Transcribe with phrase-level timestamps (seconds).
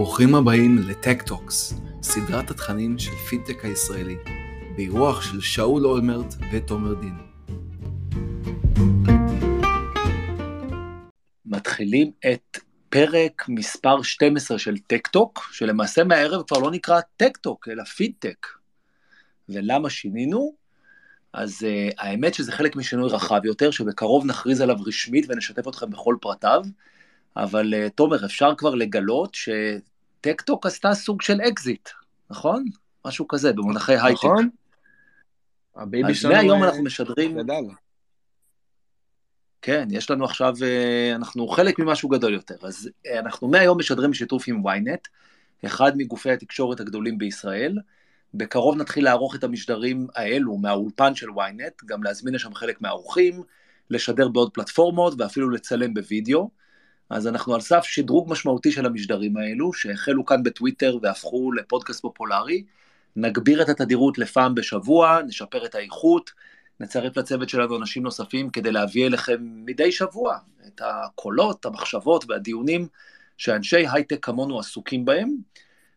[0.00, 4.16] ברוכים הבאים לטק-טוקס, סדרת התכנים של פינטק הישראלי,
[4.76, 7.14] באירוח של שאול אולמרט ותומר דין.
[11.46, 18.46] מתחילים את פרק מספר 12 של טק-טוק, שלמעשה מהערב כבר לא נקרא טק-טוק, אלא פינטק.
[19.48, 20.54] ולמה שינינו?
[21.32, 26.16] אז uh, האמת שזה חלק משינוי רחב יותר, שבקרוב נכריז עליו רשמית ונשתף אתכם בכל
[26.20, 26.62] פרטיו.
[27.36, 29.34] אבל uh, תומר, אפשר כבר לגלות
[30.20, 31.88] שטקטוק עשתה סוג של אקזיט,
[32.30, 32.64] נכון?
[33.06, 34.24] משהו כזה, במונחי הייטק.
[34.24, 34.48] נכון.
[35.76, 36.34] הבייבי שלנו...
[36.34, 37.38] אז מהיום אנחנו משדרים...
[37.38, 37.62] גדל.
[39.62, 42.56] כן, יש לנו עכשיו, uh, אנחנו חלק ממשהו גדול יותר.
[42.62, 45.08] אז uh, אנחנו מהיום משדרים בשיתוף עם ynet,
[45.66, 47.78] אחד מגופי התקשורת הגדולים בישראל.
[48.34, 53.42] בקרוב נתחיל לערוך את המשדרים האלו מהאולפן של ynet, גם להזמין לשם חלק מהאורחים,
[53.90, 56.50] לשדר בעוד פלטפורמות ואפילו לצלם בווידאו.
[57.10, 62.64] אז אנחנו על סף שדרוג משמעותי של המשדרים האלו, שהחלו כאן בטוויטר והפכו לפודקאסט פופולרי.
[63.16, 66.30] נגביר את התדירות לפעם בשבוע, נשפר את האיכות,
[66.80, 72.86] נצרף לצוות שלנו אנשים נוספים כדי להביא אליכם מדי שבוע את הקולות, המחשבות והדיונים
[73.36, 75.30] שאנשי הייטק כמונו עסוקים בהם,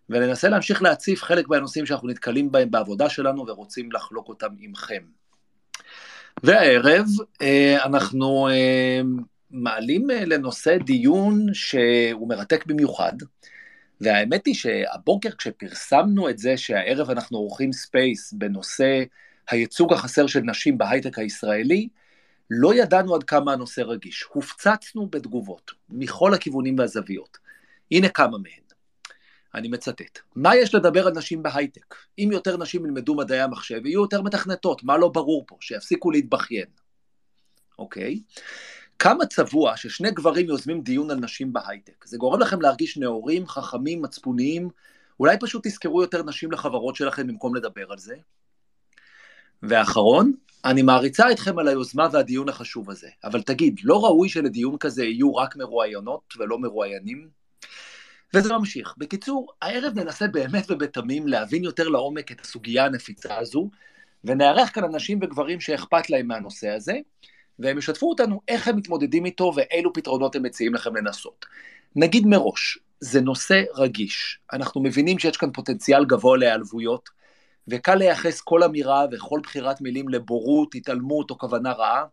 [0.10, 5.04] וננסה להמשיך להציף חלק מהנושאים שאנחנו נתקלים בהם בעבודה שלנו ורוצים לחלוק אותם עמכם.
[6.44, 7.06] והערב
[7.42, 9.02] אה, אנחנו אה,
[9.54, 13.14] מעלים אה, לנושא דיון שהוא מרתק במיוחד,
[14.02, 19.04] והאמת היא שהבוקר כשפרסמנו את זה שהערב אנחנו עורכים space בנושא
[19.50, 21.88] הייצוג החסר של נשים בהייטק הישראלי,
[22.50, 24.24] לא ידענו עד כמה הנושא רגיש.
[24.24, 27.38] הופצצנו בתגובות מכל הכיוונים והזוויות.
[27.92, 28.64] הנה כמה מהן.
[29.56, 30.20] אני מצטט.
[30.36, 31.96] מה יש לדבר על נשים בהייטק?
[32.20, 35.58] אם יותר נשים ילמדו מדעי המחשב, יהיו יותר מתכנתות, מה לא ברור פה?
[35.62, 36.68] שיפסיקו להתבכיין.
[37.80, 38.20] אוקיי?
[39.00, 42.06] כמה צבוע ששני גברים יוזמים דיון על נשים בהייטק.
[42.06, 44.70] זה גורם לכם להרגיש נאורים, חכמים, מצפוניים,
[45.20, 48.16] אולי פשוט תזכרו יותר נשים לחברות שלכם במקום לדבר על זה.
[49.64, 50.34] ואחרון,
[50.66, 55.36] אני מעריצה אתכם על היוזמה והדיון החשוב הזה, אבל תגיד, לא ראוי שלדיון כזה יהיו
[55.36, 57.30] רק מרואיינות ולא מרואיינים?
[58.34, 58.94] וזה ממשיך.
[58.98, 63.70] בקיצור, הערב ננסה באמת ובתמים להבין יותר לעומק את הסוגיה הנפיצה הזו,
[64.24, 66.94] ונארח כאן אנשים וגברים שאכפת להם מהנושא הזה,
[67.60, 71.46] והם ישתפו אותנו איך הם מתמודדים איתו ואילו פתרונות הם מציעים לכם לנסות.
[71.96, 74.40] נגיד מראש, זה נושא רגיש.
[74.54, 77.10] אנחנו מבינים שיש כאן פוטנציאל גבוה להיעלבויות,
[77.68, 82.04] וקל לייחס כל אמירה וכל בחירת מילים לבורות, התעלמות או כוונה רעה,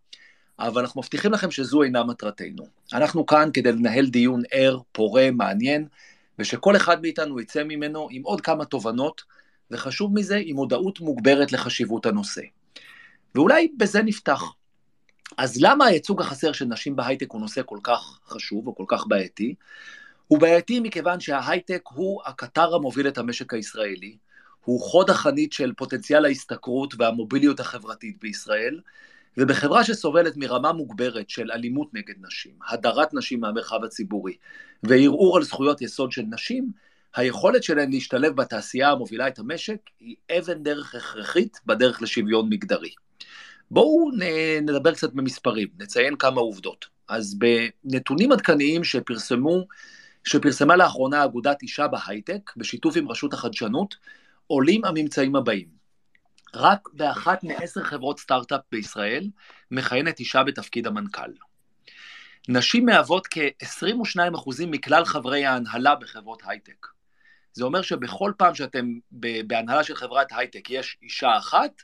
[0.59, 2.67] אבל אנחנו מבטיחים לכם שזו אינה מטרתנו.
[2.93, 5.87] אנחנו כאן כדי לנהל דיון ער, פורה, מעניין,
[6.39, 9.23] ושכל אחד מאיתנו יצא ממנו עם עוד כמה תובנות,
[9.71, 12.43] וחשוב מזה, עם מודעות מוגברת לחשיבות הנושא.
[13.35, 14.43] ואולי בזה נפתח.
[15.37, 19.07] אז למה הייצוג החסר של נשים בהייטק הוא נושא כל כך חשוב או כל כך
[19.07, 19.55] בעייתי?
[20.27, 24.17] הוא בעייתי מכיוון שההייטק הוא הקטר המוביל את המשק הישראלי,
[24.65, 28.81] הוא חוד החנית של פוטנציאל ההשתכרות והמוביליות החברתית בישראל,
[29.37, 34.37] ובחברה שסובלת מרמה מוגברת של אלימות נגד נשים, הדרת נשים מהמרחב הציבורי
[34.83, 36.71] וערעור על זכויות יסוד של נשים,
[37.15, 42.91] היכולת שלהן להשתלב בתעשייה המובילה את המשק היא אבן דרך הכרחית בדרך לשוויון מגדרי.
[43.71, 44.11] בואו
[44.63, 46.87] נדבר קצת במספרים, נציין כמה עובדות.
[47.09, 49.67] אז בנתונים עדכניים שפרסמו,
[50.25, 53.97] שפרסמה לאחרונה אגודת אישה בהייטק, בשיתוף עם רשות החדשנות,
[54.47, 55.69] עולים הממצאים הבאים.
[56.55, 59.29] רק באחת מעשר חברות סטארט-אפ בישראל
[59.71, 61.31] מכהנת אישה בתפקיד המנכ"ל.
[62.49, 66.87] נשים מהוות כ-22% מכלל חברי ההנהלה בחברות הייטק.
[67.53, 68.87] זה אומר שבכל פעם שאתם
[69.47, 71.83] בהנהלה של חברת הייטק יש אישה אחת,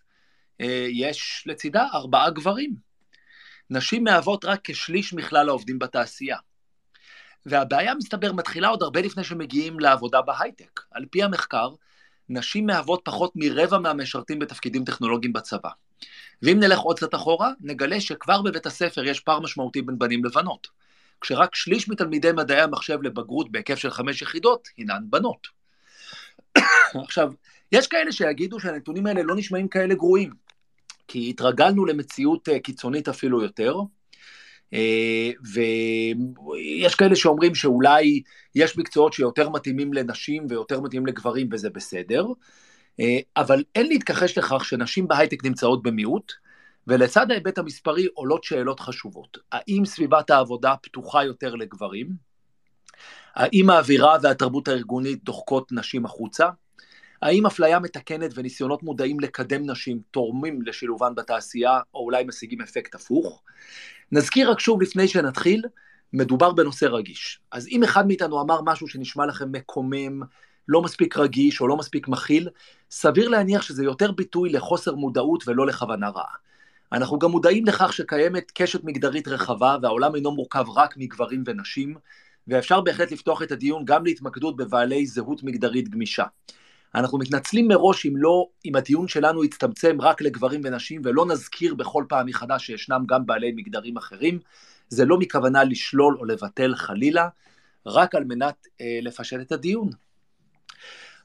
[0.91, 2.75] יש לצידה ארבעה גברים.
[3.71, 6.37] נשים מהוות רק כשליש מכלל העובדים בתעשייה.
[7.47, 10.81] והבעיה, מסתבר, מתחילה עוד הרבה לפני שמגיעים לעבודה בהייטק.
[10.91, 11.69] על פי המחקר,
[12.29, 15.71] נשים מהוות פחות מרבע מהמשרתים בתפקידים טכנולוגיים בצבא.
[16.43, 20.69] ואם נלך עוד קצת אחורה, נגלה שכבר בבית הספר יש פער משמעותי בין בנים לבנות,
[21.21, 25.47] כשרק שליש מתלמידי מדעי המחשב לבגרות בהיקף של חמש יחידות הינן בנות.
[27.05, 27.33] עכשיו,
[27.73, 30.46] יש כאלה שיגידו שהנתונים האלה לא נשמעים כאלה גרועים,
[31.09, 33.77] כי התרגלנו למציאות אה, קיצונית אפילו יותר,
[34.75, 38.23] אה, ויש כאלה שאומרים שאולי
[38.55, 42.27] יש מקצועות שיותר מתאימים לנשים ויותר מתאימים לגברים וזה בסדר,
[43.01, 46.33] אה, אבל אין להתכחש לכך שנשים בהייטק נמצאות במיעוט,
[46.87, 49.39] ולצד ההיבט המספרי עולות שאלות חשובות.
[49.53, 52.09] האם סביבת העבודה פתוחה יותר לגברים?
[53.35, 56.49] האם האווירה והתרבות הארגונית דוחקות נשים החוצה?
[57.23, 63.43] האם אפליה מתקנת וניסיונות מודעים לקדם נשים תורמים לשילובן בתעשייה, או אולי משיגים אפקט הפוך?
[64.13, 65.63] נזכיר רק שוב לפני שנתחיל,
[66.13, 67.41] מדובר בנושא רגיש.
[67.53, 70.23] אז אם אחד מאיתנו אמר משהו שנשמע לכם מקומם,
[70.69, 72.49] לא מספיק רגיש או לא מספיק מכיל,
[72.91, 76.35] סביר להניח שזה יותר ביטוי לחוסר מודעות ולא לכוונה רעה.
[76.93, 81.95] אנחנו גם מודעים לכך שקיימת קשת מגדרית רחבה והעולם אינו מורכב רק מגברים ונשים,
[82.49, 86.25] ואפשר בהחלט לפתוח את הדיון גם להתמקדות בבעלי זהות מגדרית גמישה.
[86.97, 92.05] אנחנו מתנצלים מראש אם לא, אם הדיון שלנו יצטמצם רק לגברים ונשים ולא נזכיר בכל
[92.09, 94.39] פעם מחדש שישנם גם בעלי מגדרים אחרים.
[94.89, 97.29] זה לא מכוונה לשלול או לבטל חלילה,
[97.87, 99.91] רק על מנת אה, לפשט את הדיון.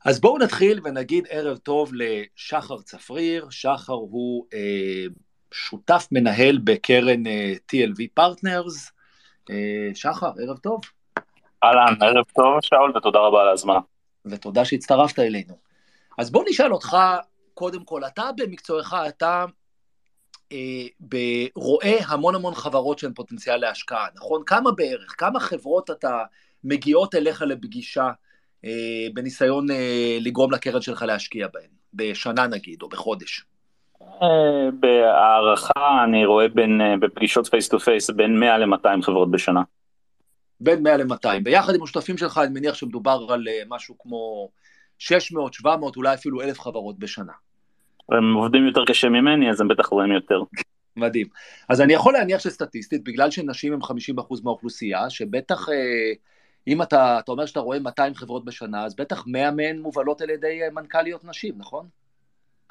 [0.06, 5.06] אז בואו נתחיל ונגיד ערב טוב לשחר צפריר, שחר הוא אה,
[5.52, 8.92] שותף מנהל בקרן אה, TLV Partners.
[9.50, 10.82] אה, שחר, ערב טוב.
[11.64, 13.80] אהלן, ערב טוב שאול ותודה רבה על ההזמנה.
[14.26, 15.58] ותודה שהצטרפת אלינו.
[16.18, 16.98] אז בוא נשאל אותך,
[17.54, 19.46] קודם כל, אתה במקצועך, אתה
[20.52, 24.44] אה, רואה המון המון חברות שהן פוטנציאל להשקעה, נכון?
[24.46, 26.24] כמה בערך, כמה חברות אתה
[26.64, 28.10] מגיעות אליך לפגישה
[28.66, 33.46] אה, בניסיון אה, לגרום לקרן שלך להשקיע בהן, בשנה נגיד, או בחודש?
[34.02, 39.62] אה, בהערכה אני רואה בין, אה, בפגישות face to face בין 100 ל-200 חברות בשנה.
[40.62, 41.44] בין 100 ל-200.
[41.44, 44.50] ביחד עם השותפים שלך, אני מניח שמדובר על אה, משהו כמו
[45.00, 47.32] 600, 700, אולי אפילו 1,000 חברות בשנה.
[48.12, 50.42] הם עובדים יותר קשה ממני, אז הם בטח רואים יותר.
[50.96, 51.28] מדהים.
[51.70, 53.88] אז אני יכול להניח שסטטיסטית, בגלל שנשים הם 50%
[54.44, 56.14] מהאוכלוסייה, שבטח, אה,
[56.68, 60.30] אם אתה, אתה אומר שאתה רואה 200 חברות בשנה, אז בטח 100 מהן מובלות על
[60.30, 61.86] ידי מנכ"ליות נשים, נכון?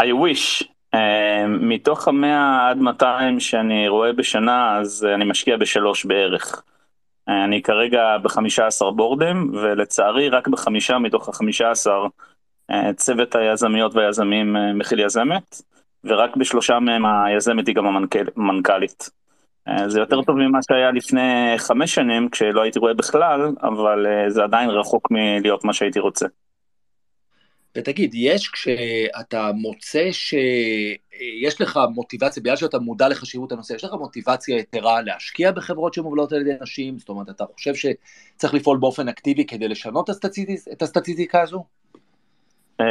[0.02, 0.64] I wish.
[0.94, 6.62] Uh, מתוך המאה עד 200 שאני רואה בשנה, אז אני משקיע בשלוש בערך.
[7.31, 12.06] אני כרגע בחמישה עשר בורדים, ולצערי רק בחמישה מתוך החמישה עשר
[12.71, 15.62] אה, צוות היזמיות והיזמים אה, מכיל יזמת,
[16.05, 17.87] ורק בשלושה מהם היזמת היא גם
[18.37, 19.11] המנכ"לית.
[19.69, 24.43] אה, זה יותר טוב ממה שהיה לפני חמש שנים, כשלא הייתי רואה בכלל, אבל זה
[24.43, 26.27] עדיין רחוק מלהיות מה שהייתי רוצה.
[27.76, 34.58] ותגיד, יש כשאתה מוצא שיש לך מוטיבציה, בגלל שאתה מודע לחשיבות הנושא, יש לך מוטיבציה
[34.58, 36.99] יתרה להשקיע בחברות שמובלות על ידי נשים?
[36.99, 40.11] זאת אומרת, אתה חושב שצריך לפעול באופן אקטיבי כדי לשנות
[40.72, 41.64] את הסטטיסטיקה הזו?
[42.81, 42.87] אמ,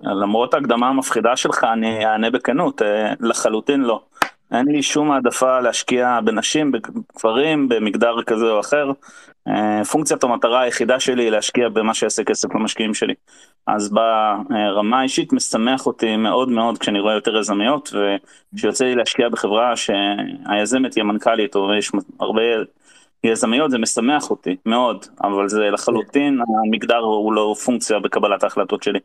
[0.00, 4.02] למרות ההקדמה המפחידה שלך, אני אענה בכנות, אה, לחלוטין לא.
[4.52, 8.90] אין לי שום העדפה להשקיע בנשים, בגברים, במגדר כזה או אחר.
[9.48, 13.14] אה, פונקציית המטרה היחידה שלי היא להשקיע במה שיעשה כסף למשקיעים שלי.
[13.66, 17.92] אז ברמה האישית משמח אותי מאוד מאוד כשאני רואה יותר יזמיות,
[18.54, 22.42] וכשיוצא לי להשקיע בחברה שהיזמת היא המנכ"לית, או יש הרבה
[23.24, 28.98] יזמיות, זה משמח אותי מאוד, אבל זה לחלוטין, המגדר הוא לא פונקציה בקבלת ההחלטות שלי.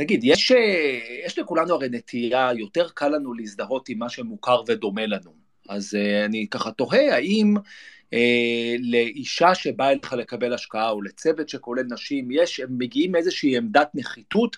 [0.00, 5.06] תגיד, יש, אה, יש לכולנו הרי נטייה, יותר קל לנו להזדהות עם מה שמוכר ודומה
[5.06, 5.30] לנו.
[5.68, 8.16] אז uh, אני ככה תוהה, האם uh,
[8.80, 14.56] לאישה שבאה אליך לקבל השקעה, או לצוות שכולל נשים, יש, הם מגיעים מאיזושהי עמדת נחיתות,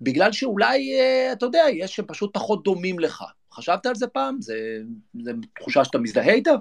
[0.00, 3.24] בגלל שאולי, uh, אתה יודע, יש שהם פשוט פחות דומים לך.
[3.52, 4.40] חשבת על זה פעם?
[4.40, 4.78] זה,
[5.22, 6.54] זה תחושה שאתה מזדהה איתה?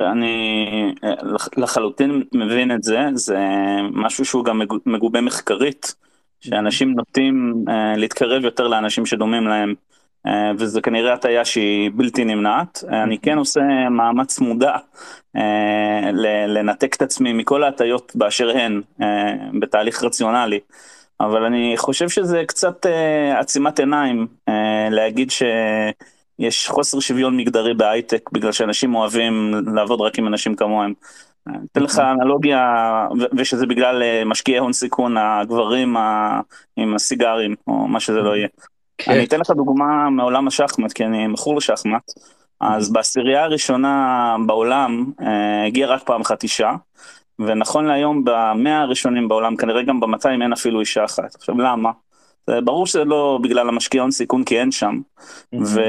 [0.00, 0.94] אני
[1.56, 3.38] לחלוטין מבין את זה, זה
[3.92, 5.94] משהו שהוא גם מגובה מחקרית.
[6.42, 9.74] שאנשים נוטים uh, להתקרב יותר לאנשים שדומים להם,
[10.26, 12.84] uh, וזה כנראה הטעיה שהיא בלתי נמנעת.
[12.86, 13.60] Uh, אני כן עושה
[13.90, 14.76] מאמץ מודע
[15.36, 15.40] uh,
[16.48, 19.04] לנתק את עצמי מכל ההטיות באשר הן, uh,
[19.60, 20.60] בתהליך רציונלי.
[21.20, 24.52] אבל אני חושב שזה קצת uh, עצימת עיניים uh,
[24.90, 30.92] להגיד שיש חוסר שוויון מגדרי בהייטק בגלל שאנשים אוהבים לעבוד רק עם אנשים כמוהם.
[31.48, 33.06] אתן לך אנלוגיה,
[33.36, 35.96] ושזה בגלל אה, משקיעי הון סיכון, הגברים
[36.76, 38.48] עם הסיגרים, או מה שזה לא יהיה.
[38.98, 39.12] כן.
[39.12, 42.12] אני אתן לך דוגמה מעולם השחמט, כי אני מכור לשחמט.
[42.60, 46.72] אז בעשירייה הראשונה בעולם אה, הגיע רק פעם אחת אישה,
[47.38, 51.34] ונכון להיום במאה הראשונים בעולם, כנראה גם במאתיים אין אפילו אישה אחת.
[51.34, 51.90] עכשיו למה?
[52.50, 55.00] ברור שזה לא בגלל המשקיע הון סיכון כי אין שם,
[55.54, 55.80] ו,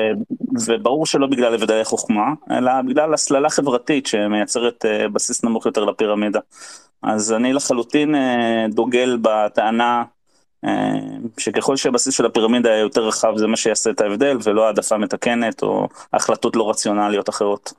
[0.65, 6.39] וברור שלא בגלל הבדלי חוכמה, אלא בגלל הסללה חברתית שמייצרת uh, בסיס נמוך יותר לפירמידה.
[7.03, 10.03] אז אני לחלוטין uh, דוגל בטענה
[10.65, 10.69] uh,
[11.37, 15.63] שככל שהבסיס של הפירמידה יהיה יותר רחב זה מה שיעשה את ההבדל ולא העדפה מתקנת
[15.63, 17.73] או החלטות לא רציונליות אחרות.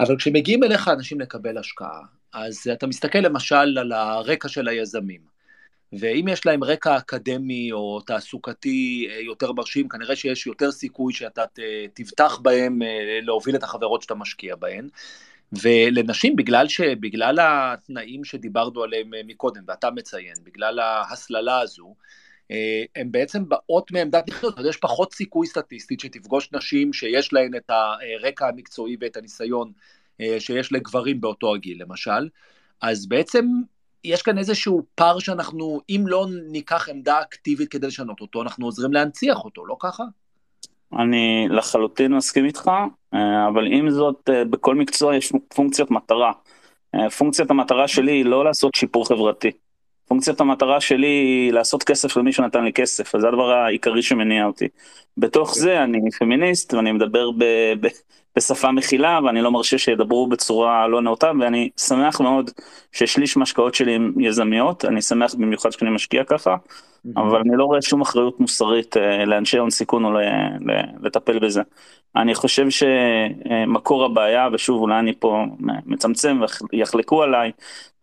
[0.00, 2.00] אבל כשמגיעים אליך אנשים לקבל השקעה,
[2.34, 5.31] אז אתה מסתכל למשל על הרקע של היזמים.
[5.92, 11.44] ואם יש להם רקע אקדמי או תעסוקתי אה, יותר מרשים, כנראה שיש יותר סיכוי שאתה
[11.94, 14.88] תבטח בהם אה, להוביל את החברות שאתה משקיע בהן.
[15.62, 21.94] ולנשים, בגלל, ש, בגלל התנאים שדיברנו עליהם אה, מקודם, ואתה מציין, בגלל ההסללה הזו,
[22.96, 28.48] הן בעצם באות מעמדת נכנות, יש פחות סיכוי סטטיסטית שתפגוש נשים שיש להן את הרקע
[28.48, 29.72] המקצועי ואת הניסיון
[30.38, 32.28] שיש לגברים באותו הגיל, למשל.
[32.80, 33.46] אז בעצם
[34.04, 38.92] יש כאן איזשהו פער שאנחנו, אם לא ניקח עמדה אקטיבית כדי לשנות אותו, אנחנו עוזרים
[38.92, 40.04] להנציח אותו, לא ככה?
[40.98, 42.70] אני לחלוטין מסכים איתך,
[43.14, 46.32] אה, אבל עם זאת, אה, בכל מקצוע יש פונקציות מטרה.
[46.94, 49.50] אה, פונקציית המטרה שלי היא לא לעשות שיפור חברתי.
[50.08, 54.44] פונקציית המטרה שלי היא לעשות כסף למי שנתן לי כסף, אז זה הדבר העיקרי שמניע
[54.44, 54.68] אותי.
[55.16, 57.44] בתוך זה אני פמיניסט ואני מדבר ב,
[57.80, 57.86] ב,
[58.36, 62.50] בשפה מכילה ואני לא מרשה שידברו בצורה לא נאותה ואני שמח מאוד
[62.92, 66.56] ששליש מהשקעות שלי הם יזמיות, אני שמח במיוחד שאני משקיע ככה,
[67.16, 70.10] אבל אני לא רואה שום אחריות מוסרית אה, לאנשי הון סיכון או
[71.02, 71.62] לטפל בזה.
[72.16, 75.44] אני חושב שמקור הבעיה, ושוב אולי אני פה
[75.86, 76.40] מצמצם
[76.72, 77.52] ויחלקו עליי,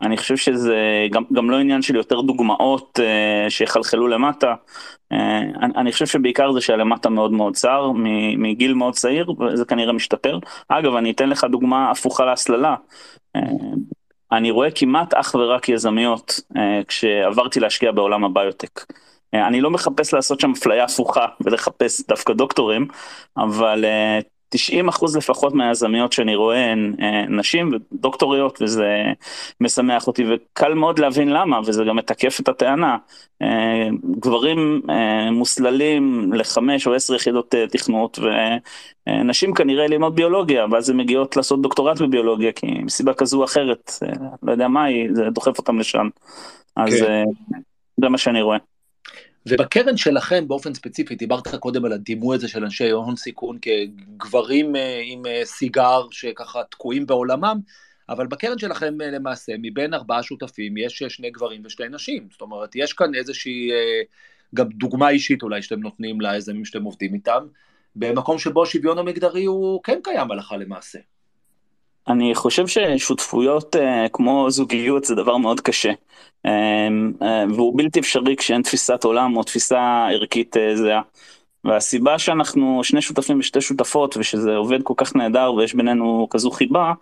[0.02, 0.76] אני חושב שזה
[1.10, 4.54] גם, גם לא עניין של יותר דוגמאות uh, שיחלחלו למטה,
[5.12, 5.16] uh,
[5.62, 7.90] אני, אני חושב שבעיקר זה שהלמטה מאוד מאוד צר,
[8.36, 10.38] מגיל מאוד צעיר, וזה כנראה משתפר.
[10.68, 12.74] אגב, אני אתן לך דוגמה הפוכה להסללה.
[14.32, 16.58] Uh, אני רואה כמעט אך ורק יזמיות uh,
[16.88, 18.84] כשעברתי להשקיע בעולם הביוטק.
[19.34, 22.88] אני לא מחפש לעשות שם אפליה הפוכה ולחפש דווקא דוקטורים,
[23.36, 23.84] אבל
[24.50, 28.86] 90 אחוז לפחות מהיזמיות שאני רואה הן אה, נשים ודוקטוריות וזה
[29.60, 32.96] משמח אותי וקל מאוד להבין למה וזה גם מתקף את הטענה.
[33.42, 33.88] אה,
[34.20, 38.18] גברים אה, מוסללים לחמש או עשר יחידות תכנות
[39.08, 43.92] ונשים כנראה ללמוד ביולוגיה ואז הן מגיעות לעשות דוקטורט בביולוגיה כי מסיבה כזו או אחרת,
[44.42, 46.08] לא יודע מה היא, זה דוחף אותם לשם.
[46.76, 47.24] אז כן.
[48.00, 48.69] זה מה שאני רואה.
[49.46, 55.00] ובקרן שלכם באופן ספציפי, דיברת קודם על הדימוי הזה של אנשי הון סיכון כגברים אה,
[55.04, 57.60] עם אה, סיגר שככה תקועים בעולמם,
[58.08, 62.28] אבל בקרן שלכם אה, למעשה, מבין ארבעה שותפים יש שני גברים ושתי נשים.
[62.30, 63.70] זאת אומרת, יש כאן איזושהי,
[64.54, 67.46] גם דוגמה אישית אולי שאתם נותנים ליזמים שאתם עובדים איתם,
[67.96, 70.98] במקום שבו השוויון המגדרי הוא כן קיים הלכה למעשה.
[72.10, 73.78] אני חושב ששותפויות uh,
[74.12, 75.92] כמו זוגיות זה דבר מאוד קשה.
[76.46, 76.50] Um,
[77.20, 77.24] uh,
[77.54, 81.02] והוא בלתי אפשרי כשאין תפיסת עולם או תפיסה ערכית uh, זהה.
[81.64, 86.92] והסיבה שאנחנו שני שותפים ושתי שותפות ושזה עובד כל כך נהדר ויש בינינו כזו חיבה,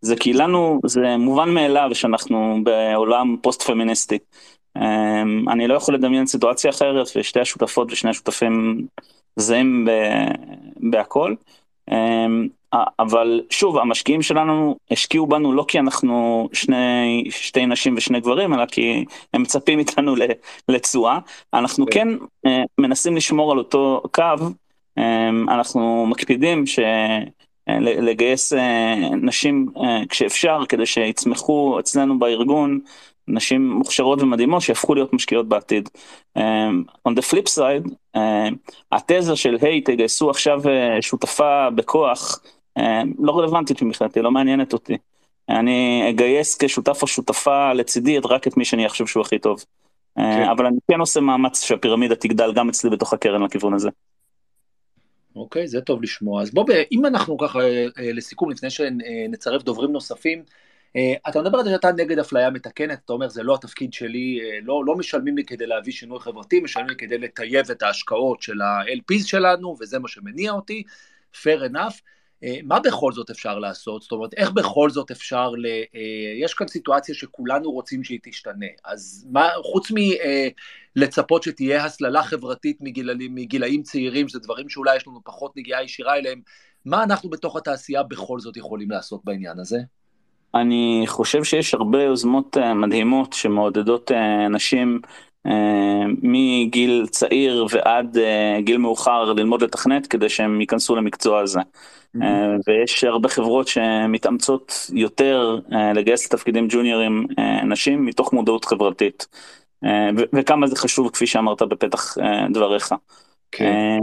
[0.00, 4.18] זה כי לנו זה מובן מאליו שאנחנו בעולם פוסט פמיניסטי.
[4.78, 4.80] Um,
[5.52, 8.86] אני לא יכול לדמיין סיטואציה אחרת ושתי השותפות ושני השותפים
[9.36, 9.88] זהים
[10.76, 11.34] בהכל.
[12.74, 18.54] Um, אבל שוב, המשקיעים שלנו השקיעו בנו לא כי אנחנו שני, שתי נשים ושני גברים,
[18.54, 20.14] אלא כי הם מצפים איתנו
[20.68, 21.18] לתשואה.
[21.54, 24.22] אנחנו כן, כן אה, מנסים לשמור על אותו קו,
[24.98, 26.78] אה, אנחנו מקפידים ש...
[27.68, 28.52] אה, לגייס
[29.22, 29.66] נשים
[30.08, 32.80] כשאפשר כדי שיצמחו אצלנו בארגון
[33.28, 35.88] נשים מוכשרות ומדהימות שיהפכו להיות משקיעות בעתיד.
[37.08, 38.18] On the flip side,
[38.92, 40.62] התזה של היי hey, תגייסו עכשיו
[41.00, 42.50] שותפה בכוח אה,
[43.18, 44.96] לא רלוונטית מבחינתי, לא מעניינת אותי.
[45.48, 49.64] אני אגייס כשותף או שותפה לצידי רק את מי שאני חושב שהוא הכי טוב.
[50.18, 50.48] אה, כן.
[50.50, 53.90] אבל אני כן עושה מאמץ שהפירמידה תגדל גם אצלי בתוך הקרן לכיוון הזה.
[55.36, 56.42] אוקיי, זה טוב לשמוע.
[56.42, 60.42] אז בוא, אם אנחנו ככה, אה, לסיכום, לפני שנצרף דוברים נוספים,
[61.28, 64.82] אתה מדבר על זה שאתה נגד אפליה מתקנת, אתה אומר זה לא התפקיד שלי, לא,
[64.86, 69.26] לא משלמים לי כדי להביא שינוי חברתי, משלמים לי כדי לטייב את ההשקעות של ה-LPs
[69.26, 70.82] שלנו, וזה מה שמניע אותי,
[71.32, 72.00] fair enough.
[72.44, 74.02] אה, מה בכל זאת אפשר לעשות?
[74.02, 75.66] זאת אומרת, איך בכל זאת אפשר ל...
[75.66, 79.92] אה, יש כאן סיטואציה שכולנו רוצים שהיא תשתנה, אז מה, חוץ
[80.96, 85.84] מלצפות אה, שתהיה הסללה חברתית מגילאים, מגילאים צעירים, שזה דברים שאולי יש לנו פחות נגיעה
[85.84, 86.40] ישירה אליהם,
[86.84, 89.78] מה אנחנו בתוך התעשייה בכל זאת יכולים לעשות בעניין הזה?
[90.54, 94.10] אני חושב שיש הרבה יוזמות מדהימות שמעודדות
[94.50, 95.00] נשים
[96.22, 98.18] מגיל צעיר ועד
[98.58, 101.60] גיל מאוחר ללמוד לתכנת כדי שהם ייכנסו למקצוע הזה.
[102.22, 109.26] אה, ויש הרבה חברות שמתאמצות יותר אה, לגייס לתפקידים ג'וניורים אה, נשים מתוך מודעות חברתית.
[110.32, 112.16] וכמה זה חשוב כפי שאמרת בפתח
[112.52, 112.94] דבריך.
[113.52, 113.98] כן.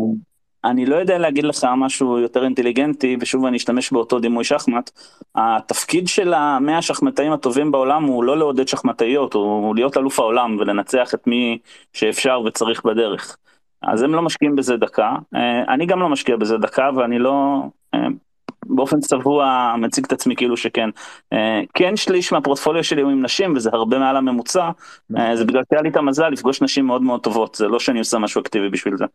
[0.65, 4.91] אני לא יודע להגיד לך משהו יותר אינטליגנטי, ושוב אני אשתמש באותו דימוי שחמט.
[5.35, 11.13] התפקיד של המאה השחמטאים הטובים בעולם הוא לא לעודד שחמטאיות, הוא להיות אלוף העולם ולנצח
[11.13, 11.57] את מי
[11.93, 13.37] שאפשר וצריך בדרך.
[13.81, 15.15] אז הם לא משקיעים בזה דקה,
[15.67, 17.63] אני גם לא משקיע בזה דקה ואני לא,
[18.65, 20.89] באופן צבוע מציג את עצמי כאילו שכן.
[21.73, 24.69] כן שליש מהפורטפוליו שלי הוא עם נשים וזה הרבה מעל הממוצע,
[25.09, 28.17] זה בגלל שהיה לי את המזל לפגוש נשים מאוד מאוד טובות, זה לא שאני עושה
[28.17, 29.05] משהו אקטיבי בשביל זה.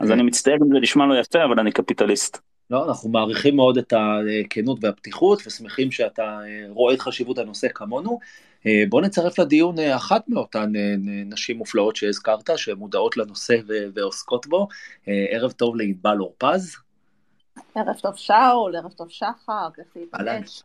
[0.00, 2.38] אז אני מצטער אם זה נשמע לא יפה אבל אני קפיטליסט.
[2.70, 8.18] לא, אנחנו מעריכים מאוד את הכנות והפתיחות ושמחים שאתה רואה את חשיבות הנושא כמונו.
[8.88, 10.72] בוא נצרף לדיון אחת מאותן
[11.26, 13.56] נשים מופלאות שהזכרת, שמודעות לנושא
[13.94, 14.68] ועוסקות בו.
[15.06, 16.76] ערב טוב לענבל אורפז.
[17.74, 20.62] ערב טוב שאול, ערב טוב שחר, כיף להיפגש.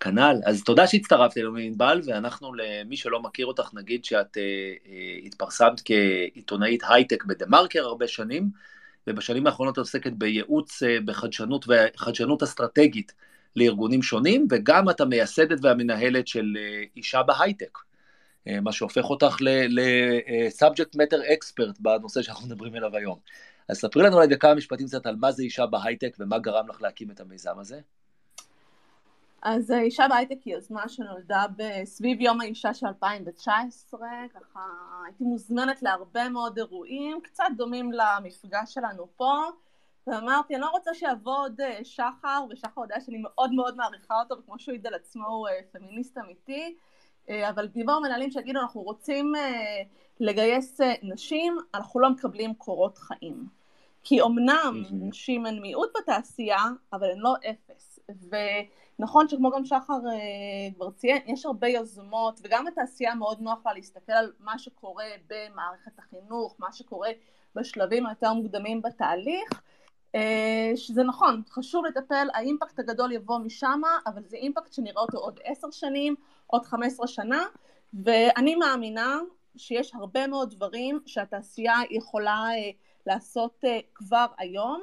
[0.00, 0.36] כנ"ל.
[0.44, 4.42] אז תודה שהצטרפת אלינו מענבל, ואנחנו, למי שלא מכיר אותך, נגיד שאת אה,
[4.86, 8.50] אה, התפרסמת כעיתונאית הייטק בדה מרקר הרבה שנים,
[9.06, 13.12] ובשנים האחרונות עוסקת בייעוץ אה, בחדשנות וחדשנות אסטרטגית
[13.56, 17.78] לארגונים שונים, וגם את המייסדת והמנהלת של אה, אישה בהייטק,
[18.48, 23.18] אה, מה שהופך אותך ל-subject matter expert בנושא שאנחנו מדברים עליו היום.
[23.68, 26.82] אז ספרי לנו אולי בכמה משפטים קצת על מה זה אישה בהייטק ומה גרם לך
[26.82, 27.80] להקים את המיזם הזה.
[29.42, 31.44] אז אישה בהייטק היא יוזמה שנולדה
[31.84, 34.00] סביב יום האישה של 2019,
[34.34, 34.60] ככה
[35.04, 39.34] הייתי מוזמנת להרבה מאוד אירועים, קצת דומים למפגש שלנו פה,
[40.06, 44.38] ואמרתי, אני לא רוצה שיבוא עוד אה, שחר, ושחר יודע שאני מאוד מאוד מעריכה אותו,
[44.38, 46.76] וכמו שהוא העיד על עצמו הוא אה, פמיניסט אמיתי,
[47.30, 49.32] אה, אבל יבואו מנהלים שיגידו, אנחנו רוצים
[50.20, 53.60] לגייס נשים, אנחנו לא מקבלים קורות חיים.
[54.02, 57.98] כי אמנם נשים הן מיעוט בתעשייה, אבל הן לא אפס.
[59.00, 59.98] ונכון שכמו גם שחר
[60.74, 65.98] כבר ציין, יש הרבה יוזמות, וגם התעשייה מאוד נוח לה להסתכל על מה שקורה במערכת
[65.98, 67.08] החינוך, מה שקורה
[67.54, 69.62] בשלבים היותר מוקדמים בתהליך,
[70.14, 75.40] אה, שזה נכון, חשוב לטפל, האימפקט הגדול יבוא משם, אבל זה אימפקט שנראה אותו עוד
[75.44, 76.14] עשר שנים,
[76.46, 77.44] עוד חמש עשרה שנה,
[78.04, 79.18] ואני מאמינה
[79.56, 82.70] שיש הרבה מאוד דברים שהתעשייה יכולה אה,
[83.06, 84.80] לעשות אה, כבר היום,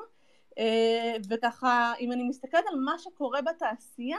[1.29, 4.17] וככה, אם אני מסתכלת על מה שקורה בתעשייה,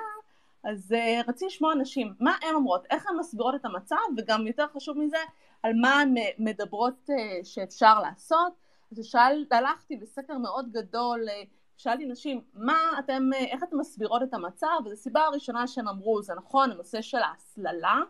[0.65, 0.95] אז
[1.29, 5.19] רציתי לשמוע אנשים, מה הן אומרות, איך הן מסבירות את המצב, וגם יותר חשוב מזה,
[5.63, 7.11] על מה הן מדברות
[7.45, 8.53] שאפשר לעשות.
[8.93, 11.43] אז שאל, הלכתי בסקר מאוד גדול, אה,
[11.77, 14.67] שאלתי נשים, מה אתם, אה, איך אתן מסבירות את המצב?
[14.85, 18.01] וזו הסיבה הראשונה שהם אמרו, זה נכון, הנושא של ההסללה,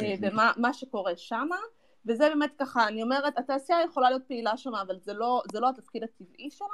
[0.00, 1.56] אה, ומה שקורה שמה,
[2.06, 5.68] וזה באמת ככה, אני אומרת, התעשייה יכולה להיות פעילה שמה, אבל זה לא, זה לא
[5.68, 6.66] התפקיד הטבעי שלה,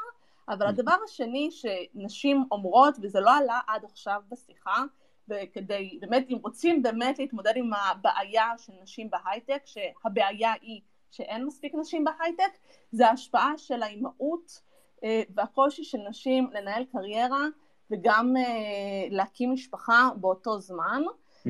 [0.48, 4.84] אבל הדבר השני שנשים אומרות, וזה לא עלה עד עכשיו בשיחה,
[5.28, 10.80] וכדי, באמת, אם רוצים באמת להתמודד עם הבעיה של נשים בהייטק, שהבעיה היא
[11.10, 12.58] שאין מספיק נשים בהייטק,
[12.92, 14.60] זה ההשפעה של האימהות
[15.04, 17.44] אה, והקושי של נשים לנהל קריירה
[17.90, 18.42] וגם אה,
[19.10, 21.02] להקים משפחה באותו זמן,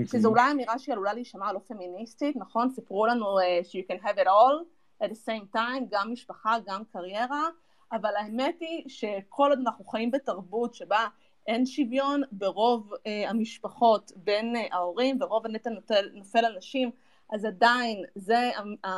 [0.06, 2.70] שזו אולי אמירה שהיא עלולה להישמע לא פמיניסטית, נכון?
[2.70, 4.64] סיפרו לנו uh, ש- you can have it all
[5.04, 7.48] at the same time, גם משפחה, גם קריירה,
[7.92, 11.06] אבל האמת היא שכל עוד אנחנו חיים בתרבות שבה
[11.46, 12.98] אין שוויון ברוב uh,
[13.28, 15.74] המשפחות בין uh, ההורים ורוב הנטל
[16.14, 16.90] נופל על נשים,
[17.32, 18.50] אז עדיין זה
[18.84, 18.88] uh,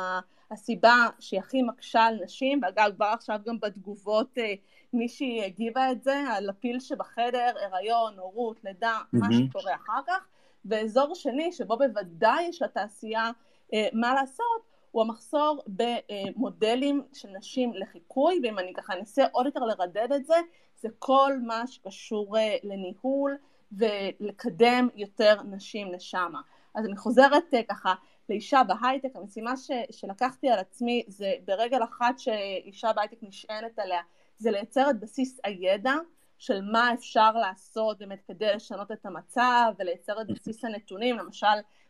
[0.51, 4.53] הסיבה שהיא הכי מקשה על נשים, ואגב כבר עכשיו גם בתגובות אה,
[4.93, 9.19] מישהי הגיבה את זה, על הפיל שבחדר, הריון, הורות, לידה, mm-hmm.
[9.19, 10.27] מה שקורה אחר כך,
[10.65, 13.31] ואזור שני שבו בוודאי יש לתעשייה
[13.73, 19.59] אה, מה לעשות, הוא המחסור במודלים של נשים לחיקוי, ואם אני ככה אנסה עוד יותר
[19.59, 20.35] לרדד את זה,
[20.81, 23.37] זה כל מה שקשור אה, לניהול
[23.71, 26.33] ולקדם יותר נשים לשם.
[26.75, 27.93] אז אני חוזרת ככה
[28.29, 34.01] לאישה בהייטק, המשימה ש, שלקחתי על עצמי זה ברגל אחת שאישה בהייטק נשענת עליה,
[34.37, 35.93] זה לייצר את בסיס הידע
[36.37, 41.47] של מה אפשר לעשות באמת כדי לשנות את המצב ולייצר את בסיס הנתונים, למשל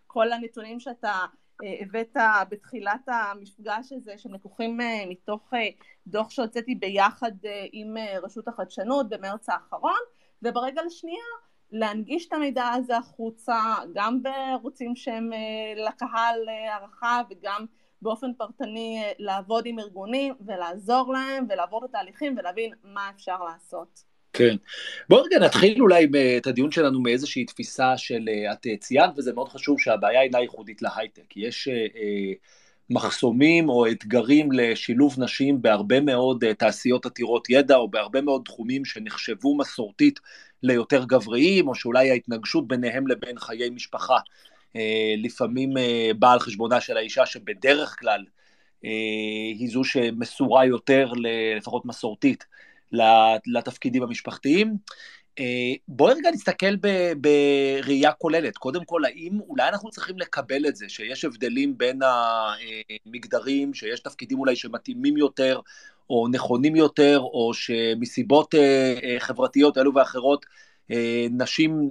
[0.08, 1.26] כל הנתונים שאתה אה,
[1.82, 2.18] הבאת
[2.50, 5.70] בתחילת המפגש הזה שהם לקוחים אה, מתוך אה,
[6.08, 7.32] דוח שהוצאתי ביחד
[7.72, 10.00] עם רשות החדשנות במרץ האחרון
[10.42, 11.24] וברגע לשנייה
[11.72, 17.66] להנגיש את המידע הזה החוצה, גם בערוצים שהם אה, לקהל אה, הרחב וגם
[18.02, 24.11] באופן פרטני אה, לעבוד עם ארגונים ולעזור להם ולעבור את התהליכים ולהבין מה אפשר לעשות.
[24.34, 24.56] כן.
[25.10, 29.80] בואו רגע נתחיל אולי את הדיון שלנו מאיזושהי תפיסה של, את ציינת, וזה מאוד חשוב
[29.80, 31.38] שהבעיה אינה ייחודית להייטק.
[31.38, 32.34] יש אה,
[32.90, 39.58] מחסומים או אתגרים לשילוב נשים בהרבה מאוד תעשיות עתירות ידע, או בהרבה מאוד תחומים שנחשבו
[39.58, 40.20] מסורתית
[40.64, 44.18] ליותר גבריים, או שאולי ההתנגשות ביניהם לבין חיי משפחה
[44.76, 48.26] אה, לפעמים אה, באה על חשבונה של האישה שבדרך כלל
[48.86, 48.90] אה,
[49.60, 51.12] היא זו שמסורה יותר,
[51.58, 52.46] לפחות מסורתית,
[53.46, 54.78] לתפקידים המשפחתיים.
[55.88, 56.76] בואי רגע נסתכל
[57.22, 58.58] בראייה כוללת.
[58.58, 62.00] קודם כל, האם אולי אנחנו צריכים לקבל את זה, שיש הבדלים בין
[63.06, 65.60] המגדרים, שיש תפקידים אולי שמתאימים יותר,
[66.12, 70.46] או נכונים יותר, או שמסיבות אה, אה, חברתיות אלו ואחרות
[70.92, 71.90] אה, נשים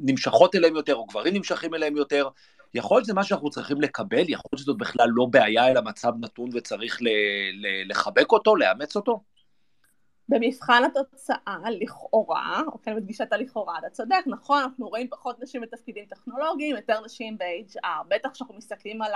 [0.00, 2.28] נמשכות אליהם יותר, או גברים נמשכים אליהם יותר.
[2.74, 6.12] יכול להיות שזה מה שאנחנו צריכים לקבל, יכול להיות שזאת בכלל לא בעיה, אלא מצב
[6.20, 6.98] נתון וצריך
[7.86, 9.20] לחבק אותו, לאמץ אותו?
[10.28, 16.04] במבחן התוצאה, לכאורה, אוקיי, מדגישה את הלכאורה, אתה צודק, נכון, אנחנו רואים פחות נשים בתפקידים
[16.04, 19.12] טכנולוגיים, יותר נשים ב-HR, בטח כשאנחנו מסתכלים על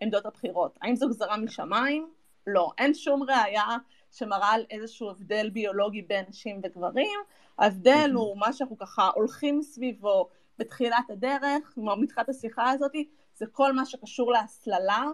[0.00, 0.78] העמדות הבכירות.
[0.82, 2.08] האם זו גזרה משמיים?
[2.46, 3.76] לא, אין שום ראייה
[4.12, 7.20] שמראה על איזשהו הבדל ביולוגי בין נשים וגברים.
[7.58, 8.18] ההבדל mm-hmm.
[8.18, 12.92] הוא מה שאנחנו ככה הולכים סביבו בתחילת הדרך, מתחילת השיחה הזאת,
[13.34, 15.04] זה כל מה שקשור להסללה,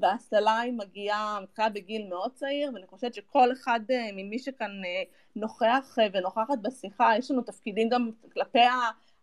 [0.00, 5.02] וההסללה היא מגיעה, מתחילה בגיל מאוד צעיר, ואני חושבת שכל אחד אה, ממי שכאן אה,
[5.36, 8.58] נוכח אה, ונוכחת בשיחה, יש לנו תפקידים גם כלפי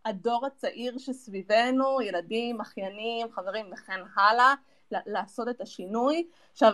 [0.06, 4.54] הדור הצעיר שסביבנו, ילדים, אחיינים, חברים וכן הלאה,
[4.92, 6.28] לעשות את השינוי.
[6.52, 6.74] עכשיו,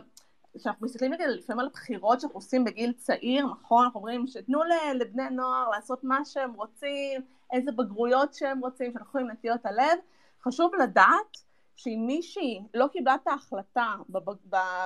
[0.58, 4.60] כשאנחנו מסתכלים רגע לפעמים על הבחירות שאנחנו עושים בגיל צעיר, נכון, אנחנו אומרים שתנו
[4.96, 10.00] לבני נוער לעשות מה שהם רוצים, איזה בגרויות שהם רוצים, שאנחנו יכולים נטיות הלב,
[10.44, 11.38] חשוב לדעת
[11.76, 13.94] שאם מישהי לא קיבלה את ההחלטה.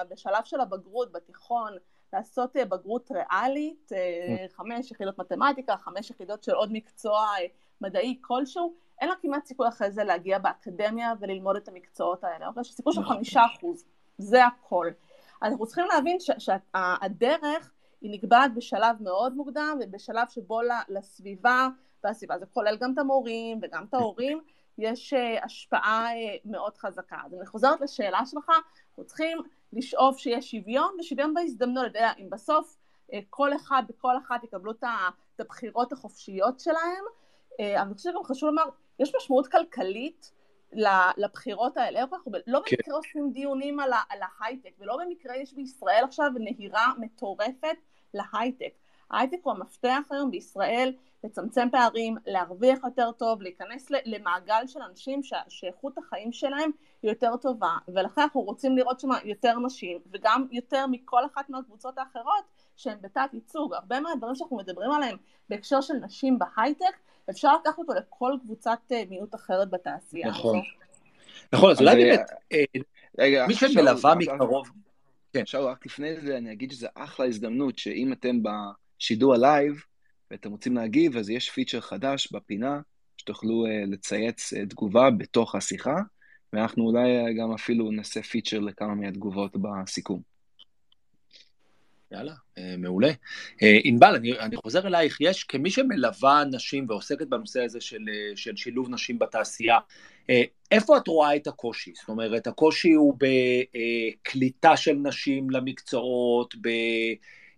[0.10, 1.74] בשלב של הבגרות בתיכון
[2.14, 7.46] לעשות אה, בגרות ריאלית, אה, חמש יחידות מתמטיקה, חמש יחידות של עוד מקצוע אה,
[7.82, 12.64] מדעי כלשהו, אין לה כמעט סיכוי אחרי זה להגיע באקדמיה וללמוד את המקצועות האלה, אוקיי?
[12.64, 13.16] סיכוי של נכון.
[13.16, 13.86] חמישה אחוז,
[14.18, 14.88] זה הכל.
[15.42, 17.72] אז אנחנו צריכים להבין שהדרך
[18.02, 21.68] היא נקבעת בשלב מאוד מוקדם ובשלב שבו לסביבה,
[22.04, 24.42] והסביבה זה כולל גם את המורים וגם את ההורים,
[24.78, 27.18] יש אה, השפעה אה, מאוד חזקה.
[27.26, 28.50] אז אני חוזרת לשאלה שלך,
[28.90, 29.38] אנחנו צריכים
[29.74, 32.78] לשאוף שיש שוויון ושוויון בהזדמנות, אתה יודע, אם בסוף
[33.14, 34.84] אה, כל אחד וכל אחת יקבלו את
[35.40, 37.04] הבחירות החופשיות שלהם,
[37.60, 38.64] אבל אני חושבת שגם חשוב לומר,
[39.00, 40.32] יש משמעות כלכלית
[41.18, 42.76] לבחירות האלה, אנחנו לא כן.
[42.76, 47.78] במקרה עושים דיונים על, על ההייטק, ולא במקרה יש בישראל עכשיו נהירה מטורפת
[48.14, 48.74] להייטק.
[49.12, 55.98] ההייטק הוא המפתח היום בישראל לצמצם פערים, להרוויח יותר טוב, להיכנס למעגל של אנשים שאיכות
[55.98, 56.72] החיים שלהם
[57.04, 61.98] היא יותר טובה, ולכן אנחנו רוצים לראות שם יותר נשים, וגם יותר מכל אחת מהקבוצות
[61.98, 62.44] האחרות
[62.76, 63.74] שהן בתת ייצוג.
[63.74, 65.18] הרבה מהדברים שאנחנו מדברים עליהם
[65.50, 66.96] בהקשר של נשים בהייטק,
[67.30, 70.28] אפשר לקחת אותו לכל קבוצת אה, מיעוט אחרת בתעשייה.
[70.28, 70.62] נכון.
[71.54, 74.68] נכון, אז אולי באמת, אה, מי שמלווה מקרוב...
[75.34, 75.42] כן.
[75.42, 78.44] עכשיו, רק לפני זה אני אגיד שזה אחלה הזדמנות, שאם אתם
[79.00, 79.84] בשידור הלייב,
[80.32, 82.80] ואתם רוצים להגיב, אז יש פיצ'ר חדש בפינה,
[83.18, 85.96] שתוכלו אה, לצייץ אה, תגובה בתוך השיחה,
[86.54, 90.22] ואנחנו אולי גם אפילו נעשה פיצ'ר לכמה מהתגובות בסיכום.
[92.12, 92.34] יאללה,
[92.78, 93.12] מעולה.
[93.62, 98.02] ענבל, אני, אני חוזר אלייך, יש, כמי שמלווה נשים ועוסקת בנושא הזה של,
[98.36, 99.78] של שילוב נשים בתעשייה,
[100.72, 101.94] איפה את רואה את הקושי?
[101.96, 106.70] זאת אומרת, הקושי הוא בקליטה של נשים למקצועות, ב...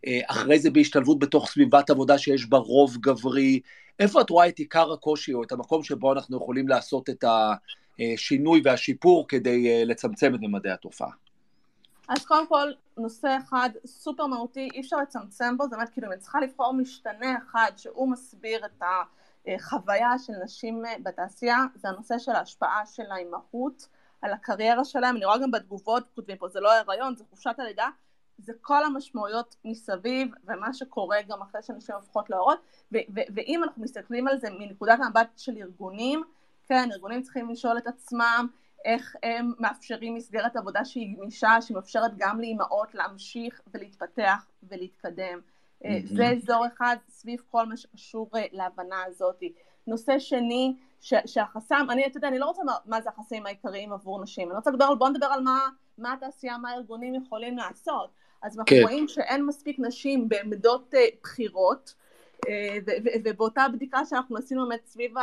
[0.06, 3.60] אה, אחרי זה בהשתלבות בתוך סביבת עבודה שיש בה רוב גברי,
[4.00, 7.24] איפה את רואה את עיקר הקושי או את המקום שבו אנחנו יכולים לעשות את
[8.00, 11.10] השינוי והשיפור כדי אה, לצמצם את ממדי התופעה?
[12.10, 16.20] אז קודם כל, נושא אחד סופר מהותי, אי אפשר לצמצם בו, זה באמת כאילו, אני
[16.20, 18.84] צריכה לבחור משתנה אחד שהוא מסביר את
[19.48, 23.88] החוויה של נשים אה, בתעשייה, זה הנושא של ההשפעה של האימהות
[24.22, 27.88] על הקריירה שלהם, אני רואה גם בתגובות, כותבים פה, זה לא הריון, זה חופשת הלידה,
[28.38, 32.60] זה כל המשמעויות מסביב ומה שקורה גם אחרי שנשים הופכות להורות
[32.92, 36.24] ואם אנחנו מסתכלים על זה מנקודת המבט של ארגונים,
[36.68, 38.48] כן, ארגונים צריכים לשאול את עצמם
[38.86, 45.40] איך הם מאפשרים מסגרת עבודה שהיא גמישה, שמאפשרת גם לאימהות להמשיך ולהתפתח ולהתקדם.
[45.84, 45.88] Mm-hmm.
[46.16, 49.44] זה אזור אחד סביב כל מה שקשור אה, להבנה הזאת.
[49.88, 53.94] נושא שני, ש- שהחסם, אני, אתה יודע, אני לא רוצה מה, מה זה החסמים העיקריים
[53.94, 55.60] עבור נשים, אני רוצה לדבר, בוא נדבר על מה,
[55.98, 58.10] מה התעשייה, מה הארגונים יכולים לעשות.
[58.42, 58.82] אז אנחנו כן.
[58.84, 61.94] רואים שאין מספיק נשים בעמדות uh, בחירות,
[62.46, 62.50] uh,
[63.26, 65.14] ובאותה בדיקה שאנחנו עשינו באמת סביב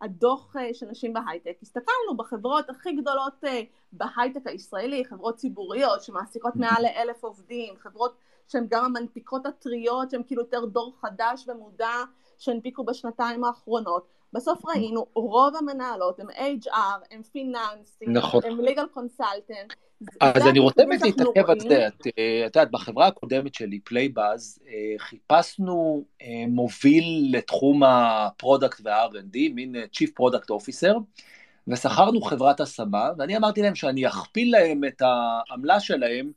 [0.00, 3.44] הדוח אה, של נשים בהייטק, הסתכלנו בחברות הכי גדולות
[3.92, 8.16] בהייטק הישראלי, חברות ציבוריות שמעסיקות מעל לאלף עובדים, חברות
[8.48, 11.94] שהן גם המנפיקות הטריות, שהן כאילו יותר דור חדש ומודע
[12.38, 18.44] שהנפיקו בשנתיים האחרונות, בסוף ראינו, רוב המנהלות הן HR, הן פיננסים, נכון.
[18.44, 19.74] הן legal consultant.
[20.20, 22.06] אז אני רוצה באמת להתעכב על זה, את
[22.44, 29.84] יודעת, בחברה הקודמת שלי, Playbuzz, אה, חיפשנו אה, מוביל לתחום ה product וה-R&D, מין אה,
[29.96, 30.94] Chief Product Officer,
[31.68, 36.30] ושכרנו חברת השמה, ואני אמרתי להם שאני אכפיל להם את העמלה שלהם,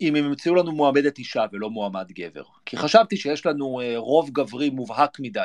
[0.00, 2.44] אם הם ימצאו לנו מועמדת אישה ולא מועמד גבר.
[2.66, 5.40] כי חשבתי שיש לנו רוב גברי מובהק מדי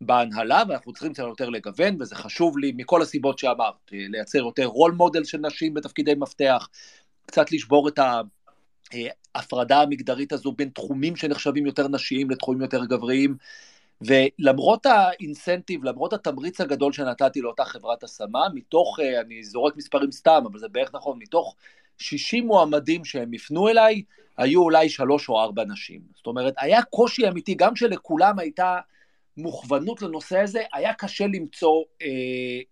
[0.00, 4.92] בהנהלה, ואנחנו צריכים קצת יותר לגוון, וזה חשוב לי מכל הסיבות שאמרת, לייצר יותר רול
[4.92, 6.68] מודל של נשים בתפקידי מפתח,
[7.26, 7.98] קצת לשבור את
[9.34, 13.36] ההפרדה המגדרית הזו בין תחומים שנחשבים יותר נשיים לתחומים יותר גבריים,
[14.00, 20.44] ולמרות האינסנטיב, למרות התמריץ הגדול שנתתי לאותה חברת השמה, מתוך, אה, אני זורק מספרים סתם,
[20.50, 21.54] אבל זה בערך נכון, מתוך
[21.98, 24.02] 60 מועמדים שהם יפנו אליי,
[24.36, 26.00] היו אולי שלוש או ארבע נשים.
[26.14, 28.78] זאת אומרת, היה קושי אמיתי, גם שלכולם הייתה
[29.36, 32.08] מוכוונות לנושא הזה, היה קשה למצוא אה,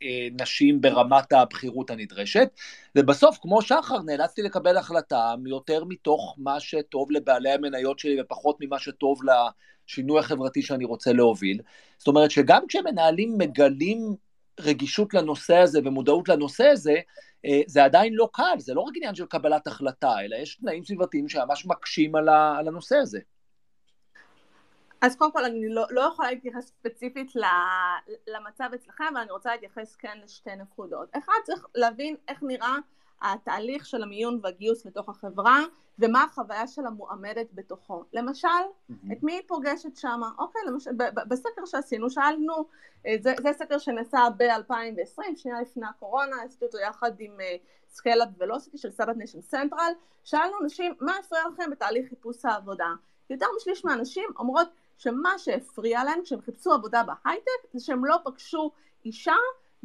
[0.03, 2.49] אה, נשים ברמת הבכירות הנדרשת,
[2.97, 8.79] ובסוף, כמו שחר, נאלצתי לקבל החלטה יותר מתוך מה שטוב לבעלי המניות שלי ופחות ממה
[8.79, 9.21] שטוב
[9.89, 11.61] לשינוי החברתי שאני רוצה להוביל.
[11.99, 14.15] זאת אומרת שגם כשמנהלים מגלים
[14.61, 16.97] רגישות לנושא הזה ומודעות לנושא הזה,
[17.47, 20.85] אה, זה עדיין לא קל, זה לא רק עניין של קבלת החלטה, אלא יש תנאים
[20.85, 22.29] סביבתיים שממש מקשים על,
[22.69, 23.21] הנושא הזה.
[25.03, 27.33] אז קודם כל אני לא, לא יכולה להתייחס ספציפית
[28.27, 31.09] למצב אצלכם, אבל אני רוצה להתייחס כן לשתי נקודות.
[31.19, 32.77] אחד, צריך להבין איך נראה
[33.23, 35.61] התהליך של המיון והגיוס לתוך החברה,
[35.99, 38.05] ומה החוויה של המועמדת בתוכו.
[38.13, 39.13] למשל, mm-hmm.
[39.13, 40.31] את מי היא פוגשת שמה?
[40.39, 40.91] אוקיי, למשל,
[41.29, 42.55] בסקר שעשינו, שאלנו,
[43.07, 47.37] אה, זה, זה סקר שנעשה ב-2020, שנייה לפני הקורונה, עשיתי אותו יחד עם
[47.89, 49.93] Scale-Up Velocity של Start-Up Nation Central,
[50.25, 52.89] שאלנו אנשים, מה הפריע לכם בתהליך חיפוש העבודה?
[53.31, 58.71] יותר משליש מהנשים אומרות שמה שהפריע להם כשהם חיפשו עבודה בהייטק זה שהם לא פגשו
[59.05, 59.35] אישה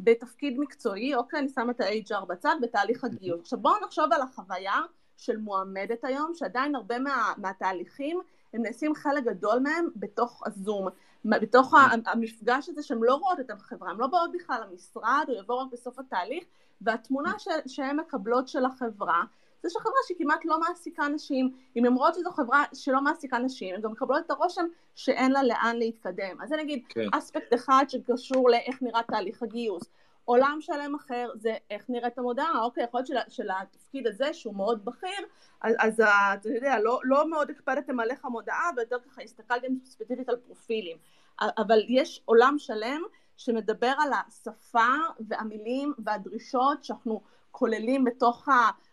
[0.00, 3.40] בתפקיד מקצועי, אוקיי, אני שמה את ה-HR בצד, בתהליך הגיוס.
[3.40, 4.80] עכשיו בואו נחשוב על החוויה
[5.16, 8.20] של מועמדת היום, שעדיין הרבה מה, מהתהליכים
[8.54, 10.88] הם נעשים חלק גדול מהם בתוך הזום,
[11.24, 11.74] בתוך
[12.06, 15.68] המפגש הזה שהן לא רואות את החברה, הן לא באות בכלל למשרד, הוא יבוא רק
[15.72, 16.44] בסוף התהליך,
[16.80, 17.32] והתמונה
[17.66, 19.24] שהן מקבלות של החברה
[19.62, 23.92] זה שחברה שכמעט לא מעסיקה נשים, אם רואות שזו חברה שלא מעסיקה נשים, הן גם
[23.92, 26.40] מקבלות את הרושם שאין לה לאן להתקדם.
[26.42, 27.08] אז זה נגיד כן.
[27.12, 29.82] אספקט אחד שקשור לאיך נראה תהליך הגיוס.
[30.24, 34.54] עולם שלם אחר זה איך נראית המודעה, אוקיי, יכול להיות של, של התפקיד הזה שהוא
[34.54, 35.26] מאוד בכיר,
[35.60, 40.28] אז, אז אתה יודע, לא, לא מאוד הקפדתם על איך המודעה ויותר ככה הסתכלתם ספציפית
[40.28, 40.96] על פרופילים,
[41.40, 43.02] אבל יש עולם שלם
[43.36, 44.94] שמדבר על השפה
[45.28, 48.48] והמילים והדרישות שאנחנו כוללים בתוך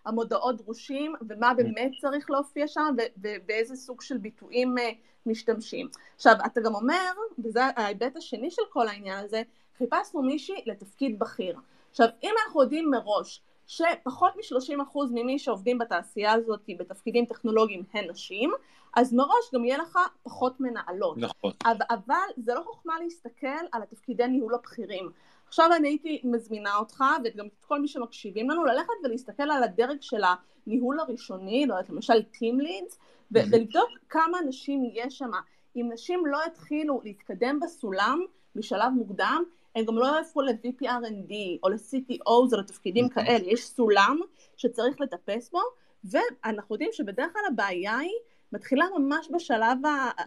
[0.06, 4.91] המודעות דרושים ומה באמת צריך להופיע שם ובאיזה סוג של ביטויים אה,
[5.26, 5.88] משתמשים.
[6.15, 7.12] עכשיו, אתה גם אומר,
[7.44, 9.41] וזה ההיבט השני של כל העניין הזה,
[9.78, 11.58] חיפשנו מישהי לתפקיד בכיר.
[11.91, 18.52] עכשיו, אם אנחנו יודעים מראש שפחות מ-30% ממי שעובדים בתעשייה הזאת בתפקידים טכנולוגיים הן נשים,
[18.96, 21.18] אז מראש גם יהיה לך פחות מנהלות.
[21.18, 21.52] נכון.
[21.65, 25.12] אבל, אבל זה לא חוכמה להסתכל על התפקידי ניהול הבכירים.
[25.47, 30.01] עכשיו אני הייתי מזמינה אותך וגם את כל מי שמקשיבים לנו ללכת ולהסתכל על הדרג
[30.01, 30.21] של
[30.67, 32.95] הניהול הראשוני, לא יודעת, למשל Team Leads,
[33.31, 35.31] ולבדוק כמה נשים יש שם.
[35.75, 38.19] אם נשים לא התחילו להתקדם בסולם
[38.55, 39.43] בשלב מוקדם,
[39.75, 43.10] הם גם לא יהפכו ל-VPRND או ל-CTO, זה לתפקידים.
[43.10, 44.19] כאלה, יש סולם
[44.58, 45.60] שצריך לטפס בו,
[46.03, 48.12] ואנחנו יודעים שבדרך כלל הבעיה היא
[48.51, 49.77] מתחילה ממש בשלב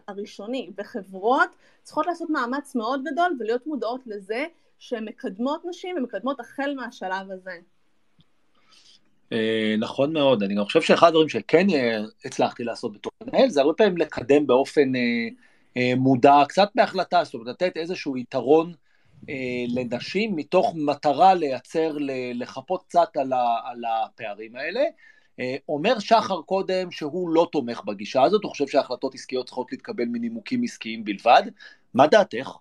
[0.09, 1.49] הראשוני, וחברות
[1.83, 4.47] צריכות לעשות מאמץ מאוד גדול ולהיות מודעות לזה
[4.79, 7.57] שהן מקדמות נשים ומקדמות החל מהשלב הזה.
[9.33, 11.67] אה, נכון מאוד, אני גם חושב שאחד הדברים שכן
[12.25, 15.29] הצלחתי לעשות בתור מנהל, זה הרבה פעמים לקדם באופן אה,
[15.77, 18.73] אה, מודע, קצת בהחלטה, זאת אומרת, לתת איזשהו יתרון
[19.69, 21.97] לנשים מתוך מטרה לייצר,
[22.35, 24.81] לחפות קצת על, הפערים האלה.
[25.69, 30.63] אומר שחר קודם שהוא לא תומך בגישה הזאת, הוא חושב שהחלטות עסקיות צריכות להתקבל מנימוקים
[30.63, 31.43] עסקיים בלבד.
[31.95, 32.57] מה דעתך?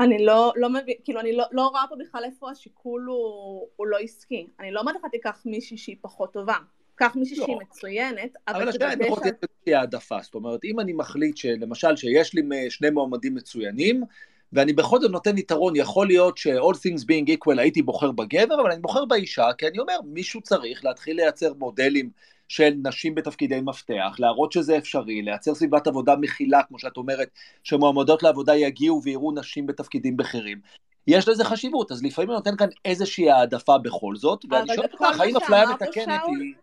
[0.00, 3.86] אני לא, לא מבין, כאילו אני לא, לא רואה פה בכלל איפה השיקול הוא, הוא
[3.86, 4.46] לא עסקי.
[4.60, 6.56] אני לא אומרת לך תיקח מישהי שהיא פחות טובה.
[6.94, 7.60] קח מישהי שהיא לא.
[7.60, 8.56] מצוינת, אבל...
[8.56, 10.18] אבל השאלה היא פחות איזושהי העדפה.
[10.22, 14.04] זאת אומרת, אם אני מחליט שלמשל שיש לי שני מועמדים מצוינים,
[14.52, 18.70] ואני בכל זאת נותן יתרון, יכול להיות ש-all things being equal הייתי בוחר בגבר, אבל
[18.70, 22.10] אני בוחר באישה, כי אני אומר, מישהו צריך להתחיל לייצר מודלים
[22.48, 27.28] של נשים בתפקידי מפתח, להראות שזה אפשרי, לייצר סביבת עבודה מכילה, כמו שאת אומרת,
[27.62, 30.60] שמועמדות לעבודה יגיעו ויראו נשים בתפקידים בכירים.
[31.06, 35.20] יש לזה חשיבות, אז לפעמים אני נותן כאן איזושהי העדפה בכל זאת, ואני שואל אותך,
[35.20, 36.54] האם אפליה מתקנת היא...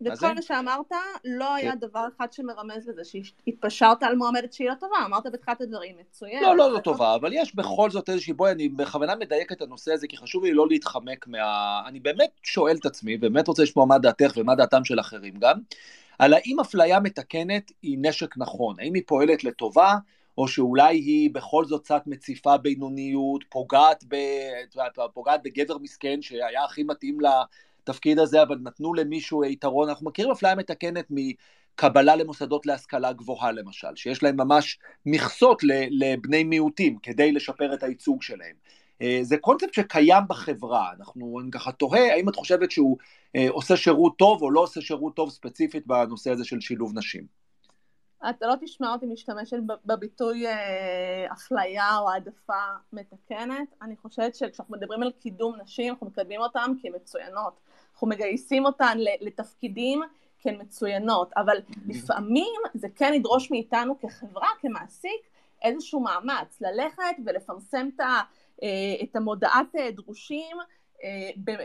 [0.00, 0.92] וכל מה שאמרת,
[1.24, 1.78] לא היה כן.
[1.78, 6.42] דבר אחד שמרמז לזה, שהתפשרת על מועמדת שהיא לא טובה, אמרת בתחילת הדברים, מצוין.
[6.42, 9.92] לא, לא, לא טובה, אבל יש בכל זאת איזושהי, בואי, אני בכוונה מדייק את הנושא
[9.92, 11.82] הזה, כי חשוב לי לא להתחמק מה...
[11.86, 15.58] אני באמת שואל את עצמי, באמת רוצה לשמוע מה דעתך ומה דעתם של אחרים גם,
[16.18, 19.94] על האם אפליה מתקנת היא נשק נכון, האם היא פועלת לטובה,
[20.38, 24.16] או שאולי היא בכל זאת קצת מציפה בינוניות, פוגעת, ב...
[25.14, 27.42] פוגעת בגבר מסכן שהיה הכי מתאים לה...
[27.90, 29.88] התפקיד הזה, אבל נתנו למישהו יתרון.
[29.88, 36.98] אנחנו מכירים אפליה מתקנת מקבלה למוסדות להשכלה גבוהה למשל, שיש להם ממש מכסות לבני מיעוטים
[37.02, 38.56] כדי לשפר את הייצוג שלהם.
[39.02, 42.96] אה, זה קונספט שקיים בחברה, אנחנו, ככה תוהה, האם את חושבת שהוא
[43.36, 47.40] אה, עושה שירות טוב או לא עושה שירות טוב ספציפית בנושא הזה של שילוב נשים?
[48.30, 53.68] אתה לא תשמע אותי משתמשת בביטוי אה, אפליה או העדפה מתקנת.
[53.82, 57.60] אני חושבת שכשאנחנו מדברים על קידום נשים, אנחנו מקדמים אותן כמצוינות.
[58.00, 60.00] אנחנו מגייסים אותן לתפקידים
[60.38, 65.20] כמצוינות, אבל לפעמים זה כן ידרוש מאיתנו כחברה, כמעסיק,
[65.62, 67.88] איזשהו מאמץ, ללכת ולפרסם
[69.02, 70.56] את המודעת דרושים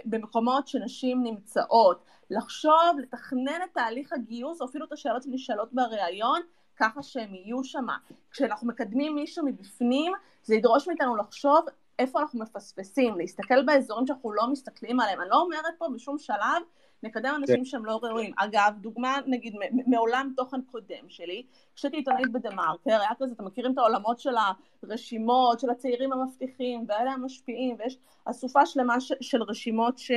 [0.05, 6.41] במקומות שנשים נמצאות, לחשוב, לתכנן את תהליך הגיוס, או אפילו את השאלות שנשאלות בריאיון,
[6.77, 7.87] ככה שהם יהיו שם.
[8.31, 11.65] כשאנחנו מקדמים מישהו מבפנים, זה ידרוש מאיתנו לחשוב
[11.99, 15.21] איפה אנחנו מפספסים, להסתכל באזורים שאנחנו לא מסתכלים עליהם.
[15.21, 16.61] אני לא אומרת פה בשום שלב
[17.03, 17.65] נקדם אנשים כן.
[17.65, 18.33] שהם לא ראויים.
[18.37, 19.55] אגב, דוגמה נגיד
[19.87, 24.35] מעולם תוכן קודם שלי, כשהייתי עיתונאית בדה מרקר, היה כזה, אתם מכירים את העולמות של
[24.83, 30.11] הרשימות, של הצעירים המבטיחים, ואלה המשפיעים, ויש אסופה שלמה ש, של רשימות ש,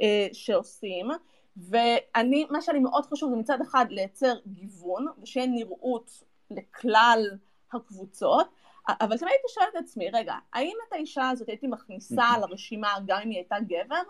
[0.00, 1.08] אה, שעושים.
[1.56, 6.10] ואני, מה שאני מאוד חשוב זה מצד אחד לייצר גיוון, ושיהיה נראות
[6.50, 7.30] לכלל
[7.72, 8.48] הקבוצות,
[8.88, 13.20] אבל תמיד הייתי שואלת את עצמי, רגע, האם את האישה הזאת הייתי מכניסה לרשימה גם
[13.22, 14.02] אם היא הייתה גבר?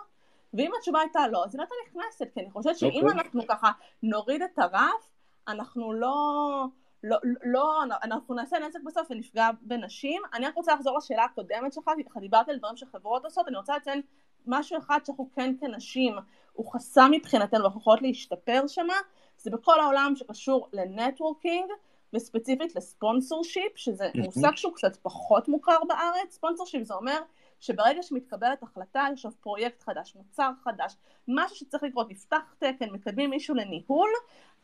[0.55, 2.97] ואם התשובה הייתה לא, אז היא לא הייתה נכנסת, כי אני חושבת שאם okay.
[2.97, 3.13] אוקיי.
[3.13, 3.71] אנחנו ככה
[4.03, 5.11] נוריד את הרף,
[5.49, 6.67] אנחנו לא,
[7.03, 10.23] לא, לא, אנחנו נעשה נזק בסוף ונפגע בנשים.
[10.35, 13.57] אני רק רוצה לחזור לשאלה הקודמת שלך, כי ככה דיברתי על דברים שחברות עושות, אני
[13.57, 14.03] רוצה לציין
[14.47, 16.17] משהו אחד שאנחנו כן כנשים,
[16.53, 18.95] הוא חסם מבחינתנו ואנחנו יכולות להשתפר שמה,
[19.37, 21.71] זה בכל העולם שקשור ל networking,
[22.15, 27.19] וספציפית ל sponsorship, שזה מושג שהוא קצת פחות מוכר בארץ, sponsorship זה אומר
[27.61, 30.97] שברגע שמתקבלת החלטה, יש עכשיו פרויקט חדש, מוצר חדש,
[31.29, 34.11] משהו שצריך לקרות, נפתח תקן, מקדמים מישהו לניהול,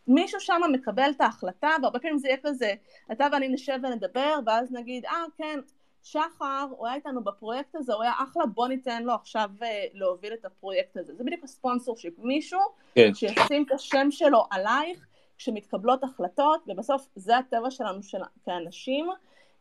[0.07, 2.75] מישהו שם מקבל את ההחלטה, והרבה פעמים זה יהיה כזה,
[3.13, 5.61] אתה ואני נשב ונדבר, ואז נגיד, אה כן,
[6.03, 9.65] שחר, הוא היה איתנו בפרויקט הזה, הוא היה אחלה, בוא ניתן לו עכשיו אה,
[9.95, 11.15] להוביל את הפרויקט הזה.
[11.15, 12.61] זה בדיוק ה sponsorship, מישהו
[12.95, 13.15] כן.
[13.15, 15.07] שישים את השם שלו עלייך
[15.41, 19.09] כשמתקבלות החלטות, ובסוף זה הטבע שלנו של, כאנשים,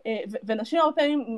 [0.05, 1.37] אה, ונשים הרבה פעמים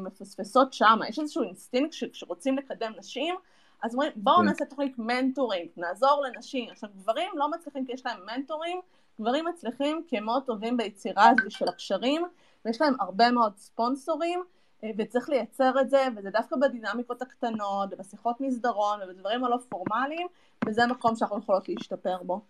[0.00, 3.34] מפספסות שם, יש איזשהו אינסטינקט שכשרוצים לקדם נשים,
[3.82, 4.44] אז אומרים בואו כן.
[4.44, 6.70] נעשה תוכנית מנטורינג, נעזור לנשים.
[6.70, 8.80] עכשיו גברים לא מצליחים כי יש להם מנטורים,
[9.20, 12.22] גברים מצליחים כי הם מאוד טובים ביצירה הזו של הקשרים,
[12.64, 14.42] ויש להם הרבה מאוד ספונסורים,
[14.84, 20.26] אה, וצריך לייצר את זה, וזה דווקא בדינמיקות הקטנות, ובשיחות מסדרון, ובדברים הלא פורמליים,
[20.66, 22.40] וזה מקום שאנחנו יכולות להשתפר בו.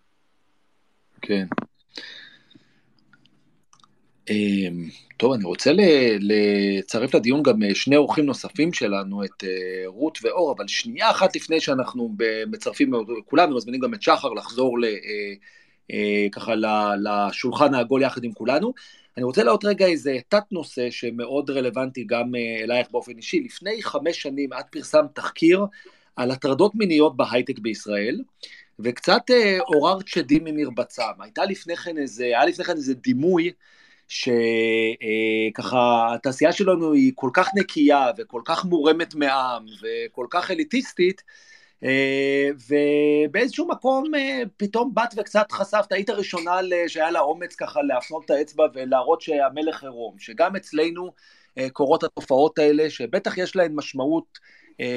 [1.22, 1.46] כן.
[4.30, 5.70] אמ, טוב, אני רוצה
[6.20, 11.36] לצרף לדיון גם אה, שני אורחים נוספים שלנו, את אה, רות ואור, אבל שנייה אחת
[11.36, 12.92] לפני שאנחנו מצרפים
[13.24, 14.84] כולם ומזמינים גם את שחר לחזור ל,
[15.92, 16.52] אה, ככה
[17.02, 18.72] לשולחן העגול יחד עם כולנו.
[19.16, 23.40] אני רוצה לעוד רגע איזה תת נושא שמאוד רלוונטי גם אלייך באופן אישי.
[23.40, 25.64] לפני חמש שנים את פרסמת תחקיר
[26.16, 28.20] על הטרדות מיניות בהייטק בישראל,
[28.84, 29.22] וקצת
[29.66, 31.02] עוררת שדים ממרבצם.
[31.20, 33.52] הייתה לפני כן איזה, היה לפני כן איזה דימוי
[34.08, 41.22] שככה התעשייה שלנו היא כל כך נקייה וכל כך מורמת מעם וכל כך אליטיסטית,
[41.84, 42.48] אה,
[43.28, 46.52] ובאיזשהו מקום אה, פתאום באת וקצת חשפת, היית הראשונה
[46.88, 51.12] שהיה לה אומץ ככה להפנות את האצבע ולהראות שהמלך עירום, שגם אצלנו
[51.58, 54.38] אה, קורות התופעות האלה, שבטח יש להן משמעות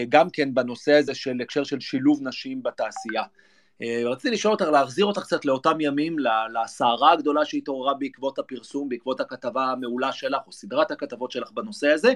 [0.09, 3.23] גם כן בנושא הזה של הקשר של שילוב נשים בתעשייה.
[3.81, 6.15] אה, רציתי לשאול אותך, להחזיר אותך קצת לאותם ימים,
[6.53, 12.13] לסערה הגדולה שהתעוררה בעקבות הפרסום, בעקבות הכתבה המעולה שלך, או סדרת הכתבות שלך בנושא הזה,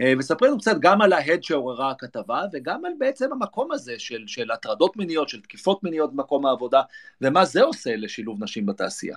[0.00, 4.24] אה, וספרי לנו קצת גם על ההד שעוררה הכתבה, וגם על בעצם המקום הזה של,
[4.26, 6.82] של הטרדות מיניות, של תקיפות מיניות במקום העבודה,
[7.20, 9.16] ומה זה עושה לשילוב נשים בתעשייה.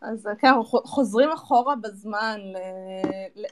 [0.00, 2.40] אז כן, אנחנו חוזרים אחורה בזמן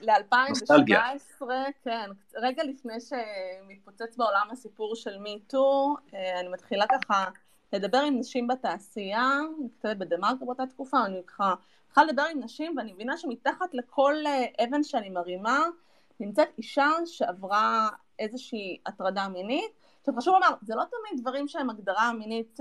[0.00, 1.42] ל-2017,
[1.84, 7.24] כן, רגע לפני שמתפוצץ בעולם הסיפור של מיטו, אה, אני מתחילה ככה
[7.72, 11.54] לדבר עם נשים בתעשייה, אני כתבת בדה מרקר באותה תקופה, אני ככה
[11.86, 15.64] צריכה לדבר עם נשים ואני מבינה שמתחת לכל אה, אבן שאני מרימה
[16.20, 19.72] נמצאת אישה שעברה איזושהי הטרדה מינית.
[20.00, 22.58] עכשיו חשוב לומר, זה לא תמיד דברים שהם הגדרה מינית,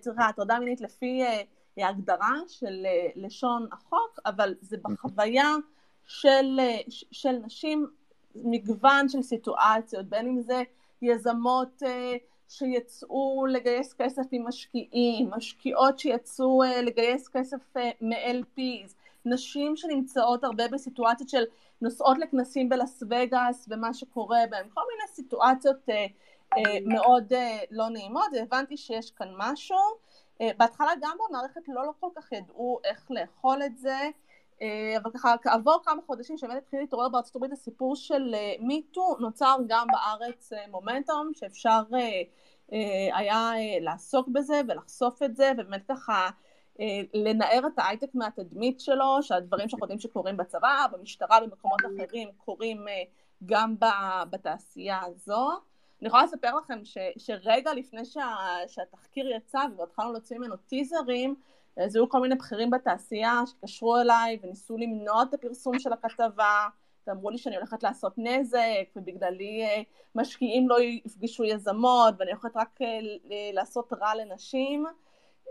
[0.00, 1.22] סליחה, אה, הטרדה מינית לפי
[1.84, 5.54] הגדרה של אה, לשון החוק, אבל זה בחוויה
[6.04, 7.86] של, אה, של נשים
[8.34, 10.62] מגוון של סיטואציות, בין אם זה
[11.02, 12.16] יזמות אה,
[12.48, 18.92] שיצאו לגייס כסף ממשקיעים, משקיעות שיצאו לגייס כסף מ-LPs,
[19.24, 21.44] נשים שנמצאות הרבה בסיטואציות של
[21.80, 25.88] נוסעות לכנסים בלאס וגאס ומה שקורה בהם, כל מיני סיטואציות
[26.84, 27.32] מאוד
[27.70, 29.76] לא נעימות, והבנתי שיש כאן משהו.
[30.40, 34.10] אה, בהתחלה גם במערכת לא, לא כל כך ידעו איך לאכול את זה,
[34.62, 39.20] אה, אבל ככה כעבור כמה חודשים שבאמת התחיל להתעורר בארצות הברית הסיפור של מיטו, אה,
[39.20, 41.82] נוצר גם בארץ מומנטום שאפשר
[43.12, 46.28] היה לעסוק בזה ולחשוף את זה ובאמת ככה
[47.14, 52.84] לנער את ההייטק מהתדמית שלו, שהדברים שאנחנו יודעים שקורים בצבא, במשטרה, במקומות אחרים, קורים
[53.46, 53.74] גם
[54.30, 55.48] בתעשייה הזו.
[56.00, 58.36] אני יכולה לספר לכם ש, שרגע לפני שה,
[58.66, 61.34] שהתחקיר יצא והתחלנו להוציא ממנו טיזרים,
[61.76, 66.68] אז היו כל מיני בכירים בתעשייה שקשרו אליי וניסו למנוע את הפרסום של הכתבה,
[67.06, 69.82] ואמרו לי שאני הולכת לעשות נזק, ובגללי אה,
[70.14, 74.86] משקיעים לא יפגשו יזמות, ואני הולכת רק אה, לעשות רע לנשים.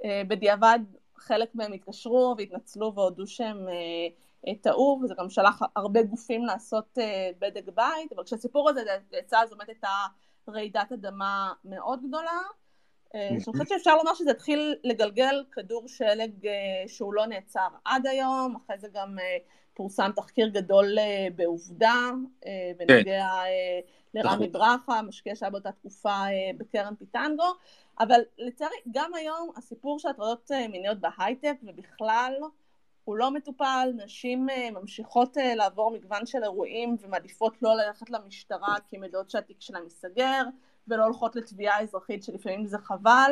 [0.05, 0.79] אה, בדיעבד
[1.15, 3.67] חלק מהם התקשרו והתנצלו והודו שהם
[4.61, 6.97] טעו, וזה גם שלח הרבה גופים לעשות
[7.39, 9.87] בדק בית, אבל כשהסיפור הזה יצא אז באמת הייתה
[10.49, 12.39] רעידת אדמה מאוד גדולה.
[13.13, 16.31] שאני חושבת שאפשר לומר שזה התחיל לגלגל כדור שלג
[16.87, 19.17] שהוא לא נעצר עד היום, אחרי זה גם
[19.77, 22.09] פורסם תחקיר גדול אה, בעובדה,
[22.45, 23.79] אה, בנוגע אה,
[24.13, 26.23] לרמי ברכה, משקיע שהיה באותה תקופה
[26.57, 27.53] בקרן פיטנגו,
[27.99, 32.33] אבל לצערי גם היום הסיפור של הטרדות מיניות בהייטק ובכלל
[33.07, 39.03] הוא לא מטופל, נשים ממשיכות לעבור מגוון של אירועים ומעדיפות לא ללכת למשטרה כי הן
[39.03, 40.43] יודעות שהתיק שלהן ייסגר
[40.87, 43.31] ולא הולכות לתביעה אזרחית שלפעמים זה חבל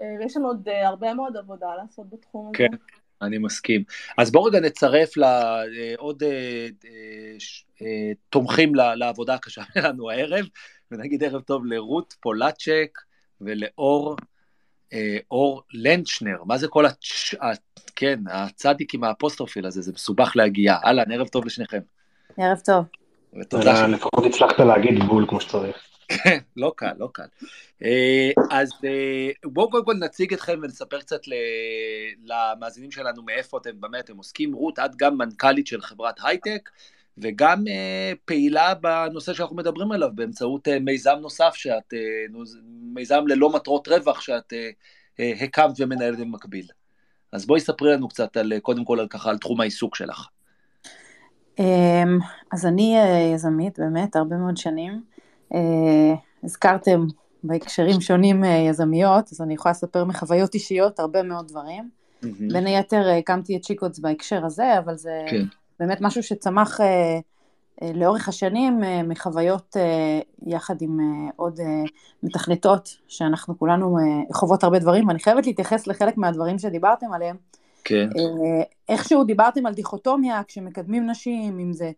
[0.00, 2.66] ויש לנו עוד הרבה מאוד עבודה לעשות בתחום כן.
[2.66, 2.76] הזה.
[3.22, 3.84] אני מסכים.
[4.18, 7.36] אז בואו רגע נצרף לעוד אה, אה,
[7.82, 10.46] אה, תומכים לעבודה הקשה שלנו הערב,
[10.90, 12.98] ונגיד ערב טוב לרות פולצ'ק
[13.40, 14.16] ולאור
[15.30, 16.44] אור לנצ'נר.
[16.44, 17.34] מה זה כל הצ...
[18.00, 20.74] כן, הצדיק עם האפוסטרופיל הזה, זה מסובך להגיע.
[20.84, 21.80] אהלן, ערב טוב לשניכם.
[22.36, 22.84] ערב טוב.
[23.40, 23.86] ותודה.
[23.86, 25.76] לפחות הצלחת להגיד בול כמו שצריך.
[26.08, 27.26] כן, לא קל, לא קל.
[27.84, 31.20] אה, אז אה, בואו קודם כל נציג אתכם ונספר קצת
[32.24, 34.52] למאזינים שלנו מאיפה אתם, במה אתם עוסקים.
[34.52, 36.70] רות, את גם מנכ"לית של חברת הייטק,
[37.18, 41.94] וגם אה, פעילה בנושא שאנחנו מדברים עליו, באמצעות מיזם נוסף, שאת,
[42.94, 44.52] מיזם ללא מטרות רווח, שאת
[45.18, 46.66] הקמת ומנהלת במקביל.
[47.32, 50.26] אז בואי ספרי לנו קצת על, קודם כל על ככה, על תחום העיסוק שלך.
[52.52, 52.96] אז אני
[53.34, 55.02] יזמית באמת הרבה מאוד שנים.
[55.54, 56.14] אה,
[56.44, 57.06] הזכרתם
[57.44, 61.88] בהקשרים שונים אה, יזמיות, אז אני יכולה לספר מחוויות אישיות הרבה מאוד דברים.
[62.22, 62.52] Mm-hmm.
[62.52, 65.44] בין היתר אה, הקמתי את שיקוץ בהקשר הזה, אבל זה כן.
[65.80, 66.80] באמת משהו שצמח
[67.94, 69.76] לאורך השנים מחוויות
[70.46, 70.98] יחד עם
[71.36, 71.60] עוד
[72.22, 73.96] מתכנתות, שאנחנו כולנו
[74.32, 77.36] חוות הרבה דברים, ואני חייבת להתייחס לחלק מהדברים שדיברתם עליהם.
[77.84, 78.08] כן.
[78.88, 81.90] איכשהו דיברתם על דיכוטומיה כשמקדמים נשים, אם זה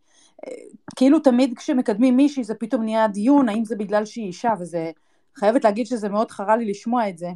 [0.97, 4.91] כאילו תמיד כשמקדמים מישהי זה פתאום נהיה דיון, האם זה בגלל שהיא אישה, וזה,
[5.37, 7.31] חייבת להגיד שזה מאוד חרה לי לשמוע את זה.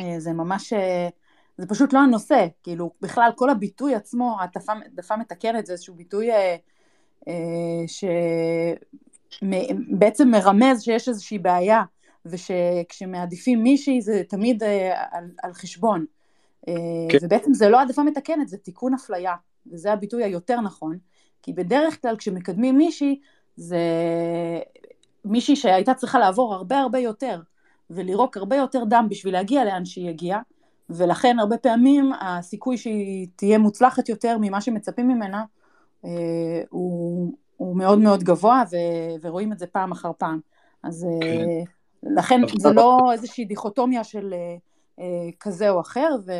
[0.00, 1.08] אה, זה ממש, אה,
[1.58, 6.56] זה פשוט לא הנושא, כאילו בכלל כל הביטוי עצמו, העדפה מתקנת זה איזשהו ביטוי אה,
[9.40, 11.82] שבעצם מרמז שיש איזושהי בעיה,
[12.26, 14.62] ושכשמעדיפים מישהי זה תמיד
[15.10, 16.04] על, על חשבון.
[16.66, 17.18] כן.
[17.22, 19.34] ובעצם זה לא העדפה מתקנת, זה תיקון אפליה,
[19.66, 20.98] וזה הביטוי היותר נכון.
[21.42, 23.20] כי בדרך כלל כשמקדמים מישהי,
[23.56, 23.78] זה
[25.24, 27.40] מישהי שהייתה צריכה לעבור הרבה הרבה יותר,
[27.90, 30.40] ולירוק הרבה יותר דם בשביל להגיע לאן שהיא הגיעה,
[30.90, 35.44] ולכן הרבה פעמים הסיכוי שהיא תהיה מוצלחת יותר ממה שמצפים ממנה, אה,
[36.70, 38.76] הוא, הוא מאוד מאוד גבוה, ו,
[39.22, 40.40] ורואים את זה פעם אחר פעם.
[40.82, 41.46] אז אה, כן.
[42.02, 44.34] לכן זה לא איזושהי דיכוטומיה של
[44.98, 45.04] אה,
[45.40, 46.32] כזה או אחר, ו...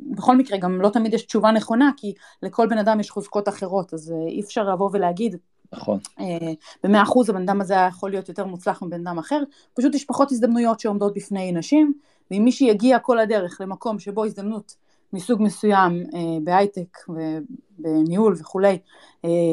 [0.00, 3.94] בכל מקרה גם לא תמיד יש תשובה נכונה, כי לכל בן אדם יש חוזקות אחרות,
[3.94, 5.36] אז אה, אי אפשר לבוא ולהגיד,
[5.72, 5.98] נכון.
[6.20, 6.52] אה,
[6.84, 9.42] במאה אחוז הבן אדם הזה יכול להיות יותר מוצלח מבן אדם אחר,
[9.74, 11.92] פשוט יש פחות הזדמנויות שעומדות בפני נשים,
[12.30, 14.76] ואם מישהי יגיע כל הדרך למקום שבו הזדמנות
[15.12, 18.78] מסוג מסוים אה, בהייטק ובניהול וכולי,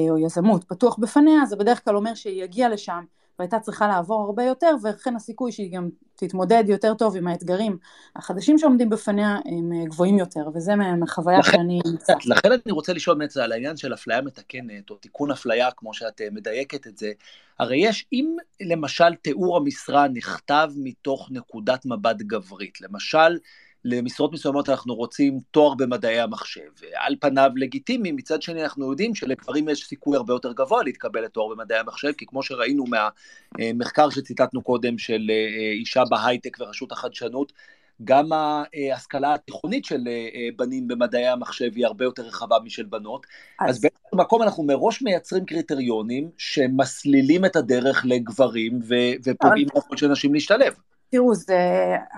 [0.10, 3.04] או יזמות פתוח בפניה, זה בדרך כלל אומר שהיא יגיעה לשם
[3.40, 7.78] והייתה צריכה לעבור הרבה יותר, וכן הסיכוי שהיא גם תתמודד יותר טוב עם האתגרים
[8.16, 12.14] החדשים שעומדים בפניה הם אה, גבוהים יותר, וזה מהחוויה שאני נמצא.
[12.26, 16.22] לכן אני רוצה לשאול באמת על העניין של אפליה מתקנת, או תיקון אפליה, כמו שאת
[16.22, 17.12] אה, מדייקת את זה,
[17.60, 23.38] הרי יש, אם למשל תיאור המשרה נכתב מתוך נקודת מבט גברית, למשל,
[23.86, 26.70] למשרות מסוימות אנחנו רוצים תואר במדעי המחשב.
[26.96, 31.56] על פניו לגיטימי, מצד שני אנחנו יודעים שלגברים יש סיכוי הרבה יותר גבוה להתקבל לתואר
[31.56, 32.86] במדעי המחשב, כי כמו שראינו
[33.58, 37.54] מהמחקר שציטטנו קודם של אה, אישה בהייטק ורשות החדשנות,
[38.04, 43.26] גם ההשכלה התיכונית של אה, בנים במדעי המחשב היא הרבה יותר רחבה משל בנות.
[43.60, 48.80] אז, אז באיזשהו מקום אנחנו מראש מייצרים קריטריונים שמסלילים את הדרך לגברים
[49.24, 50.74] ופוגעים ביכולת של נשים להשתלב.
[51.10, 51.58] תראו, זה,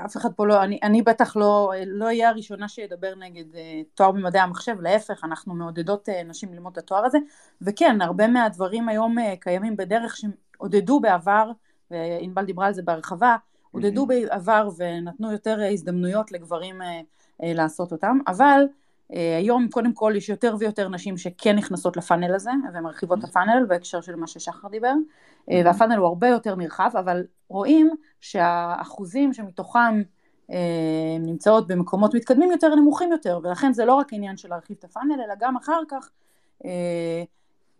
[0.05, 3.57] אף אחד פה לא, אני, אני בטח לא, לא אהיה הראשונה שידבר נגד uh,
[3.95, 7.17] תואר במדעי המחשב, להפך, אנחנו מעודדות uh, נשים ללמוד את התואר הזה,
[7.61, 11.51] וכן, הרבה מהדברים היום uh, קיימים בדרך שעודדו בעבר,
[11.91, 13.35] וענבל דיברה על זה בהרחבה,
[13.71, 14.07] עודדו mm-hmm.
[14.07, 18.63] בעבר ונתנו יותר הזדמנויות לגברים uh, uh, לעשות אותם, אבל
[19.11, 23.65] uh, היום קודם כל יש יותר ויותר נשים שכן נכנסות לפאנל הזה, ומרחיבות את הפאנל
[23.67, 27.89] בהקשר של מה ששחר דיבר, uh, והפאנל הוא הרבה יותר נרחב, אבל רואים
[28.21, 30.01] שהאחוזים שמתוכם
[30.49, 34.83] הן נמצאות במקומות מתקדמים יותר, נמוכים יותר, ולכן זה לא רק עניין של להרחיב את
[34.83, 36.09] הפאנל, אלא גם אחר כך,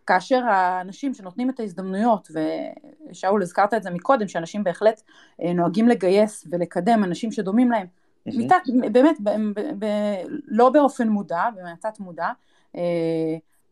[0.06, 2.28] כאשר האנשים שנותנים את ההזדמנויות,
[3.10, 5.02] ושאול הזכרת את זה מקודם, שאנשים בהחלט
[5.54, 7.86] נוהגים לגייס ולקדם אנשים שדומים להם,
[8.26, 8.56] מתת,
[8.92, 9.86] באמת, ב, ב, ב,
[10.46, 12.28] לא באופן מודע, במעטת מודע,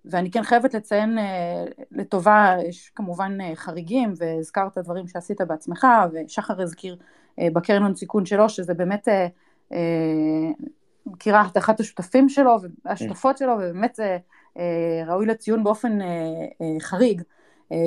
[0.05, 1.19] ואני כן חייבת לציין
[1.93, 6.97] לטובה, יש כמובן חריגים, והזכרת דברים שעשית בעצמך, ושחר הזכיר
[7.41, 9.09] בקרן הון סיכון שלו, שזה באמת,
[11.07, 14.19] מכירה את אחת השותפים שלו, והשותפות שלו, ובאמת זה
[15.07, 15.99] ראוי לציון באופן
[16.81, 17.23] חריג,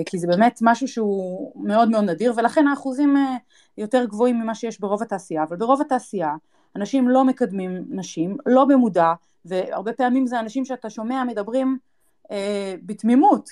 [0.06, 3.16] כי זה באמת משהו שהוא מאוד מאוד נדיר, ולכן האחוזים
[3.78, 6.34] יותר גבוהים ממה שיש ברוב התעשייה, אבל ברוב התעשייה
[6.76, 9.14] אנשים לא מקדמים נשים, לא במודע,
[9.46, 11.78] והרבה פעמים זה אנשים שאתה שומע מדברים
[12.32, 13.50] אה, בתמימות,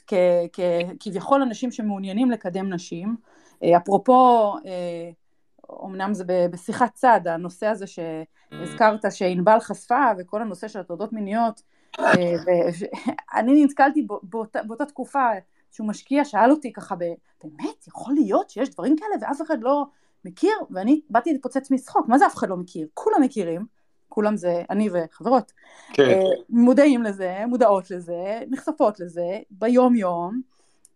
[0.99, 3.15] כביכול אנשים שמעוניינים לקדם נשים.
[3.63, 5.11] אה, אפרופו, אה,
[5.86, 11.61] אמנם זה בשיחת צד, הנושא הזה שהזכרת שענבל חשפה וכל הנושא של הטרדות מיניות,
[11.99, 15.28] ואני נתקלתי באותה, באותה תקופה
[15.72, 19.86] שהוא משקיע שאל אותי ככה באמת יכול להיות שיש דברים כאלה ואף אחד לא
[20.26, 20.53] מכיר?
[20.72, 22.88] ואני באתי להתפוצץ מצחוק מה זה אף אחד לא מכיר?
[22.93, 23.65] כולם מכירים
[24.12, 25.51] כולם זה אני וחברות
[25.93, 26.03] כן.
[26.03, 30.41] אה, מודעים לזה מודעות לזה נחשפות לזה ביום יום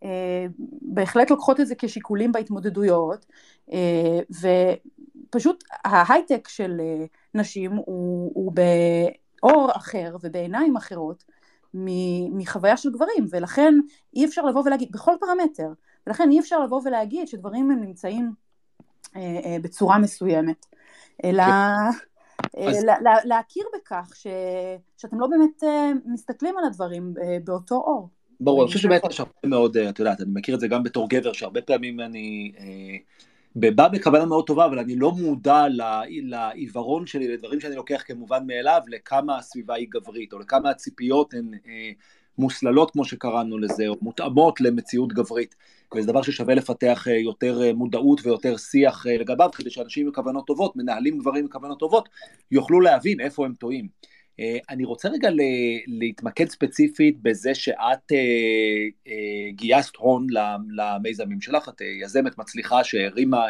[0.04, 0.46] אה,
[0.82, 3.26] בהחלט לוקחות את זה כשיקולים בהתמודדויות
[3.72, 4.20] אה,
[5.30, 6.80] ופשוט ההייטק של
[7.34, 11.24] נשים הוא, הוא באור אחר ובעיניים אחרות
[12.32, 13.74] מחוויה של גברים ולכן
[14.16, 15.68] אי אפשר לבוא ולהגיד בכל פרמטר
[16.06, 18.32] ולכן אי אפשר לבוא ולהגיד שדברים הם נמצאים
[19.16, 20.66] אה, אה, בצורה מסוימת,
[21.24, 21.98] אלא כן.
[22.56, 22.70] אה.
[23.24, 24.26] להכיר בכך ש...
[24.96, 25.62] שאתם לא באמת
[26.06, 27.14] מסתכלים על הדברים
[27.44, 28.08] באותו אור.
[28.40, 31.08] ברור, אני חושב שבאמת יש הרבה מאוד, את יודעת, אני מכיר את זה גם בתור
[31.08, 32.52] גבר, שהרבה פעמים אני
[33.56, 35.64] בא בכוונה מאוד טובה, אבל אני לא מודע
[36.22, 41.50] לעיוורון שלי, לדברים שאני לוקח כמובן מאליו, לכמה הסביבה היא גברית, או לכמה הציפיות הן
[42.38, 45.54] מוסללות, כמו שקראנו לזה, או מותאמות למציאות גברית.
[45.96, 50.12] וזה דבר ששווה לפתח אה, יותר אה, מודעות ויותר שיח אה, לגביו, כדי שאנשים עם
[50.12, 52.08] כוונות טובות, מנהלים גברים עם כוונות טובות,
[52.50, 53.88] יוכלו להבין איפה הם טועים.
[54.70, 55.28] אני רוצה רגע
[55.86, 58.12] להתמקד ספציפית בזה שאת
[59.50, 60.26] גייסת הון
[60.76, 63.46] למיזמים שלך, את יזמת מצליחה שהרימה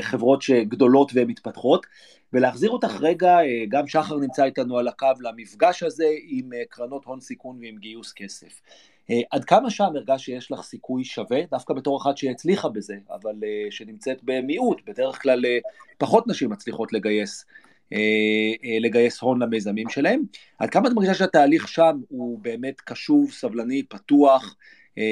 [0.00, 1.86] חברות גדולות ומתפתחות,
[2.32, 7.58] ולהחזיר אותך רגע, גם שחר נמצא איתנו על הקו למפגש הזה עם קרנות הון סיכון
[7.60, 8.60] ועם גיוס כסף.
[9.10, 13.34] אה, עד כמה שם הרגש שיש לך סיכוי שווה, דווקא בתור אחת שהצליחה בזה, אבל
[13.70, 15.44] שנמצאת במיעוט, בדרך כלל
[15.98, 17.44] פחות נשים מצליחות לגייס,
[18.80, 20.22] לגייס הון למיזמים שלהם.
[20.58, 24.56] עד כמה את מרגישה שהתהליך שם הוא באמת קשוב, סבלני, פתוח,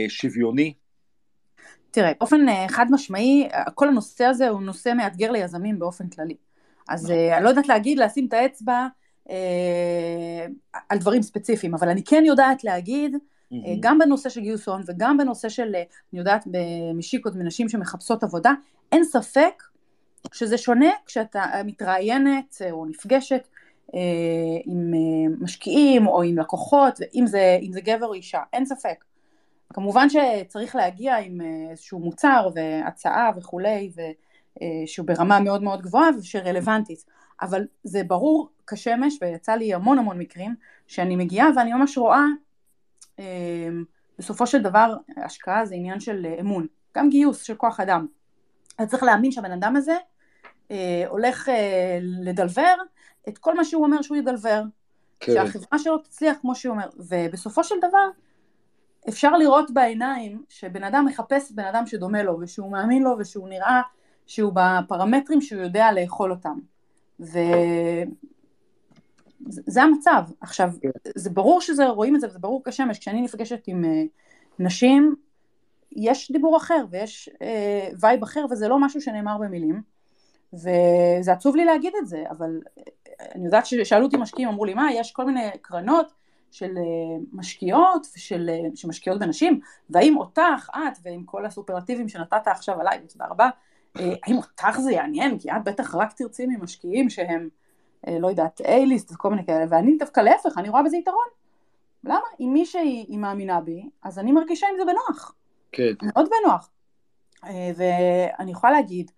[0.08, 0.74] שוויוני?
[1.90, 6.36] תראה, באופן חד משמעי, כל הנושא הזה הוא נושא מאתגר ליזמים באופן כללי.
[6.88, 8.86] אז uh, אני לא יודעת להגיד, לשים את האצבע
[9.28, 9.30] uh,
[10.88, 13.56] על דברים ספציפיים, אבל אני כן יודעת להגיד, mm-hmm.
[13.80, 15.82] גם בנושא של גיוס הון וגם בנושא של, אה,
[16.12, 16.44] אני יודעת,
[16.94, 18.52] משיקות מנשים שמחפשות עבודה,
[18.92, 19.62] אין ספק
[20.32, 23.48] שזה שונה כשאתה מתראיינת או נפגשת
[23.94, 24.00] אה,
[24.64, 24.92] עם
[25.40, 29.04] משקיעים או עם לקוחות, אם זה, אם זה גבר או אישה, אין ספק.
[29.72, 33.90] כמובן שצריך להגיע עם איזשהו מוצר והצעה וכולי,
[34.86, 37.04] שהוא ברמה מאוד מאוד גבוהה ושרלוונטית,
[37.42, 40.54] אבל זה ברור כשמש ויצא לי המון המון מקרים
[40.86, 42.24] שאני מגיעה ואני ממש רואה
[43.18, 43.84] אמ,
[44.18, 48.06] בסופו של דבר השקעה זה עניין של אה, אמון, גם גיוס של כוח אדם.
[48.76, 49.96] אתה צריך להאמין שהבן אדם הזה
[50.70, 52.74] אה, הולך אה, לדלבר
[53.28, 54.62] את כל מה שהוא אומר שהוא ידלבר,
[55.20, 55.32] כן.
[55.32, 58.08] שהחברה שלו תצליח כמו שהוא אומר, ובסופו של דבר
[59.08, 63.82] אפשר לראות בעיניים שבן אדם מחפש בן אדם שדומה לו ושהוא מאמין לו ושהוא נראה
[64.26, 66.58] שהוא בפרמטרים שהוא יודע לאכול אותם.
[67.20, 67.38] ו...
[69.46, 70.24] זה המצב.
[70.40, 70.90] עכשיו, כן.
[71.14, 74.08] זה ברור שזה, רואים את זה וזה ברור כשמש, כשאני נפגשת עם uh,
[74.58, 75.14] נשים,
[75.92, 77.28] יש דיבור אחר ויש
[78.00, 79.82] וייב אחר וזה לא משהו שנאמר במילים,
[80.52, 82.82] וזה עצוב לי להגיד את זה, אבל uh,
[83.34, 86.12] אני יודעת ששאלו אותי משקיעים, אמרו לי, מה, יש כל מיני קרנות
[86.50, 86.74] של
[87.32, 89.60] משקיעות, של, שמשקיעות בנשים,
[89.90, 93.48] והאם אותך, את, ועם כל הסופרטיבים שנתת עכשיו עליי, ותודה רבה,
[93.94, 95.38] האם אותך זה יעניין?
[95.38, 97.48] כי את בטח רק תרצי ממשקיעים שהם
[98.08, 101.26] אה, לא יודעת, A-ליסט וכל מיני כאלה, ואני דווקא להפך, אני רואה בזה יתרון.
[102.04, 102.26] למה?
[102.40, 105.34] אם מישהי היא מאמינה בי, אז אני מרגישה עם זה בנוח.
[105.72, 105.92] כן.
[106.02, 106.70] מאוד בנוח.
[107.44, 109.10] אה, ואני יכולה להגיד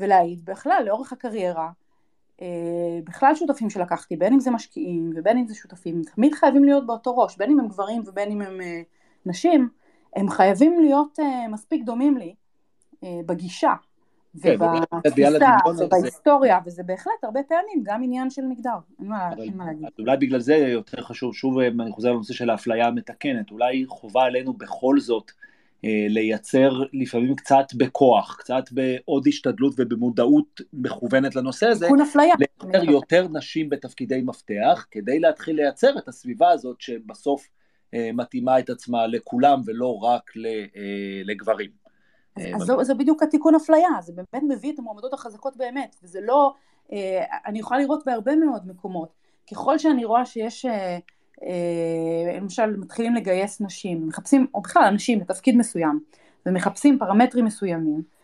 [0.00, 1.70] ולהעיד, בכלל, לאורך הקריירה,
[2.42, 2.46] אה,
[3.04, 7.16] בכלל שותפים שלקחתי, בין אם זה משקיעים ובין אם זה שותפים, תמיד חייבים להיות באותו
[7.16, 8.60] ראש, בין אם הם גברים ובין אם הם
[9.26, 9.68] נשים,
[10.16, 11.18] הם חייבים להיות
[11.50, 12.34] מספיק דומים לי
[13.02, 13.74] בגישה,
[14.34, 18.70] ובתפיסה לדמיון הזה- ובהיסטוריה, וזה בהחלט הרבה פעמים גם עניין של מגדר,
[19.00, 19.08] אין
[19.56, 19.88] מה להגיד.
[19.98, 24.22] אולי בגלל זה יותר חשוב, שוב אה, אני חוזר לנושא של האפליה המתקנת, אולי חובה
[24.22, 25.30] עלינו בכל זאת
[25.84, 32.34] אה, לייצר לפעמים קצת בכוח, קצת בעוד השתדלות ובמודעות מכוונת לנושא הזה, תיקון אפליה.
[32.38, 37.48] לייצר יותר נשים בתפקידי מפתח, כדי להתחיל לייצר את הסביבה הזאת שבסוף
[37.94, 40.30] אה, מתאימה את עצמה לכולם ולא רק
[41.24, 41.83] לגברים.
[42.38, 46.20] אה, אז זו, זה בדיוק התיקון אפליה, זה באמת מביא את המועמדות החזקות באמת, וזה
[46.22, 46.54] לא,
[46.92, 49.08] אה, אני יכולה לראות בהרבה מאוד מקומות,
[49.50, 50.98] ככל שאני רואה שיש, אה,
[52.40, 56.00] למשל מתחילים לגייס נשים, מחפשים, או בכלל אנשים לתפקיד מסוים,
[56.46, 58.14] ומחפשים פרמטרים מסוימים,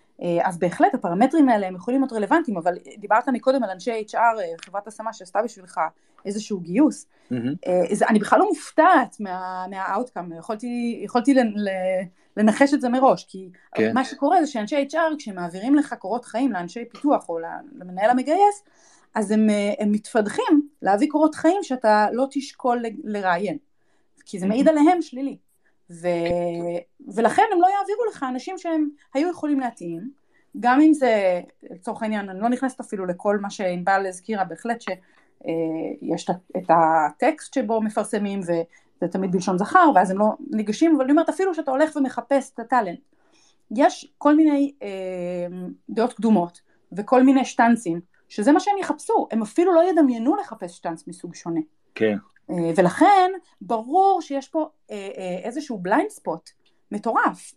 [0.42, 4.86] אז בהחלט הפרמטרים האלה הם יכולים להיות רלוונטיים, אבל דיברת מקודם על אנשי HR, חברת
[4.86, 5.80] השמה שעשתה בשבילך
[6.24, 7.06] איזשהו גיוס.
[7.32, 11.68] אה, זה, אני בכלל לא מופתעת מה, מהאאוטקאם, יכולתי, יכולתי לנ, ל,
[12.40, 13.94] לנחש את זה מראש, כי כן.
[13.94, 17.38] מה שקורה זה שאנשי HR כשמעבירים לך קורות חיים לאנשי פיתוח או
[17.78, 18.64] למנהל המגייס,
[19.14, 23.58] אז הם, אה, הם מתפדחים להביא קורות חיים שאתה לא תשקול ל- לראיין,
[24.26, 25.36] כי זה מעיד עליהם שלילי,
[25.90, 26.08] ו,
[27.14, 30.10] ולכן הם לא יעבירו לך אנשים שהם היו יכולים להתאים,
[30.60, 36.30] גם אם זה, לצורך העניין, אני לא נכנסת אפילו לכל מה שענבל הזכירה, בהחלט שיש
[36.56, 38.42] את הטקסט שבו מפרסמים
[39.02, 42.50] וזה תמיד בלשון זכר, ואז הם לא ניגשים, אבל אני אומרת אפילו שאתה הולך ומחפש
[42.54, 43.00] את ה talent,
[43.76, 45.46] יש כל מיני אה,
[45.90, 46.60] דעות קדומות
[46.92, 51.60] וכל מיני שטנצים, שזה מה שהם יחפשו, הם אפילו לא ידמיינו לחפש שטנץ מסוג שונה.
[51.94, 52.16] כן.
[52.50, 53.30] אה, ולכן
[53.60, 56.50] ברור שיש פה אה, אה, איזשהו blind spot
[56.92, 57.54] מטורף,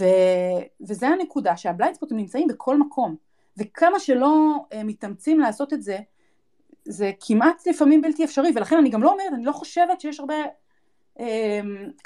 [0.00, 0.04] ו,
[0.88, 3.16] וזה הנקודה שה blind spotים נמצאים בכל מקום,
[3.58, 5.98] וכמה שלא אה, מתאמצים לעשות את זה,
[6.84, 10.34] זה כמעט לפעמים בלתי אפשרי, ולכן אני גם לא אומרת, אני לא חושבת שיש הרבה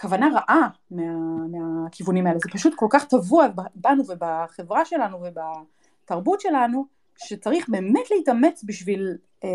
[0.01, 1.03] כוונה רעה מה,
[1.51, 6.87] מהכיוונים האלה, זה פשוט כל כך טבוע בנו ובחברה שלנו ובתרבות שלנו,
[7.17, 9.49] שצריך באמת להתאמץ בשביל אה,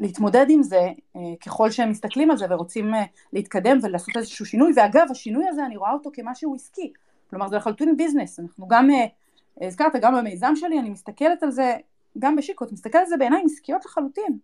[0.00, 4.72] להתמודד עם זה אה, ככל שהם מסתכלים על זה ורוצים אה, להתקדם ולעשות איזשהו שינוי,
[4.76, 6.92] ואגב השינוי הזה אני רואה אותו כמשהו עסקי,
[7.30, 9.06] כלומר זה לחלוטין ביזנס, אנחנו גם, אה,
[9.66, 11.76] הזכרת גם במיזם שלי, אני מסתכלת על זה,
[12.18, 14.38] גם בשיקות, מסתכלת על זה בעיניים עסקיות לחלוטין,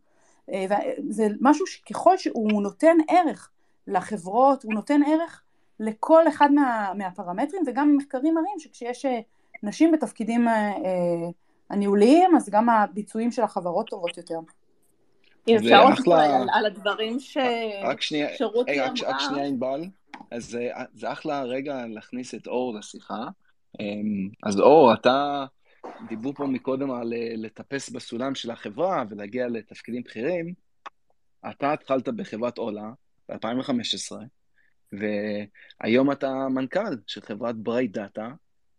[0.52, 0.66] אה,
[1.08, 3.50] זה משהו שככל שהוא נותן ערך
[3.86, 5.42] לחברות, הוא נותן ערך
[5.80, 9.20] לכל אחד מה, מהפרמטרים, וגם מחקרים מראים שכשיש אה,
[9.62, 11.30] נשים בתפקידים אה, אה,
[11.70, 14.38] הניהוליים, אז גם הביצועים של החברות טובות יותר.
[15.48, 17.16] אם זה אפשר אולי על- הדברים
[17.82, 19.20] רק שרותי רגע, רק, רק אמרה.
[19.20, 19.84] שנייה ענבל,
[20.30, 23.24] אז אה, זה אחלה רגע להכניס את אור לשיחה.
[23.80, 25.44] אמ, אז אור, אתה,
[26.08, 30.54] דיברו פה מקודם על אה, לטפס בסולם של החברה ולהגיע לתפקידים בכירים.
[31.50, 32.90] אתה התחלת בחברת אולה
[33.30, 34.16] ב-2015,
[34.92, 38.28] והיום אתה מנכ"ל של חברת Bright Data,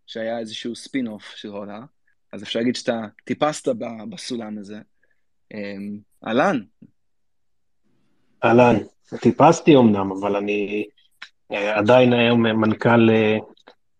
[0.07, 1.79] שהיה איזשהו ספין אוף של אולה,
[2.33, 3.67] אז אפשר להגיד שאתה טיפסת
[4.09, 4.79] בסולם הזה.
[5.53, 6.59] אמ, אהלן,
[8.43, 8.75] אהלן,
[9.21, 10.85] טיפסתי אמנם, אבל אני
[11.51, 13.37] אה, עדיין היום מנכ"ל אה,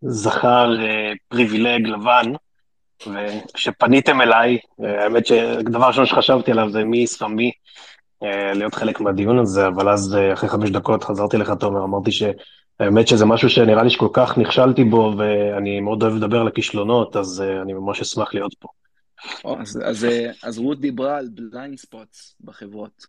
[0.02, 2.32] זכר אה, פריבילג לבן,
[3.08, 7.52] וכשפניתם אליי, האמת שדבר ראשון שחשבתי עליו זה מי ישמי אה,
[8.56, 13.08] להיות חלק מהדיון הזה, אבל אז אה, אחרי חמש דקות חזרתי לך, תומר, אמרתי שהאמת
[13.08, 17.42] שזה משהו שנראה לי שכל כך נכשלתי בו, ואני מאוד אוהב לדבר על הכישלונות, אז
[17.42, 18.68] אה, אני ממש אשמח להיות פה.
[19.62, 23.06] אז, אז, אה, אז רות דיברה על blind spots בחברות.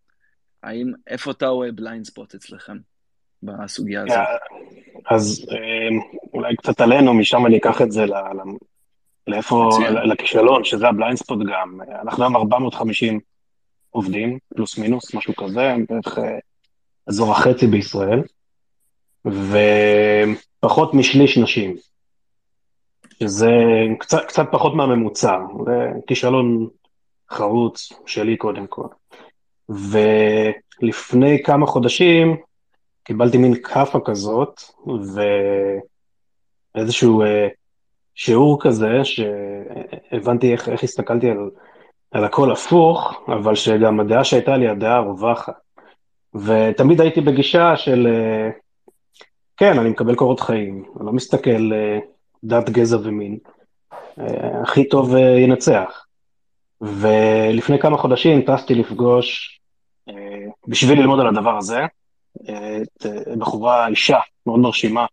[0.62, 2.76] האם, איפה אתה רואה blind spot אצלכם
[3.42, 4.18] בסוגיה הזאת?
[5.10, 5.56] אז אה,
[6.34, 8.04] אולי קצת עלינו, משם אני אקח את זה
[9.26, 9.68] לאיפה,
[10.04, 11.78] לכישלון, שזה ה blind spot גם.
[12.02, 13.20] אנחנו היום 450
[13.92, 16.38] עובדים, פלוס מינוס, משהו כזה, בערך אה,
[17.06, 18.22] אזור החצי בישראל,
[19.24, 21.76] ופחות משליש נשים,
[23.20, 23.50] שזה
[23.98, 26.68] קצת, קצת פחות מהממוצע, זה כישלון
[27.30, 28.86] חרוץ שלי קודם כל.
[29.68, 32.36] ולפני כמה חודשים
[33.04, 34.60] קיבלתי מין כאפה כזאת,
[36.74, 37.48] ואיזשהו אה,
[38.14, 41.50] שיעור כזה, שהבנתי איך, איך הסתכלתי על,
[42.12, 45.54] על הכל הפוך, אבל שגם הדעה שהייתה לי, הדעה הרווחת.
[46.34, 48.50] ותמיד הייתי בגישה של, אה,
[49.56, 51.98] כן, אני מקבל קורות חיים, אני לא מסתכל אה,
[52.44, 53.38] דת, גזע ומין,
[54.18, 56.06] אה, הכי טוב ינצח.
[56.80, 59.58] ולפני כמה חודשים טסתי לפגוש,
[60.68, 61.80] בשביל ללמוד על הדבר הזה,
[62.42, 63.06] את
[63.38, 65.06] בחורה, אישה מאוד מרשימה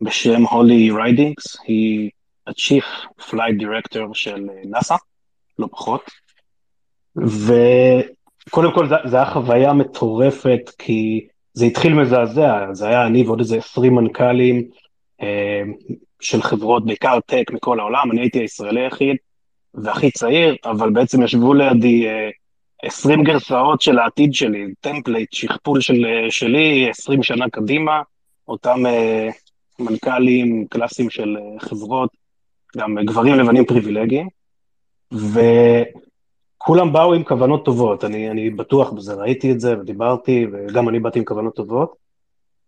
[0.00, 2.10] בשם Holly Ridings, היא
[2.46, 4.96] ה-Chief Flight Director של נאס"א,
[5.58, 6.10] לא פחות.
[7.16, 13.56] וקודם כל זו הייתה חוויה מטורפת, כי זה התחיל מזעזע, זה היה אני ועוד איזה
[13.56, 14.64] 20 מנכ"לים,
[15.22, 15.62] אה,
[16.20, 19.16] של חברות, בעיקר tech מכל העולם, אני הייתי הישראלי היחיד
[19.74, 22.06] והכי צעיר, אבל בעצם ישבו לידי
[22.82, 28.02] 20 גרסאות של העתיד שלי, template, שכפול של, שלי 20 שנה קדימה,
[28.48, 28.82] אותם
[29.78, 32.10] מנכ"לים קלאסיים של חברות,
[32.76, 34.28] גם גברים לבנים פריבילגיים,
[36.64, 41.00] וכולם באו עם כוונות טובות, אני, אני בטוח בזה, ראיתי את זה ודיברתי, וגם אני
[41.00, 41.96] באתי עם כוונות טובות,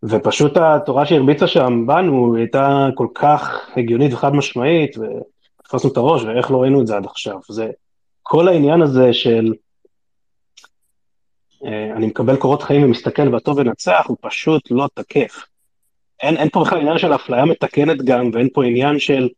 [0.03, 6.51] ופשוט התורה שהרביצה שם בנו הייתה כל כך הגיונית וחד משמעית, ותפסנו את הראש, ואיך
[6.51, 7.39] לא ראינו את זה עד עכשיו.
[7.49, 7.71] זה
[8.23, 9.53] כל העניין הזה של
[11.65, 15.45] אה, אני מקבל קורות חיים ומסתכל והטוב ינצח, הוא פשוט לא תקף.
[16.23, 19.29] אין, אין פה בכלל עניין של אפליה מתקנת גם, ואין פה עניין של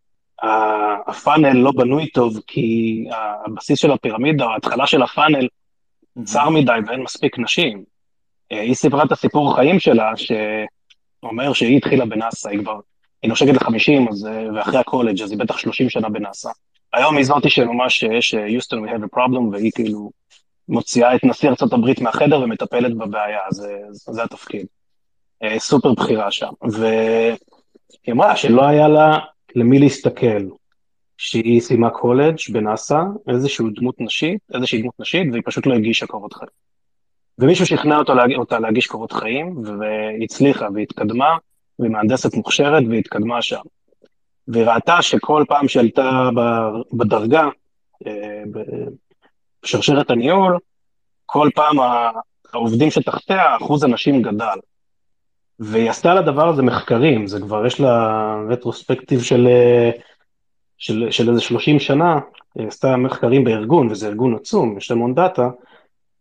[1.06, 3.04] הפאנל לא בנוי טוב, כי
[3.46, 5.48] הבסיס של הפירמידה, ההתחלה של הפאנל,
[6.24, 7.84] צר מדי ואין מספיק נשים.
[8.52, 12.80] אה, היא סיפרה את הסיפור חיים שלה, שאומר שהיא התחילה בנאסא, היא כבר,
[13.22, 16.50] היא נושקת ל-50, אה, ואחרי הקולג', אז היא בטח 30 שנה בנאסא.
[16.92, 20.10] היום היא זאתי שממש יש יוסטון we have a problem, והיא כאילו
[20.68, 24.66] מוציאה את נשיא ארה"ב מהחדר ומטפלת בבעיה, זה, זה התפקיד.
[25.42, 26.52] אה, סופר בחירה שם.
[26.62, 29.18] והיא אמרה שלא היה לה
[29.58, 30.48] למי להסתכל,
[31.18, 36.32] שהיא סיימה קולג' בנאסא, איזושהי דמות נשית, איזושהי דמות נשית, והיא פשוט לא הגישה קורות
[36.34, 36.50] חיים.
[37.38, 41.36] ומישהו שכנע אותה, אותה להגיש קורות חיים, והיא הצליחה והתקדמה,
[41.78, 43.60] והיא מהנדסת מוכשרת והתקדמה שם.
[44.48, 46.28] והיא ראתה שכל פעם שעלתה
[46.92, 47.48] בדרגה,
[48.06, 48.42] אה,
[49.62, 50.58] בשרשרת הניהול,
[51.26, 51.76] כל פעם
[52.52, 54.58] העובדים שתחתיה, אחוז הנשים גדל.
[55.60, 59.48] והיא עשתה לדבר הזה מחקרים, זה כבר יש לה רטרוספקטיב של,
[60.78, 62.18] של, של איזה 30 שנה,
[62.54, 65.48] היא עשתה מחקרים בארגון, וזה ארגון עצום, יש המון דאטה,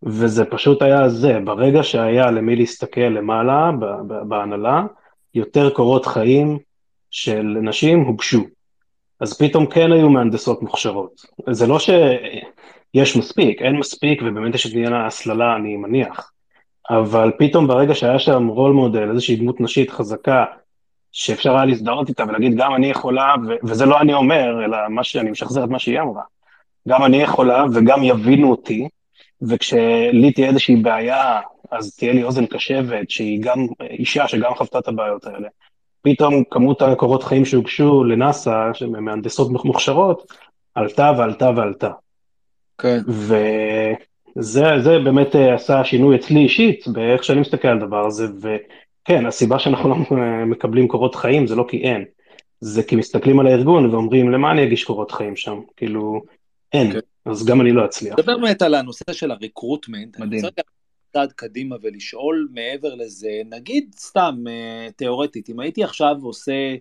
[0.03, 3.71] וזה פשוט היה זה, ברגע שהיה למי להסתכל למעלה,
[4.27, 4.83] בהנהלה,
[5.35, 6.59] יותר קורות חיים
[7.11, 8.43] של נשים הוגשו.
[9.19, 11.21] אז פתאום כן היו מהנדסות מוכשרות.
[11.49, 16.31] זה לא שיש מספיק, אין מספיק, ובאמת יש את עניין ההסללה, אני מניח.
[16.89, 20.45] אבל פתאום ברגע שהיה שם רול מודל, איזושהי דמות נשית חזקה,
[21.11, 25.03] שאפשר היה להזדהות איתה ולהגיד גם אני יכולה, ו- וזה לא אני אומר, אלא מה
[25.03, 26.21] שאני משחזר את מה שהיא אמרה.
[26.87, 28.87] גם אני יכולה וגם יבינו אותי,
[29.41, 31.39] וכשלי תהיה איזושהי בעיה,
[31.71, 35.47] אז תהיה לי אוזן קשבת, שהיא גם אישה שגם חוותה את הבעיות האלה.
[36.01, 40.33] פתאום כמות הקורות חיים שהוגשו לנאסא, מהנדסות מוכשרות,
[40.75, 41.89] עלתה ועלתה ועלתה.
[42.77, 42.99] כן.
[44.37, 49.59] וזה באמת אה, עשה שינוי אצלי אישית, באיך שאני מסתכל על הדבר הזה, וכן, הסיבה
[49.59, 49.95] שאנחנו לא
[50.45, 52.05] מקבלים קורות חיים זה לא כי אין,
[52.61, 55.59] זה כי מסתכלים על הארגון ואומרים, למה אני אגיש קורות חיים שם?
[55.77, 56.21] כאילו,
[56.73, 56.99] אין, כן.
[57.25, 58.15] אז גם אני לא אצליח.
[58.17, 60.19] דבר באמת על הנושא של הריקרוטמנט.
[60.19, 60.41] מדהים.
[61.13, 66.75] צעד קדימה ולשאול מעבר לזה, נגיד סתם, אה, תיאורטית, אם הייתי עכשיו עושה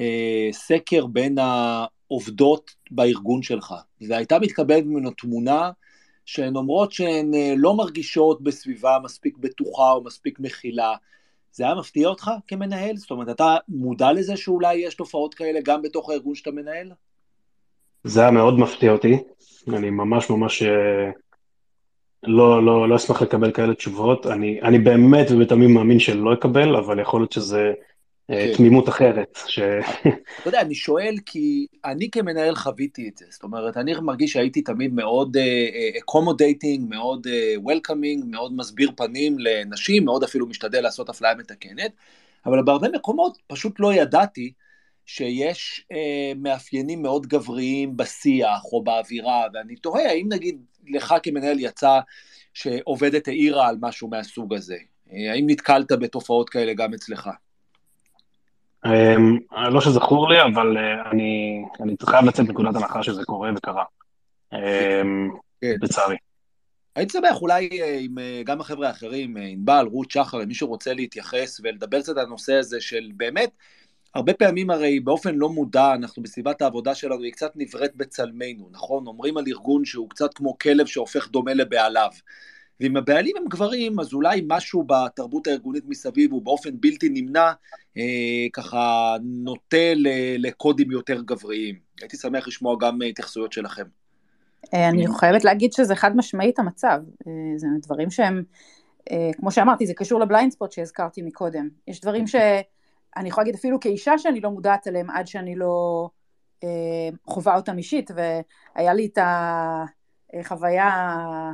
[0.00, 5.70] אה, סקר בין העובדות בארגון שלך, והייתה מתקבלת ממנו תמונה
[6.24, 10.94] שהן אומרות שהן אה, לא מרגישות בסביבה מספיק בטוחה או מספיק מכילה,
[11.52, 12.96] זה היה מפתיע אותך כמנהל?
[12.96, 16.92] זאת אומרת, אתה מודע לזה שאולי יש תופעות כאלה גם בתוך הארגון שאתה מנהל?
[18.04, 19.18] זה היה מאוד מפתיע אותי,
[19.68, 21.10] אני ממש ממש אה,
[22.22, 24.26] לא, לא, לא אשמח לקבל כאלה תשובות.
[24.26, 27.72] אני, אני באמת ובתמים מאמין שלא אקבל, אבל יכול להיות שזה
[28.28, 28.52] כן.
[28.56, 29.38] תמימות אחרת.
[29.46, 29.58] ש...
[30.40, 33.26] אתה יודע, אני שואל כי אני כמנהל חוויתי את זה.
[33.30, 35.36] זאת אומרת, אני מרגיש שהייתי תמיד מאוד
[35.98, 41.92] accommodating, אה, מאוד welcoming, אה, מאוד מסביר פנים לנשים, מאוד אפילו משתדל לעשות אפליה מתקנת,
[42.46, 44.52] אבל בהרבה מקומות פשוט לא ידעתי
[45.06, 45.96] שיש אה,
[46.36, 50.58] מאפיינים מאוד גבריים בשיח או באווירה, ואני תוהה האם נגיד
[50.88, 52.00] לך כמנהל יצא
[52.54, 54.76] שעובדת העירה על משהו מהסוג הזה?
[55.12, 57.30] אה, האם נתקלת בתופעות כאלה גם אצלך?
[58.86, 59.38] אמ,
[59.72, 63.84] לא שזכור לי, אבל אה, אני, אני חייב לצאת מנקודת הנחה שזה קורה וקרה.
[64.52, 65.30] אמ,
[65.60, 65.74] כן.
[65.82, 66.16] לצערי.
[66.96, 68.14] הייתי שמח אולי אה, עם
[68.44, 72.80] גם החבר'ה האחרים, ענבל, רות, שחר, אם מישהו רוצה להתייחס ולדבר קצת על הנושא הזה
[72.80, 73.50] של באמת,
[74.14, 79.06] הרבה פעמים הרי באופן לא מודע, אנחנו בסביבת העבודה שלנו, היא קצת נבראת בצלמנו, נכון?
[79.06, 82.10] אומרים על ארגון שהוא קצת כמו כלב שהופך דומה לבעליו.
[82.80, 87.52] ואם הבעלים הם גברים, אז אולי משהו בתרבות הארגונית מסביב הוא באופן בלתי נמנע,
[87.96, 89.92] אה, ככה נוטה
[90.38, 91.74] לקודים יותר גבריים.
[92.00, 93.84] הייתי שמח לשמוע גם התייחסויות שלכם.
[94.74, 96.98] אה, אני חייבת להגיד שזה חד משמעית המצב.
[97.26, 98.42] אה, זה דברים שהם,
[99.10, 101.68] אה, כמו שאמרתי, זה קשור לבליינד ספוט שהזכרתי מקודם.
[101.88, 102.34] יש דברים ש...
[103.16, 106.08] אני יכולה להגיד אפילו כאישה שאני לא מודעת אליהם עד שאני לא
[106.64, 109.18] אה, חווה אותם אישית, והיה לי את
[110.40, 111.50] החוויה אה,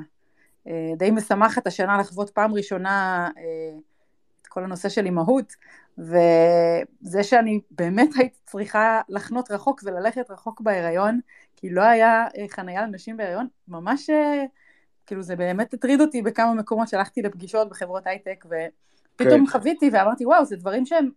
[0.96, 3.78] די משמחת השנה לחוות פעם ראשונה אה,
[4.42, 5.56] את כל הנושא של אימהות,
[5.98, 11.20] וזה שאני באמת הייתי צריכה לחנות רחוק וללכת רחוק בהיריון,
[11.56, 14.44] כי לא היה אה, חנייה לנשים בהיריון, ממש, אה,
[15.06, 19.52] כאילו זה באמת הטריד אותי בכמה מקומות שהלכתי לפגישות בחברות הייטק, ופתאום כן.
[19.52, 21.10] חוויתי ואמרתי, וואו, זה דברים שהם אה,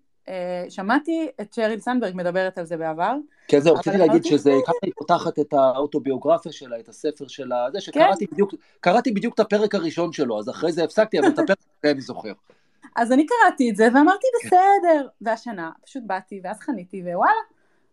[0.70, 3.16] שמעתי את שריל סנדברג מדברת על זה בעבר.
[3.48, 7.82] כן, זהו, רציתי להגיד שזה, ככה היא פותחת את האוטוביוגרפיה שלה, את הספר שלה, זה
[7.82, 8.34] שקראתי כן.
[8.34, 11.92] בדיוק, קראתי בדיוק את הפרק הראשון שלו, אז אחרי זה הפסקתי, אבל את הפרק הזה
[11.92, 12.32] אני זוכר.
[12.96, 17.34] אז אני קראתי את זה ואמרתי בסדר, והשנה פשוט באתי ואז חניתי ווואלה,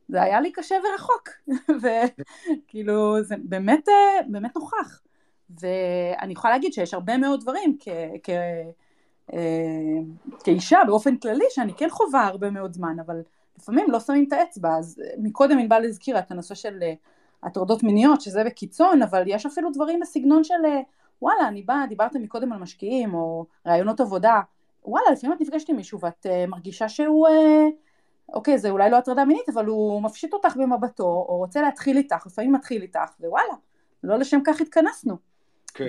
[0.09, 1.29] זה היה לי קשה ורחוק,
[1.83, 5.01] וכאילו זה באמת, אה, באמת נוכח.
[5.61, 7.89] ואני יכולה להגיד שיש הרבה מאוד דברים כ...
[9.33, 9.39] אה,
[10.45, 13.23] כאישה באופן כללי שאני כן חווה הרבה מאוד זמן אבל
[13.59, 16.93] לפעמים לא שמים את האצבע אז אה, מקודם ענבל הזכירה את הנושא של אה,
[17.43, 20.55] הטרדות מיניות שזה בקיצון אבל יש אפילו דברים בסגנון של
[21.23, 24.41] וואלה אני באה דיברתם מקודם על משקיעים או רעיונות עבודה.
[24.85, 27.29] וואלה לפעמים את נפגשת עם מישהו ואת מרגישה שהוא
[28.33, 32.27] אוקיי זה אולי לא הטרדה מינית אבל הוא מפשיט אותך במבטו או רוצה להתחיל איתך
[32.27, 33.55] לפעמים מתחיל איתך ווואלה
[34.05, 35.17] לא לשם כך התכנסנו.
[35.75, 35.89] כן.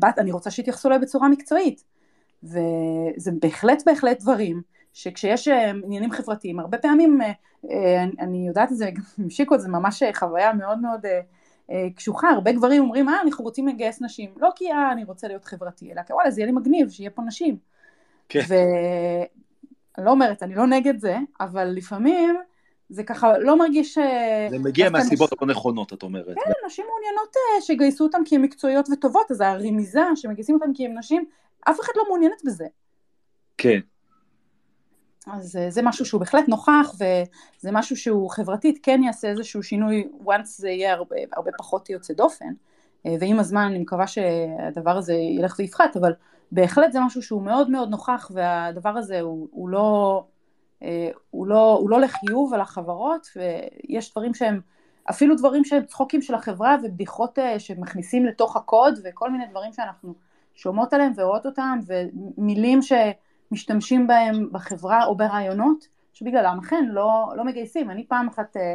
[0.00, 1.84] ואני רוצה שיתייחסו אליי בצורה מקצועית
[2.44, 4.62] וזה בהחלט בהחלט דברים
[4.92, 7.32] שכשיש אה, עניינים חברתיים, הרבה פעמים, אה,
[7.70, 11.06] אה, אני יודעת את זה גם שיקו, זה ממש חוויה מאוד מאוד
[11.94, 15.44] קשוחה, הרבה גברים אומרים, אה, אנחנו רוצים לגייס נשים, לא כי אה, אני רוצה להיות
[15.44, 17.56] חברתי, אלא כי וואלה, זה יהיה לי מגניב, שיהיה פה נשים.
[18.28, 18.40] כן.
[18.48, 22.36] ואני לא אומרת, אני לא נגד זה, אבל לפעמים
[22.88, 23.98] זה ככה לא מרגיש...
[24.50, 26.34] זה מגיע מהסיבות הלא נכונות, את אומרת.
[26.34, 30.98] כן, נשים מעוניינות שיגייסו אותן כי הן מקצועיות וטובות, אז הרמיזה שמגייסים אותן כי הן
[30.98, 31.24] נשים,
[31.70, 32.66] אף אחד לא מעוניינת בזה.
[33.58, 33.80] כן.
[35.26, 40.08] אז אה, זה משהו שהוא בהחלט נוכח, וזה משהו שהוא חברתית כן יעשה איזשהו שינוי,
[40.24, 42.52] once זה יהיה הרבה, הרבה פחות יוצא דופן,
[43.06, 46.12] אה, ועם הזמן אני מקווה שהדבר הזה ילך ויפחת, אבל
[46.52, 50.24] בהחלט זה משהו שהוא מאוד מאוד נוכח, והדבר הזה הוא, הוא לא...
[50.82, 54.60] אה, הוא לא, הוא לא לחיוב על החברות, ויש דברים שהם,
[55.10, 60.14] אפילו דברים שהם צחוקים של החברה ובדיחות שמכניסים לתוך הקוד וכל מיני דברים שאנחנו
[60.54, 67.90] שומעות עליהם ורואות אותם, ומילים שמשתמשים בהם בחברה או ברעיונות, שבגללם אכן לא, לא מגייסים.
[67.90, 68.74] אני פעם אחת אה,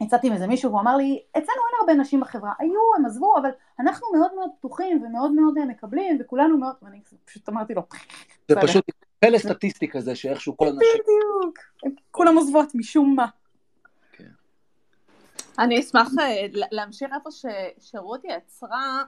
[0.00, 3.38] יצאתי עם איזה מישהו והוא אמר לי, אצלנו אין הרבה נשים בחברה, היו, הם עזבו,
[3.38, 3.50] אבל
[3.80, 7.82] אנחנו מאוד מאוד פתוחים ומאוד מאוד אה, מקבלים, וכולנו מאוד, ואני פשוט אמרתי לו,
[8.48, 8.84] זה פשוט
[9.18, 10.88] פלא סטטיסטי כזה, שאיכשהו כל הנשים...
[10.94, 11.58] בדיוק,
[12.10, 13.26] כולם עוזבות משום מה.
[14.12, 14.24] כן.
[15.58, 17.30] אני אשמח אה, להמשיך איפה
[17.80, 19.02] שרותי עצרה,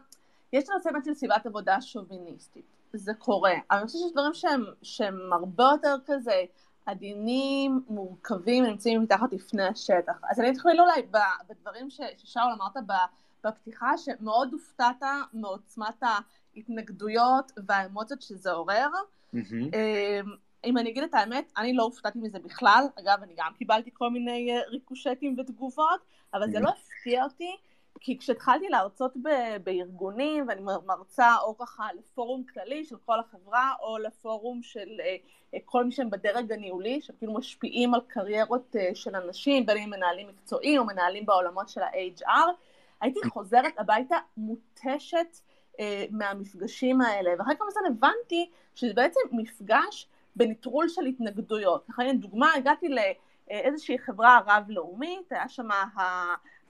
[0.52, 4.64] יש לנו צוות של סביבת עבודה שוביניסטית, זה קורה, אבל אני חושבת שיש דברים שהם,
[4.82, 6.44] שהם הרבה יותר כזה
[6.86, 10.20] עדינים, מורכבים, נמצאים מתחת לפני השטח.
[10.30, 11.02] אז אני אתחיל אולי
[11.48, 12.76] בדברים ששאול אמרת
[13.44, 16.02] בפתיחה, שמאוד הופתעת מעוצמת
[16.56, 18.88] ההתנגדויות והאמוציות שזה עורר.
[19.34, 19.76] Mm-hmm.
[20.64, 24.10] אם אני אגיד את האמת, אני לא הופתעתי מזה בכלל, אגב, אני גם קיבלתי כל
[24.10, 26.00] מיני אה, ריקושטים ותגובות,
[26.34, 27.56] אבל זה לא הפתיע אותי,
[28.00, 33.98] כי כשהתחלתי להרצות ב- בארגונים, ואני מרצה או ככה לפורום כללי של כל החברה, או
[33.98, 34.88] לפורום של
[35.54, 39.90] uh, כל מי שהם בדרג הניהולי, שאפילו משפיעים על קריירות uh, של אנשים, בין אם
[39.90, 42.48] מנהלים מקצועיים או מנהלים בעולמות של ה-HR,
[43.00, 45.36] הייתי חוזרת הביתה מותשת
[45.72, 45.78] uh,
[46.10, 51.88] מהמפגשים האלה, ואחרי כמה זמן הבנתי שזה בעצם מפגש בנטרול של התנגדויות.
[51.88, 52.88] לכן דוגמה, הגעתי
[53.50, 55.68] לאיזושהי חברה רב-לאומית, היה שם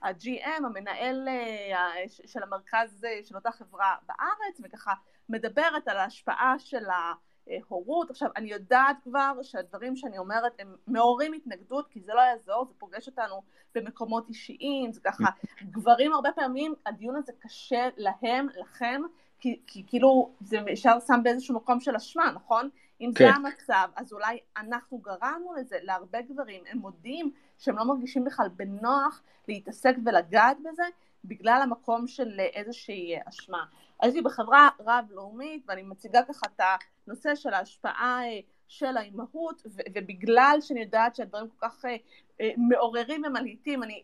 [0.01, 4.93] ה-GM, המנהל אה, של המרכז אה, של אותה חברה בארץ, וככה
[5.29, 8.09] מדברת על ההשפעה של ההורות.
[8.09, 12.73] עכשיו, אני יודעת כבר שהדברים שאני אומרת הם מעוררים התנגדות, כי זה לא יעזור, זה
[12.77, 13.41] פוגש אותנו
[13.75, 15.25] במקומות אישיים, זה ככה,
[15.75, 19.01] גברים הרבה פעמים, הדיון הזה קשה להם, לכם,
[19.39, 22.69] כי, כי כאילו זה ישר שם באיזשהו מקום של אשמה, נכון?
[23.01, 23.25] אם כן.
[23.25, 28.47] זה המצב, אז אולי אנחנו גרמנו לזה, להרבה גברים, הם מודים שהם לא מרגישים בכלל
[28.49, 30.83] בנוח להתעסק ולגעת בזה,
[31.25, 33.65] בגלל המקום של איזושהי אשמה.
[33.99, 36.61] אז היא בחברה רב-לאומית, ואני מציגה ככה את
[37.07, 39.61] הנושא של ההשפעה אה, של האימהות,
[39.95, 41.95] ובגלל שאני יודעת שהדברים כל כך אה,
[42.41, 44.03] אה, מעוררים ומלהיטים, אני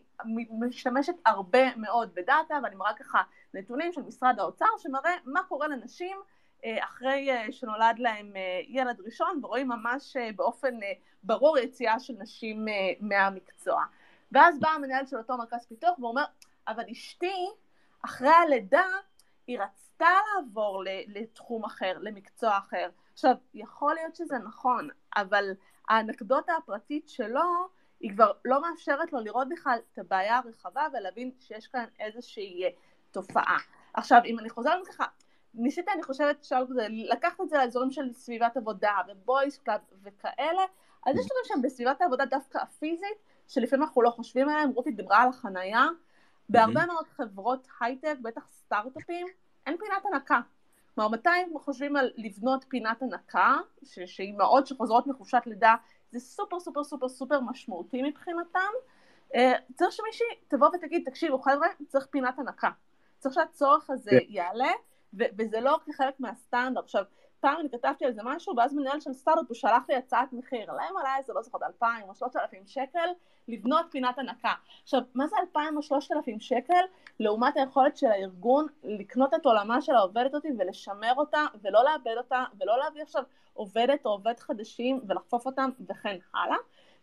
[0.50, 3.22] משתמשת הרבה מאוד בדאטה, ואני מראה ככה
[3.54, 6.16] נתונים של משרד האוצר, שמראה מה קורה לנשים
[6.64, 10.74] אחרי אה, שנולד להם אה, ילד ראשון ורואים ממש באופן
[11.22, 12.66] ברור יציאה של נשים
[13.00, 13.84] מהמקצוע.
[14.32, 16.24] ואז בא המנהל של אותו מרכז פיתוח ואומר,
[16.68, 17.46] אבל אשתי
[18.04, 18.86] אחרי הלידה
[19.46, 22.88] היא רצתה לעבור לתחום אחר, למקצוע אחר.
[23.12, 25.50] עכשיו, יכול להיות שזה נכון, אבל
[25.88, 27.68] האנקדוטה הפרטית שלו
[28.00, 32.62] היא כבר לא מאפשרת לו לראות בכלל את הבעיה הרחבה ולהבין שיש כאן איזושהי
[33.10, 33.56] תופעה.
[33.94, 35.04] עכשיו, אם אני חוזרת ככה
[35.56, 40.62] ניסיתי, אני חושבת, כזה, לקחת את זה לאזורים של סביבת עבודה ו boys club וכאלה,
[41.06, 45.22] אז יש לנו שם בסביבת העבודה דווקא הפיזית, שלפעמים אנחנו לא חושבים עליהם, רותי דיברה
[45.22, 45.86] על החנייה,
[46.48, 49.26] בהרבה מאוד חברות הייטק, בטח סטארט-אפים,
[49.66, 50.40] אין פינת הנקה.
[50.94, 55.74] כלומר, מתי חושבים על לבנות פינת הנקה, שאימהות שחוזרות מחופשת לידה,
[56.10, 58.70] זה סופר סופר סופר סופר משמעותי מבחינתם,
[59.34, 62.70] אה, צריך שמישהי תבוא ותגיד, תקשיבו חבר'ה, צריך פינת הנקה.
[63.18, 64.16] צריך שהצורך הזה כן.
[65.16, 66.84] וזה לא כחלק מהסטנדרט.
[66.84, 67.04] עכשיו,
[67.40, 70.72] פעם אני כתבתי על זה משהו, ואז מנהל של סטארט-אפ הוא שלח לי הצעת מחיר,
[70.72, 73.08] להם עלה איזה, לא זוכרת, אלפיים או שלושת אלפים שקל,
[73.48, 74.52] לבנות פינת הנקה.
[74.82, 76.84] עכשיו, מה זה אלפיים או שלושת אלפים שקל,
[77.20, 82.44] לעומת היכולת של הארגון לקנות את עולמה של העובדת אותי ולשמר אותה, ולא לאבד אותה,
[82.60, 83.22] ולא להביא עכשיו
[83.54, 86.56] עובדת או עובד חדשים ולחפוף אותם, וכן הלאה.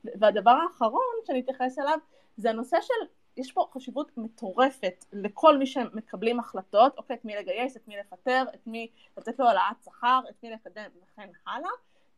[0.04, 1.98] והדבר האחרון שאני אתייחס אליו,
[2.38, 3.08] זה הנושא של
[3.38, 8.44] יש פה חשיבות מטורפת לכל מי שמקבלים החלטות, אוקיי, את מי לגייס, את מי לפטר,
[8.54, 11.70] את מי לתת לו העלאת שכר, את מי לקדם וכן הלאה,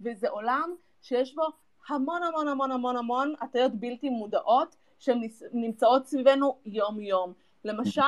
[0.02, 1.44] וזה עולם שיש בו
[1.88, 5.22] המון המון המון המון המון הטיות בלתי מודעות שהן
[5.54, 7.34] נמצאות סביבנו יום יום.
[7.66, 8.02] למשל,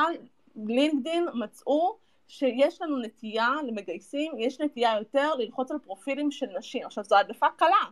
[0.56, 1.98] לינקדין מצאו
[2.28, 6.86] שיש לנו נטייה למגייסים, יש נטייה יותר ללחוץ על פרופילים של נשים.
[6.86, 7.84] עכשיו זו העדפה קלה,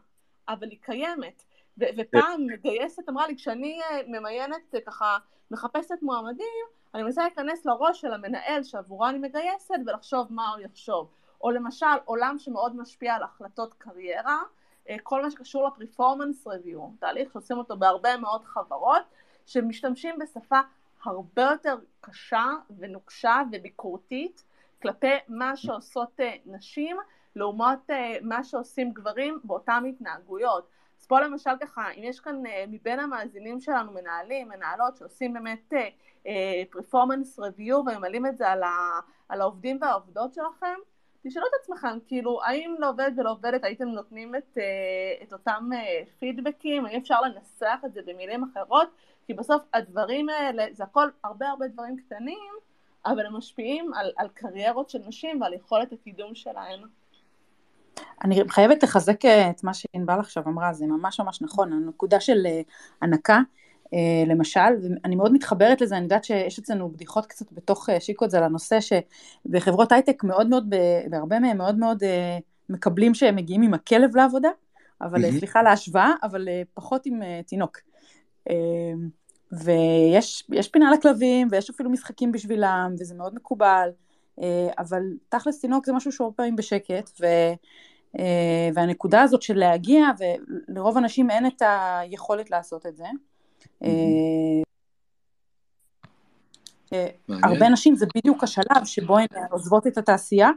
[0.50, 1.44] אבל היא קיימת.
[1.80, 5.18] ו- ופעם מגייסת אמרה לי, כשאני אה, ממיינת, אה, ככה,
[5.52, 11.10] מחפשת מועמדים, אני מנסה להיכנס לראש של המנהל שעבורו אני מגייסת ולחשוב מה הוא יחשוב.
[11.42, 14.42] או למשל, עולם שמאוד משפיע על החלטות קריירה,
[14.90, 19.02] אה, כל מה שקשור לפרפורמנס רוויו, תהליך שעושים אותו בהרבה מאוד חברות,
[19.46, 20.60] שמשתמשים בשפה
[21.04, 22.46] הרבה יותר קשה
[22.78, 24.44] ונוקשה וביקורתית
[24.82, 26.98] כלפי מה שעושות נשים
[27.36, 27.90] לעומת
[28.22, 30.70] מה שעושים גברים באותן התנהגויות.
[31.06, 35.74] אז פה למשל ככה, אם יש כאן אה, מבין המאזינים שלנו מנהלים, מנהלות שעושים באמת
[36.70, 39.00] פרפורמנס uh, רוויו וממלאים את זה על, ה,
[39.30, 40.76] על העובדים והעובדות שלכם,
[41.24, 45.70] תשאלו את עצמכם, כאילו, האם לעובד ולעובדת הייתם נותנים את, uh, את אותם
[46.20, 48.88] פידבקים, האם אפשר לנסח את זה במילים אחרות,
[49.26, 52.54] כי בסוף הדברים האלה, זה הכל הרבה הרבה דברים קטנים,
[53.06, 56.82] אבל הם משפיעים על, על קריירות של נשים ועל יכולת הקידום שלהן.
[58.24, 62.46] אני חייבת לחזק אה, את מה שענבל עכשיו אמרה, זה ממש ממש נכון, הנקודה של
[62.46, 62.62] אה,
[63.02, 63.40] הנקה,
[63.94, 68.40] אה, למשל, ואני מאוד מתחברת לזה, אני יודעת שיש אצלנו בדיחות קצת בתוך שיקות, זה
[68.40, 70.74] לנושא שבחברות הייטק מאוד מאוד,
[71.10, 72.04] בהרבה מהם מאוד מאוד
[72.70, 74.50] מקבלים שהם מגיעים עם הכלב לעבודה,
[75.02, 75.40] אבל mm-hmm.
[75.40, 77.78] סליחה להשוואה, אבל פחות עם תינוק.
[79.52, 83.90] ויש פינה לכלבים, ויש אפילו משחקים בשבילם, וזה מאוד מקובל,
[84.78, 87.26] אבל תכלס תינוק זה משהו שהרבה פעמים בשקט, ו...
[88.20, 93.06] אה, והנקודה הזאת של להגיע, ולרוב אנשים אין את היכולת לעשות את זה.
[93.84, 93.90] אה,
[96.94, 97.08] אה,
[97.44, 100.50] הרבה נשים זה בדיוק השלב שבו הן עוזבות את התעשייה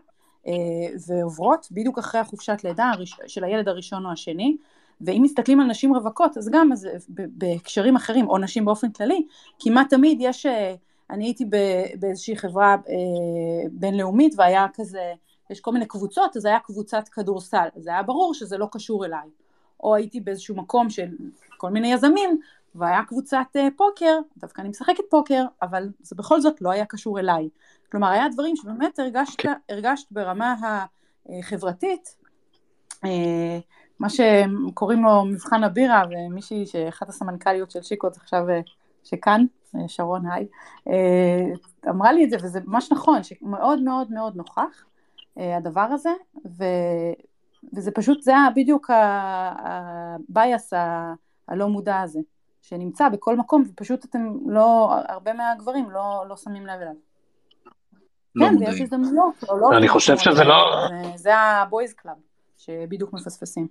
[1.09, 2.93] ועוברות בדיוק אחרי החופשת לידה
[3.27, 4.57] של הילד הראשון או השני
[5.01, 9.27] ואם מסתכלים על נשים רווקות אז גם אז בהקשרים אחרים או נשים באופן כללי
[9.59, 10.47] כמעט תמיד יש
[11.11, 11.45] אני הייתי
[11.99, 12.77] באיזושהי חברה
[13.73, 15.13] בינלאומית והיה כזה
[15.51, 19.29] יש כל מיני קבוצות, אז היה קבוצת כדורסל, אז היה ברור שזה לא קשור אליי.
[19.83, 21.09] או הייתי באיזשהו מקום של
[21.57, 22.41] כל מיני יזמים,
[22.75, 27.19] והיה קבוצת uh, פוקר, דווקא אני משחקת פוקר, אבל זה בכל זאת לא היה קשור
[27.19, 27.49] אליי.
[27.91, 29.39] כלומר, היה דברים שבאמת הרגשת.
[29.39, 29.53] אוקיי.
[29.69, 30.55] הרגשת ברמה
[31.29, 32.17] החברתית,
[32.93, 33.09] uh,
[33.99, 38.71] מה שקוראים לו מבחן הבירה, ומישהי שאחת הסמנכ"ליות של שיקו, עכשיו uh,
[39.05, 39.45] שכאן,
[39.87, 40.47] שרון היי,
[41.89, 44.85] אמרה לי את זה, וזה ממש נכון, שמאוד מאוד מאוד נוכח.
[45.39, 46.11] אה, הדבר הזה,
[46.59, 46.65] ו,
[47.75, 48.91] וזה פשוט, זה בדיוק
[49.65, 50.73] הבייס
[51.49, 52.21] הלא מודע הזה,
[52.63, 56.93] שנמצא בכל מקום, ופשוט אתם לא, הרבה מהגברים לא, לא שמים לב אליו.
[58.35, 59.79] לא כן, ויש הזדמנויות, לא...
[59.79, 60.89] אני חושב שזה לא...
[61.15, 62.17] זה ה boys club,
[62.59, 63.67] שבדיוק מפספסים.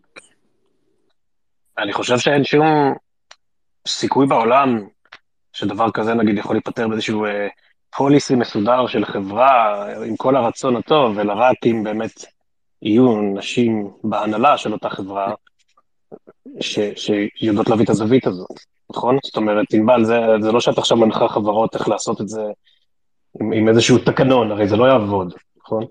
[1.78, 2.66] אני חושב שאין שום
[3.88, 4.88] סיכוי בעולם
[5.58, 7.48] שדבר כזה נגיד יכול להיפתר באיזשהו אה,
[7.98, 12.26] policy מסודר של חברה, עם כל הרצון הטוב, אלא רק אם באמת
[12.82, 15.34] יהיו נשים בהנהלה של אותה חברה,
[16.60, 19.18] ש, שיודעות להביא את הזווית הזאת, נכון?
[19.24, 22.42] זאת אומרת, ענבל, זה, זה לא שאת עכשיו מנחה חברות איך לעשות את זה
[23.42, 25.86] עם, עם איזשהו תקנון, הרי זה לא יעבוד, נכון?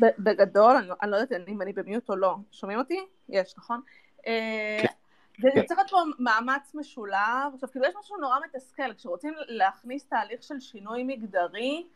[0.00, 2.34] בגדול, אני, אני לא יודעת אם אני במיוט או לא.
[2.52, 3.00] שומעים אותי?
[3.28, 3.80] יש, נכון?
[4.26, 5.03] אה, כן.
[5.40, 5.66] זה כן.
[5.66, 10.60] צריך להיות פה מאמץ משולב, עכשיו כאילו יש משהו נורא מתסכל, כשרוצים להכניס תהליך של
[10.60, 11.86] שינוי מגדרי,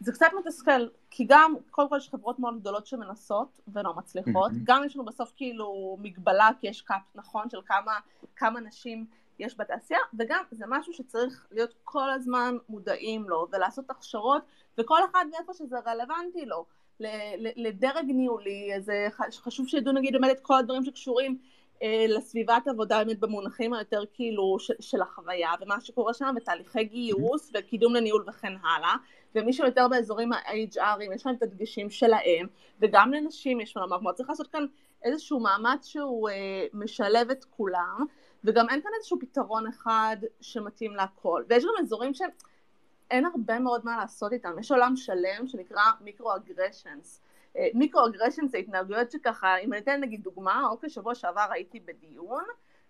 [0.00, 4.84] זה קצת מתסכל, כי גם, קודם כל יש חברות מאוד גדולות שמנסות ולא מצליחות, גם
[4.84, 7.98] יש לנו בסוף כאילו מגבלה, כי יש קאפ נכון של כמה,
[8.36, 9.06] כמה נשים
[9.38, 14.42] יש בתעשייה, וגם זה משהו שצריך להיות כל הזמן מודעים לו, ולעשות הכשרות,
[14.78, 16.64] וכל אחד מאיפה שזה רלוונטי לו.
[17.56, 21.38] לדרג ניהולי, אז חשוב שידעו נגיד באמת את כל הדברים שקשורים
[22.08, 27.94] לסביבת עבודה באמת במונחים היותר כאילו של, של החוויה ומה שקורה שם ותהליכי גיוס וקידום
[27.94, 28.96] לניהול וכן הלאה.
[29.34, 32.46] ומי שיותר באזורים ה-HRים יש להם את הדגשים שלהם
[32.80, 34.66] וגם לנשים יש מה לומר, צריך לעשות כאן
[35.02, 38.04] איזשהו מאמץ שהוא אה, משלב את כולם
[38.44, 41.42] וגם אין כאן איזשהו פתרון אחד שמתאים להכל.
[41.48, 47.20] ויש גם אזורים שאין הרבה מאוד מה לעשות איתם, יש עולם שלם שנקרא micro-aggressions
[47.74, 52.44] micro-aggression זה התנהגויות שככה, אם אני אתן נגיד דוגמה, אוקיי, שבוע שעבר הייתי בדיון,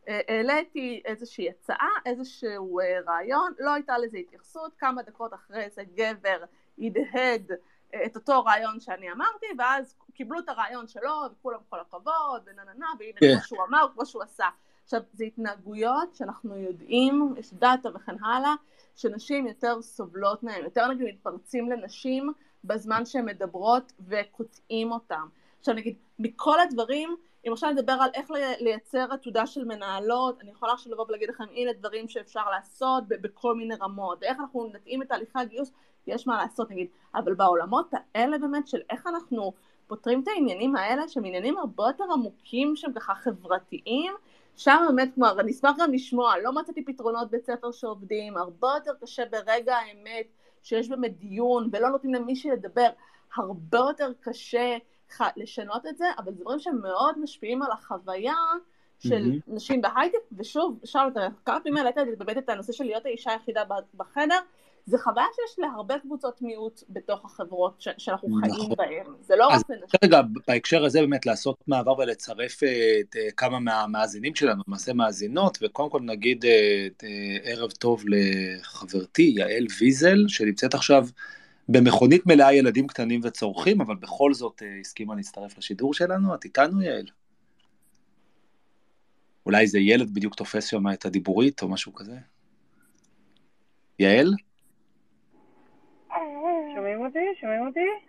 [0.08, 5.82] אה, העליתי איזושהי הצעה, איזשהו אה, רעיון, לא הייתה לזה התייחסות, כמה דקות אחרי זה
[5.94, 6.44] גבר
[6.78, 7.52] הדהד
[7.94, 12.64] אה, את אותו רעיון שאני אמרתי, ואז קיבלו את הרעיון שלו, וכולם כל הכבוד, ונה
[12.64, 13.34] נה נה, והנה כן.
[13.34, 14.46] כמו שהוא אמר, כמו שהוא עשה.
[14.84, 18.54] עכשיו, זה התנהגויות שאנחנו יודעים, יש דאטה וכן הלאה,
[18.96, 22.32] שנשים יותר סובלות מהן, יותר נגיד מתפרצים לנשים
[22.64, 25.22] בזמן שהן מדברות וקוטעים אותן.
[25.60, 30.72] עכשיו נגיד, מכל הדברים, אם עכשיו נדבר על איך לייצר עתודה של מנהלות, אני יכולה
[30.72, 35.08] עכשיו לבוא ולהגיד לכם, הנה דברים שאפשר לעשות בכל מיני רמות, ואיך אנחנו נתאים את
[35.08, 35.72] תהליכי הגיוס,
[36.06, 39.52] יש מה לעשות נגיד, אבל בעולמות האלה באמת של איך אנחנו
[39.86, 44.12] פותרים את העניינים האלה, שהם עניינים הרבה יותר עמוקים שהם ככה חברתיים,
[44.56, 48.92] שם באמת, כלומר, אני אשמח גם לשמוע, לא מצאתי פתרונות בית ספר שעובדים, הרבה יותר
[49.00, 50.26] קשה ברגע האמת
[50.64, 52.88] שיש באמת דיון ולא נותנים למישהי לדבר,
[53.36, 54.76] הרבה יותר קשה
[55.36, 58.34] לשנות את זה, אבל זה דברים שהם מאוד משפיעים על החוויה
[58.98, 59.54] של mm-hmm.
[59.54, 63.62] נשים בהייטק, ושוב, שאל אותה, כמה פעמים העלית באמת את הנושא של להיות האישה היחידה
[63.94, 64.38] בחדר,
[64.86, 68.50] זה חוויה שיש להרבה קבוצות מיעוט בתוך החברות ש- שאנחנו נכון.
[68.50, 69.98] חיים בהן, זה לא רק לנשים.
[70.04, 75.58] רגע, בהקשר הזה באמת לעשות מעבר ולצרף אה, את, אה, כמה מהמאזינים שלנו, למעשה מאזינות,
[75.62, 77.04] וקודם כל נגיד אה, את,
[77.42, 81.06] ערב טוב לחברתי יעל ויזל, שנמצאת עכשיו
[81.68, 87.06] במכונית מלאה ילדים קטנים וצורכים, אבל בכל זאת הסכימה להצטרף לשידור שלנו, את איתנו יעל?
[89.46, 92.16] אולי איזה ילד בדיוק תופס שם את הדיבורית או משהו כזה?
[93.98, 94.34] יעל?
[97.04, 97.40] שומעים אותי?
[97.40, 98.06] שומעים אותי?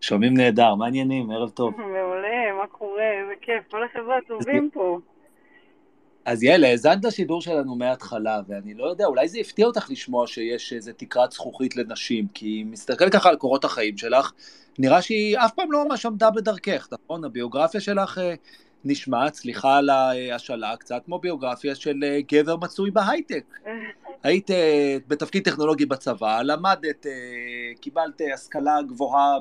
[0.00, 1.30] שומעים נהדר, מה העניינים?
[1.30, 1.74] ערב טוב.
[1.80, 3.10] מעולה, מה קורה?
[3.20, 4.98] איזה כיף, כל החברה טובים פה.
[6.24, 10.72] אז יעל, האזנת לשידור שלנו מההתחלה, ואני לא יודע, אולי זה הפתיע אותך לשמוע שיש
[10.72, 14.32] איזה תקרת זכוכית לנשים, כי אם מסתכל ככה על קורות החיים שלך,
[14.78, 17.24] נראה שהיא אף פעם לא ממש עמדה בדרכך, נכון?
[17.24, 18.34] הביוגרפיה שלך אה,
[18.84, 23.44] נשמעת, סליחה על ההשאלה, קצת כמו ביוגרפיה של אה, גבר מצוי בהייטק.
[24.24, 27.12] היית אה, בתפקיד טכנולוגי בצבא, למדת, אה,
[27.80, 29.38] קיבלת השכלה גבוהה,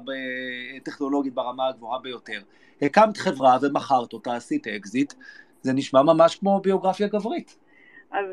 [0.84, 2.40] טכנולוגית ברמה הגבוהה ביותר,
[2.82, 5.14] הקמת חברה ומכרת אותה, עשית אקזיט,
[5.62, 7.58] זה נשמע ממש כמו ביוגרפיה גברית.
[8.12, 8.26] אז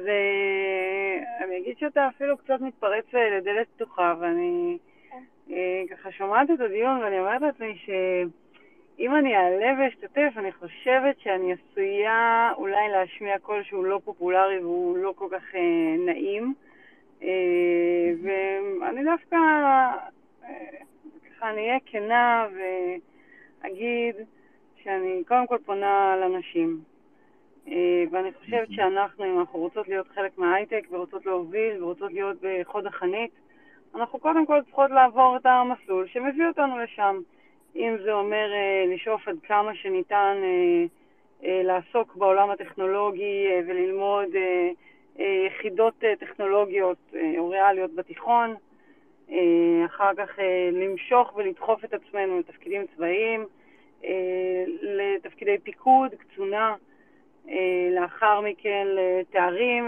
[1.44, 3.04] אני אגיד שאתה אפילו קצת מתפרץ
[3.38, 4.78] לדלת פתוחה, ואני
[5.90, 7.90] ככה שומעת את הדיון ואני אומרת לעצמי ש...
[9.00, 14.98] אם אני אעלה ואשתתף, אני חושבת שאני עשויה אולי להשמיע קול שהוא לא פופולרי והוא
[14.98, 16.54] לא כל כך אה, נעים.
[17.22, 18.12] אה,
[18.80, 19.36] ואני דווקא,
[20.44, 20.66] אה,
[21.30, 22.46] ככה, אני אהיה כנה
[23.62, 24.16] ואגיד
[24.82, 26.80] שאני קודם כל פונה לנשים.
[27.68, 32.86] אה, ואני חושבת שאנחנו, אם אנחנו רוצות להיות חלק מההייטק ורוצות להוביל ורוצות להיות בחוד
[32.86, 33.30] החנית,
[33.94, 37.20] אנחנו קודם כל צריכות לעבור את המסלול שמביא אותנו לשם.
[37.76, 40.84] אם זה אומר אה, לשאוף עד כמה שניתן אה,
[41.44, 44.28] אה, לעסוק בעולם הטכנולוגי וללמוד
[45.46, 46.98] יחידות טכנולוגיות
[47.38, 48.54] או ריאליות בתיכון,
[49.86, 50.38] אחר כך
[50.72, 53.46] למשוך ולדחוף את עצמנו לתפקידים צבאיים,
[54.82, 56.74] לתפקידי פיקוד, קצונה,
[57.90, 59.84] לאחר מכן לתארים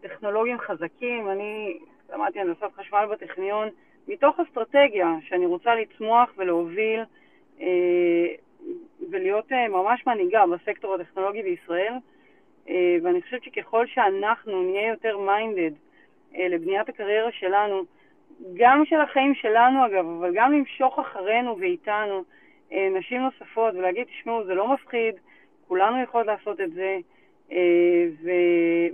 [0.00, 1.28] טכנולוגיים חזקים.
[1.28, 1.78] אני
[2.12, 3.68] למדתי הנדסת חשמל בטכניון,
[4.08, 7.00] מתוך אסטרטגיה שאני רוצה לצמוח ולהוביל
[7.60, 8.26] אה,
[9.10, 11.94] ולהיות אה, ממש מנהיגה בסקטור הטכנולוגי בישראל,
[12.68, 15.70] אה, ואני חושבת שככל שאנחנו נהיה יותר מיינדד
[16.38, 17.82] לבניית הקריירה שלנו,
[18.54, 22.24] גם של החיים שלנו אגב, אבל גם למשוך אחרינו ואיתנו
[22.70, 25.14] נשים נוספות ולהגיד, תשמעו, זה לא מפחיד,
[25.68, 26.98] כולנו יכולות לעשות את זה,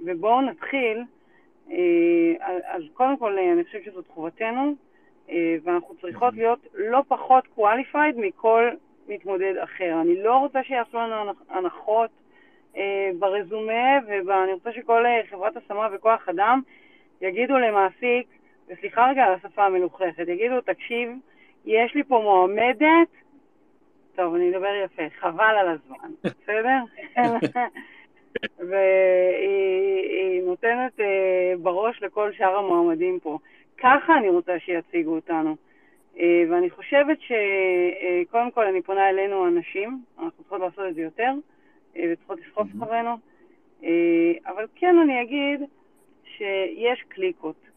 [0.04, 1.02] ובואו נתחיל.
[2.64, 4.74] אז קודם כל, אני חושבת שזאת חובתנו,
[5.64, 8.68] ואנחנו צריכות להיות לא פחות qualified מכל
[9.08, 10.00] מתמודד אחר.
[10.00, 12.10] אני לא רוצה שיעשו לנו הנחות
[12.76, 16.60] אה, ברזומה, ואני רוצה שכל אה, חברת השמה וכוח אדם
[17.20, 18.26] יגידו למעסיק,
[18.68, 21.10] וסליחה רגע על השפה המלוכלכת, יגידו, תקשיב,
[21.64, 23.08] יש לי פה מועמדת,
[24.16, 26.10] טוב, אני אדבר יפה, חבל על הזמן,
[26.42, 26.78] בסדר?
[28.68, 28.74] ו...
[30.50, 33.38] נותנת אה, בראש לכל שאר המועמדים פה.
[33.80, 35.56] ככה אני רוצה שיציגו אותנו.
[36.18, 41.00] אה, ואני חושבת שקודם אה, כל אני פונה אלינו הנשים, אנחנו צריכות לעשות את זה
[41.00, 41.32] יותר,
[41.96, 43.16] אה, וצריכות לסחוף אחרינו,
[43.84, 45.60] אה, אבל כן אני אגיד
[46.24, 47.70] שיש קליקות.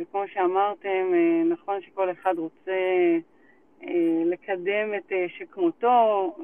[0.00, 1.12] וכמו שאמרתם,
[1.48, 2.72] נכון שכל אחד רוצה
[4.24, 6.36] לקדם את שכמותו,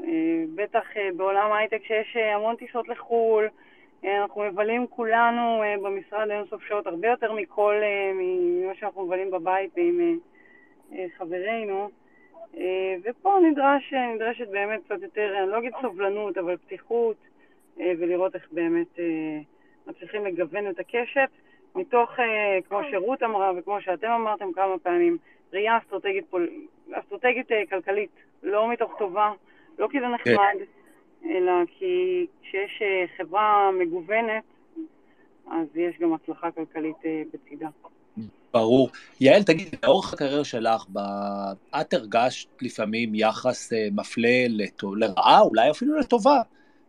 [0.54, 0.84] בטח
[1.16, 3.48] בעולם ההייטק שיש המון טיסות לחו"ל,
[4.04, 7.74] אנחנו מבלים כולנו במשרד אינסוף שעות הרבה יותר מכל,
[8.14, 10.18] ממה שאנחנו מבלים בבית ועם
[11.18, 11.90] חברינו.
[13.04, 17.16] ופה נדרש, נדרשת באמת קצת יותר, אני לא אגיד סובלנות, אבל פתיחות,
[17.76, 18.98] ולראות איך באמת
[19.86, 21.28] מצליחים לגוון את הקשת.
[21.74, 25.16] מתוך, אה, כמו שרות אמרה וכמו שאתם אמרתם כמה פעמים,
[25.52, 26.50] ראייה אסטרטגית, פול...
[26.92, 28.10] אסטרטגית אה, כלכלית,
[28.42, 29.32] לא מתוך טובה,
[29.78, 30.12] לא כי זה כן.
[30.12, 30.54] נחמד,
[31.24, 34.42] אלא כי כשיש אה, חברה מגוונת,
[35.50, 36.96] אז יש גם הצלחה כלכלית
[37.32, 37.68] בצידה.
[38.52, 38.90] ברור.
[39.20, 40.84] יעל, תגידי, לאורך הקריירה שלך,
[41.80, 44.46] את הרגשת לפעמים יחס מפלה
[44.96, 46.40] לרעה, אולי אפילו לטובה,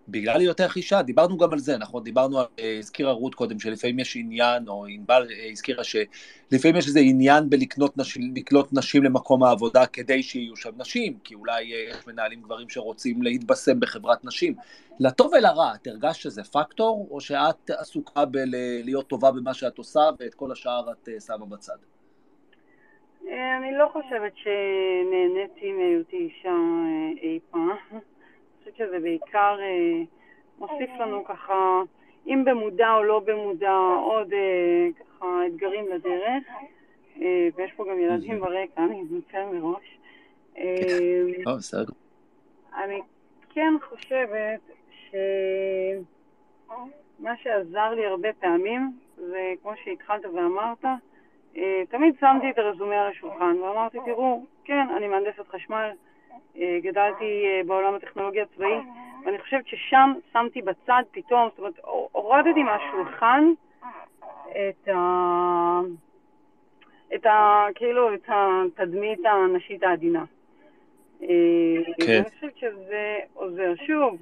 [0.08, 2.04] בגלל היותך אישה, דיברנו גם על זה, נכון?
[2.04, 6.88] דיברנו, על, אה, הזכירה רות קודם, שלפעמים יש עניין, או ענבל אה, הזכירה שלפעמים יש
[6.88, 8.34] איזה עניין בלקנות נשים,
[8.72, 13.80] נשים למקום העבודה כדי שיהיו שם נשים, כי אולי אה, יש מנהלים גברים שרוצים להתבשם
[13.80, 14.56] בחברת נשים.
[15.00, 20.34] לטוב ולרע, את הרגשת שזה פקטור, או שאת עסוקה בלהיות טובה במה שאת עושה, ואת
[20.34, 21.78] כל השאר את שמה בצד?
[23.58, 26.50] אני לא חושבת שנהניתי מהיותי אישה
[27.22, 28.00] אי פעם.
[28.64, 30.02] חושבת שזה בעיקר אה,
[30.60, 31.82] מוסיף לנו ככה,
[32.28, 36.44] אם במודע או לא במודע, עוד אה, ככה אתגרים לדרך.
[37.22, 39.98] אה, ויש פה גם ילדים ברקע, אני מתנצל מראש.
[40.58, 41.94] אה, בסדר.
[42.84, 43.02] אני
[43.50, 44.62] כן חושבת
[47.20, 50.86] שמה שעזר לי הרבה פעמים, זה כמו שהתחלת ואמרת,
[51.58, 55.92] אה, תמיד שמתי את הרזומה על השולחן ואמרתי, תראו, כן, אני מהנדסת חשמל, אה,
[56.58, 58.78] גדלתי אה, בעולם הטכנולוגי הצבאי,
[59.26, 61.80] ואני חושבת ששם שמתי בצד פתאום, זאת אומרת,
[62.12, 63.44] הורדתי מהשולחן
[64.52, 65.80] את ה...
[67.16, 67.66] את ה...
[67.76, 70.24] כאילו, את התדמית הנשית העדינה.
[71.22, 71.28] אה,
[72.06, 72.22] כן.
[72.22, 73.74] אני חושבת שזה עוזר.
[73.88, 74.18] שוב,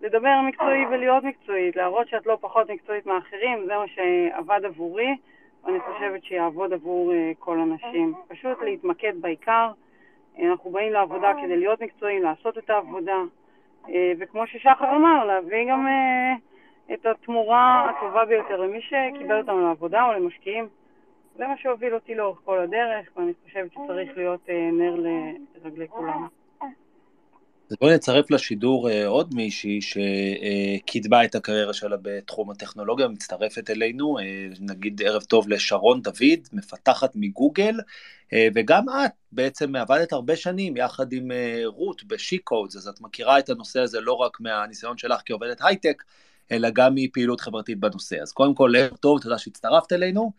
[0.00, 5.16] לדבר מקצועי ולהיות מקצועית, להראות שאת לא פחות מקצועית מאחרים, זה מה שעבד עבורי,
[5.64, 8.14] ואני חושבת שיעבוד עבור כל הנשים.
[8.28, 9.70] פשוט להתמקד בעיקר.
[10.46, 13.22] אנחנו באים לעבודה כדי להיות מקצועיים, לעשות את העבודה,
[13.88, 16.34] אה, וכמו ששחר אמר, להביא גם אה,
[16.94, 20.68] את התמורה הטובה ביותר למי שקיבל אותנו לעבודה או למשקיעים.
[21.36, 24.96] זה מה שהוביל אותי לאורך כל הדרך, ואני חושבת שצריך להיות אה, נר
[25.64, 26.26] לרגלי כולם.
[27.70, 34.16] אז בואי נצרף לשידור עוד מישהי שקידמה את הקריירה שלה בתחום הטכנולוגיה, מצטרפת אלינו,
[34.60, 37.84] נגיד ערב טוב לשרון דוד, מפתחת מגוגל, אה,
[38.54, 43.48] וגם את בעצם עבדת הרבה שנים יחד עם אה, רות בשי-קודס, אז את מכירה את
[43.48, 46.02] הנושא הזה לא רק מהניסיון שלך כעובדת הייטק,
[46.52, 48.16] אלא גם מפעילות חברתית בנושא.
[48.22, 50.32] אז קודם כל, ערב טוב, תודה שהצטרפת אלינו,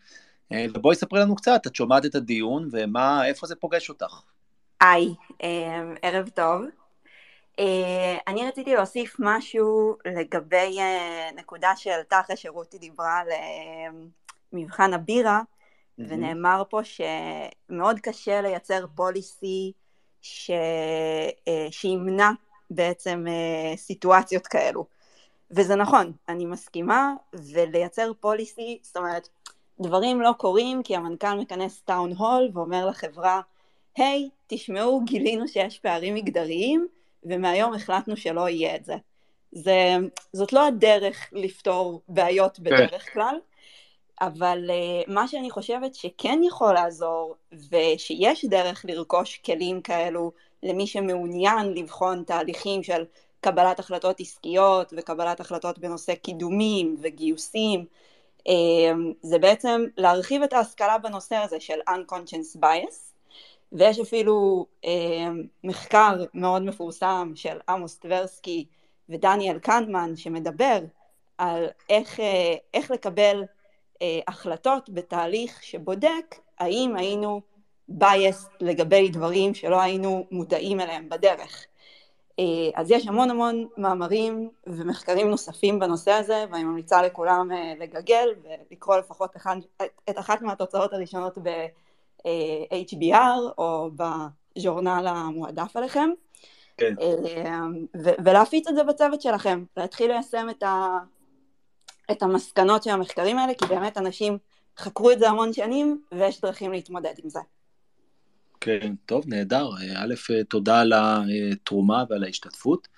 [0.52, 4.22] אה, ובואי ספרי לנו קצת, את שומעת את הדיון, ומה, איפה זה פוגש אותך?
[4.80, 5.14] היי,
[6.02, 6.62] ערב טוב.
[8.28, 10.78] אני רציתי להוסיף משהו לגבי
[11.36, 13.28] נקודה שעלתה אחרי שרותי דיברה על
[14.52, 15.42] מבחן הבירה,
[16.08, 19.72] ונאמר פה שמאוד קשה לייצר פוליסי
[20.22, 20.50] ש...
[21.48, 22.30] אה, שימנע
[22.70, 24.84] בעצם אה, סיטואציות כאלו.
[25.50, 29.28] וזה נכון, אני מסכימה, ולייצר פוליסי, זאת אומרת,
[29.80, 33.40] דברים לא קורים כי המנכ"ל מכנס טאון הול ואומר לחברה,
[33.96, 36.88] היי, hey, תשמעו, גילינו שיש פערים מגדריים,
[37.24, 38.94] ומהיום החלטנו שלא יהיה את זה.
[39.52, 39.96] זה
[40.32, 42.62] זאת לא הדרך לפתור בעיות כן.
[42.62, 43.38] בדרך כלל,
[44.20, 50.32] אבל uh, מה שאני חושבת שכן יכול לעזור, ושיש דרך לרכוש כלים כאלו
[50.62, 53.04] למי שמעוניין לבחון תהליכים של
[53.40, 57.84] קבלת החלטות עסקיות וקבלת החלטות בנושא קידומים וגיוסים,
[58.38, 58.50] uh,
[59.22, 63.12] זה בעצם להרחיב את ההשכלה בנושא הזה של unconscious bias,
[63.72, 64.88] ויש אפילו uh,
[65.64, 68.66] מחקר מאוד מפורסם של עמוס טברסקי
[69.08, 70.78] ודניאל קנדמן שמדבר
[71.38, 72.20] על איך,
[72.74, 73.59] איך לקבל אה,
[74.28, 77.40] החלטות בתהליך שבודק האם היינו
[77.98, 81.66] biased לגבי דברים שלא היינו מודעים אליהם בדרך.
[82.38, 82.44] אה,
[82.74, 88.96] אז יש המון המון מאמרים ומחקרים נוספים בנושא הזה ואני ממליצה לכולם אה, לגגל ולקרוא
[88.96, 89.56] לפחות אחד,
[90.10, 96.10] את אחת מהתוצאות הראשונות ב-HBR או בז'ורנל המועדף עליכם.
[96.76, 96.94] כן.
[98.24, 100.98] ולהפיץ את זה בצוות שלכם, להתחיל ליישם את, ה,
[102.10, 104.38] את המסקנות של המחקרים האלה, כי באמת אנשים
[104.78, 107.40] חקרו את זה המון שנים, ויש דרכים להתמודד עם זה.
[108.60, 109.70] כן, טוב, נהדר.
[109.96, 110.14] א',
[110.48, 110.92] תודה על
[111.52, 112.88] התרומה ועל ההשתתפות.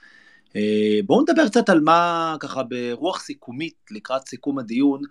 [1.06, 5.02] בואו נדבר קצת על מה, ככה ברוח סיכומית, לקראת סיכום הדיון,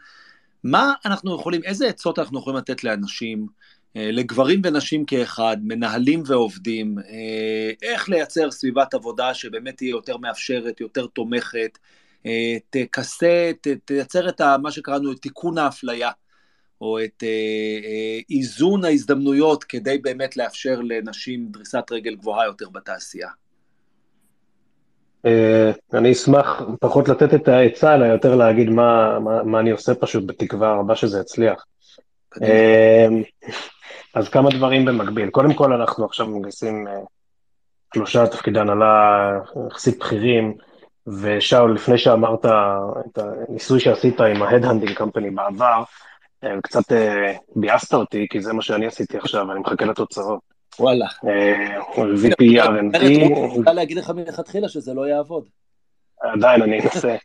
[0.64, 3.48] מה אנחנו יכולים, איזה עצות אנחנו יכולים לתת לאנשים,
[3.96, 6.96] לגברים ונשים כאחד, מנהלים ועובדים,
[7.82, 11.78] איך לייצר סביבת עבודה שבאמת תהיה יותר מאפשרת, יותר תומכת,
[12.70, 13.52] תכסה,
[13.86, 16.12] תייצר את מה שקראנו את תיקון האפליה,
[16.82, 17.24] או את
[18.30, 23.30] איזון ההזדמנויות כדי באמת לאפשר לנשים דריסת רגל גבוהה יותר בתעשייה.
[25.94, 30.24] אני אשמח פחות לתת את העצה, אלא יותר להגיד מה, מה, מה אני עושה פשוט,
[30.26, 31.66] בתקווה רבה שזה יצליח.
[34.14, 35.30] אז כמה דברים במקביל.
[35.30, 36.88] קודם כל, אנחנו עכשיו מגייסים
[37.94, 39.32] שלושה תפקידי הנהלה
[39.72, 40.54] יחסית בכירים,
[41.08, 45.84] ושאול, לפני שאמרת את הניסוי שעשית עם ה-Headhunting Company בעבר,
[46.64, 46.84] קצת
[47.56, 50.40] ביאסת אותי, כי זה מה שאני עשיתי עכשיו, אני מחכה לתוצאות.
[50.80, 51.06] וואלה.
[51.96, 52.98] VP R&D.
[52.98, 55.44] אני רוצה להגיד לך מלכתחילה שזה לא יעבוד.
[56.22, 57.16] עדיין, אני אנסה.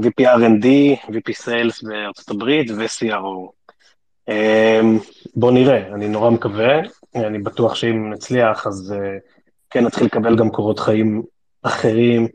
[0.00, 0.66] VP R&D,
[1.06, 3.52] VP Sales בארצות הברית ו-CRO.
[5.34, 6.80] בוא נראה, אני נורא מקווה,
[7.14, 8.94] אני בטוח שאם נצליח, אז
[9.70, 11.22] כן נתחיל לקבל גם קורות חיים
[11.62, 12.28] אחרים,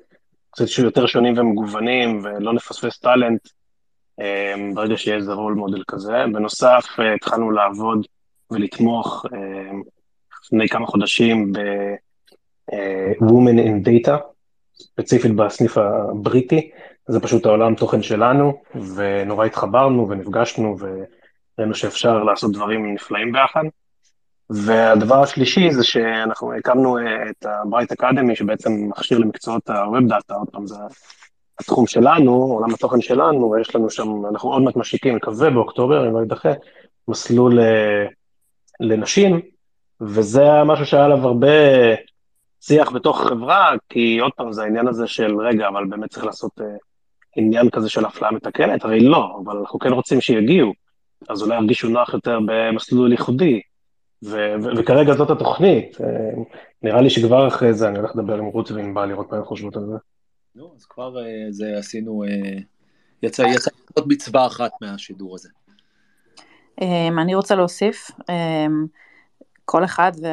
[0.50, 3.48] קצת יותר שונים ומגוונים, ולא נפספס טאלנט,
[4.74, 6.26] ברגע שיהיה איזה רול מודל כזה.
[6.34, 6.86] בנוסף,
[7.16, 8.08] התחלנו לעבוד
[8.52, 9.26] ולתמוך
[10.44, 14.12] לפני כמה חודשים ב-Women in Data,
[14.76, 16.72] ספציפית בסניף הבריטי,
[17.08, 18.62] זה פשוט העולם תוכן שלנו,
[18.96, 23.64] ונורא התחברנו ונפגשנו, וראינו שאפשר לעשות דברים נפלאים ביחד.
[24.50, 30.68] והדבר השלישי זה שאנחנו הקמנו את ה-Bright Academy, שבעצם מכשיר למקצועות ה-Web Data, עוד פעם
[30.68, 30.76] זה
[31.60, 36.14] התחום שלנו, עולם התוכן שלנו, ויש לנו שם, אנחנו עוד מעט משיקים, מקווה באוקטובר, אם
[36.14, 36.50] לא יידחה,
[37.08, 37.60] מסלול
[38.80, 39.40] לנשים,
[40.02, 41.48] וזה משהו שהיה עליו הרבה
[42.62, 46.52] שיח בתוך החברה, כי עוד פעם, זה העניין הזה של, רגע, אבל באמת צריך לעשות
[46.60, 46.64] uh,
[47.36, 48.86] עניין כזה של אפליה מתקנת?
[48.86, 50.74] הרי לא, אבל אנחנו כן רוצים שיגיעו,
[51.30, 53.62] אז אולי ירגישו נוח יותר במסלול ייחודי,
[54.26, 55.96] ו- ו- וכרגע זאת התוכנית.
[55.96, 56.04] Uh,
[56.84, 59.76] נראה לי שכבר אחרי זה אני הולך לדבר עם רות וענבל, לראות מה הן חושבות
[59.76, 59.96] על זה.
[60.56, 62.62] נו, אז כבר uh, זה עשינו, uh,
[63.24, 65.50] יצא, יצא עוד מצווה אחת מהשידור הזה.
[67.22, 68.12] אני רוצה להוסיף,
[69.66, 70.28] כל אחד ו...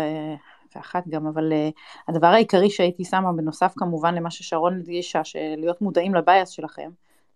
[0.76, 1.72] ואחת גם, אבל uh,
[2.08, 6.90] הדבר העיקרי שהייתי שמה, בנוסף כמובן למה ששרון הדגישה, שלהיות מודעים לבייס שלכם,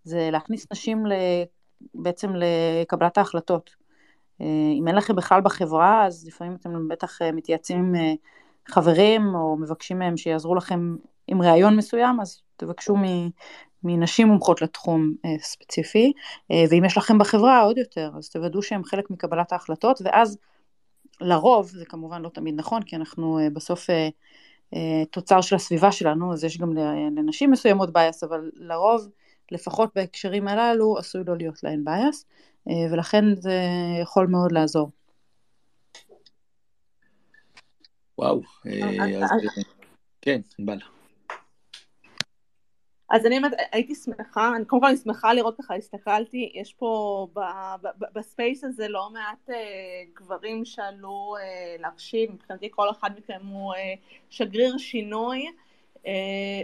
[0.05, 1.12] זה להכניס נשים ל...
[1.94, 3.84] בעצם לקבלת ההחלטות.
[4.40, 4.44] Uh,
[4.78, 9.56] אם אין לכם בכלל בחברה, אז לפעמים אתם בטח uh, מתייעצים עם uh, חברים, או
[9.56, 10.97] מבקשים מהם שיעזרו לכם
[11.27, 12.97] עם ראיון מסוים, אז תבקשו
[13.82, 16.12] מנשים מומחות לתחום ספציפי,
[16.70, 20.39] ואם יש לכם בחברה עוד יותר, אז תוודאו שהם חלק מקבלת ההחלטות, ואז
[21.20, 23.86] לרוב, זה כמובן לא תמיד נכון, כי אנחנו בסוף
[25.11, 26.73] תוצר של הסביבה שלנו, אז יש גם
[27.16, 29.09] לנשים מסוימות בייס, אבל לרוב,
[29.52, 32.24] לפחות בהקשרים הללו, עשוי לא להיות להן uh,
[32.66, 33.61] ולכן זה
[34.03, 34.91] יכול מאוד לעזור.
[38.19, 38.41] וואו,
[39.23, 39.31] אז
[40.20, 40.85] כן, בלה.
[43.11, 43.41] אז אני
[43.73, 47.41] הייתי שמחה, אני קודם כל אני שמחה לראות ככה, הסתכלתי, יש פה ב,
[47.82, 49.57] ב, ב, ב space הזה לא מעט אה,
[50.15, 53.95] גברים שעלו אה, להקשיב, מבחינתי כל אחד מכם הוא אה,
[54.31, 55.53] שגריר שינוי אה,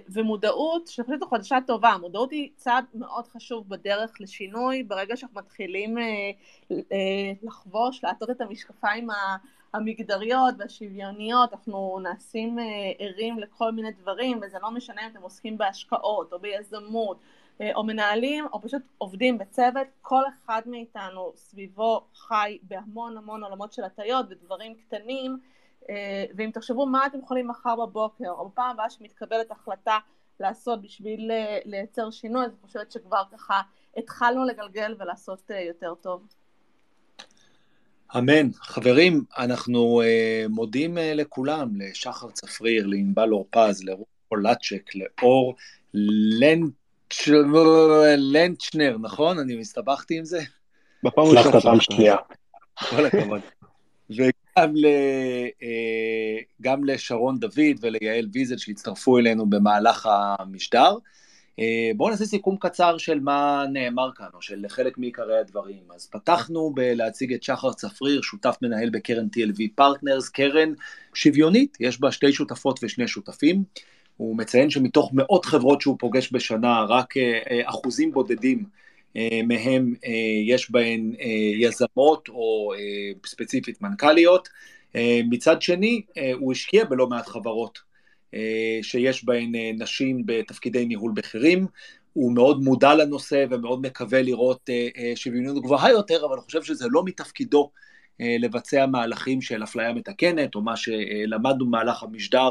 [0.09, 5.41] ומודעות, שאני חושבת זו חדשה טובה, מודעות היא צעד מאוד חשוב בדרך לשינוי, ברגע שאנחנו
[5.41, 6.05] מתחילים אה,
[6.71, 9.09] אה, לחבוש, לעטות את המשקפיים.
[9.75, 12.59] המגדריות והשוויוניות, אנחנו נעשים
[12.99, 17.19] ערים לכל מיני דברים, וזה לא משנה אם אתם עוסקים בהשקעות או ביזמות
[17.75, 23.85] או מנהלים או פשוט עובדים בצוות, כל אחד מאיתנו סביבו חי בהמון המון עולמות של
[23.85, 25.39] הטיות ודברים קטנים,
[26.37, 29.99] ואם תחשבו מה אתם יכולים מחר בבוקר או בפעם הבאה שמתקבלת החלטה
[30.41, 31.31] לעשות בשביל
[31.65, 33.61] לייצר שינוי, אז אני חושבת שכבר ככה
[33.97, 36.27] התחלנו לגלגל ולעשות יותר טוב.
[38.17, 38.53] אמן.
[38.53, 45.55] חברים, אנחנו אה, מודים אה, לכולם, לשחר צפריר, לענבל אורפז, לרות פולצ'ק, לאור
[45.95, 47.29] לנצ'...
[48.17, 49.39] לנצ'נר, נכון?
[49.39, 50.41] אני הסתבכתי עם זה?
[51.05, 51.61] בפעם הראשונה.
[51.61, 52.17] פעם שנייה.
[52.91, 53.41] כל הכבוד.
[54.59, 54.87] וגם ל,
[55.61, 60.97] אה, גם לשרון דוד וליעל ויזל שהצטרפו אלינו במהלך המשדר.
[61.97, 65.83] בואו נעשה סיכום קצר של מה נאמר כאן, או של חלק מעיקרי הדברים.
[65.95, 70.73] אז פתחנו בלהציג את שחר צפריר, שותף מנהל בקרן TLV Partners, קרן
[71.15, 73.63] שוויונית, יש בה שתי שותפות ושני שותפים.
[74.17, 77.15] הוא מציין שמתוך מאות חברות שהוא פוגש בשנה, רק
[77.65, 78.65] אחוזים בודדים
[79.45, 79.95] מהם
[80.47, 81.13] יש בהן
[81.57, 82.73] יזמות או
[83.27, 84.49] ספציפית מנכ"ליות.
[85.31, 86.03] מצד שני,
[86.35, 87.79] הוא השקיע בלא מעט חברות
[88.83, 91.67] שיש בהן נשים בתפקידי ניהול בכירים,
[92.13, 94.71] הוא מאוד מודע לנושא ומאוד מקווה לראות
[95.15, 97.71] שוויוניות גבוהה יותר, אבל אני חושב שזה לא מתפקידו
[98.21, 102.49] לבצע מהלכים של אפליה מתקנת, או מה שלמדנו במהלך המשדר,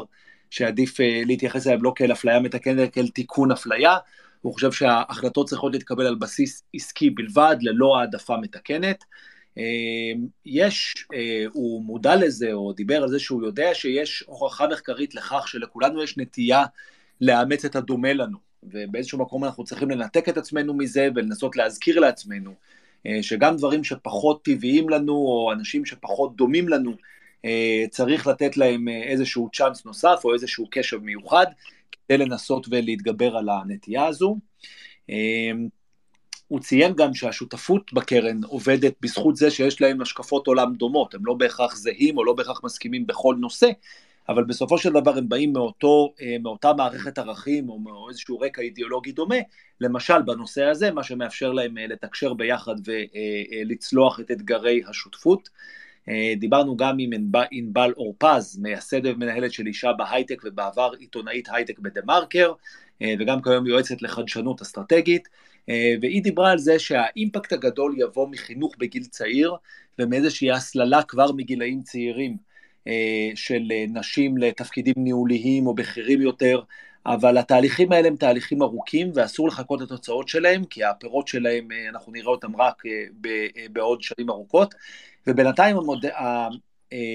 [0.50, 3.96] שעדיף להתייחס אליהם לא כאל אפליה מתקנת, כאל תיקון אפליה.
[4.42, 9.04] הוא חושב שההחלטות צריכות להתקבל על בסיס עסקי בלבד, ללא העדפה מתקנת.
[10.46, 11.06] יש,
[11.52, 16.18] הוא מודע לזה, או דיבר על זה שהוא יודע שיש הוכחה מחקרית לכך שלכולנו יש
[16.18, 16.64] נטייה
[17.20, 22.54] לאמץ את הדומה לנו, ובאיזשהו מקום אנחנו צריכים לנתק את עצמנו מזה ולנסות להזכיר לעצמנו
[23.22, 26.94] שגם דברים שפחות טבעיים לנו, או אנשים שפחות דומים לנו,
[27.90, 31.46] צריך לתת להם איזשהו צ'אנס נוסף, או איזשהו קשב מיוחד,
[32.10, 34.36] כדי לנסות ולהתגבר על הנטייה הזו.
[36.48, 41.34] הוא ציין גם שהשותפות בקרן עובדת בזכות זה שיש להם השקפות עולם דומות, הם לא
[41.34, 43.70] בהכרח זהים או לא בהכרח מסכימים בכל נושא,
[44.28, 49.38] אבל בסופו של דבר הם באים מאותו, מאותה מערכת ערכים או מאיזשהו רקע אידיאולוגי דומה,
[49.80, 55.48] למשל בנושא הזה, מה שמאפשר להם לתקשר ביחד ולצלוח את אתגרי השותפות.
[56.36, 57.10] דיברנו גם עם
[57.50, 62.52] ענבל אורפז, מייסדת ומנהלת של אישה בהייטק ובעבר עיתונאית הייטק בדה מרקר,
[63.02, 65.28] וגם כיום יועצת לחדשנות אסטרטגית,
[66.00, 69.54] והיא דיברה על זה שהאימפקט הגדול יבוא מחינוך בגיל צעיר
[69.98, 72.36] ומאיזושהי הסללה כבר מגילאים צעירים
[73.34, 76.60] של נשים לתפקידים ניהוליים או בכירים יותר,
[77.06, 82.28] אבל התהליכים האלה הם תהליכים ארוכים ואסור לחכות לתוצאות שלהם, כי הפירות שלהם, אנחנו נראה
[82.28, 82.82] אותם רק
[83.72, 84.74] בעוד שנים ארוכות,
[85.26, 86.06] ובינתיים המוד...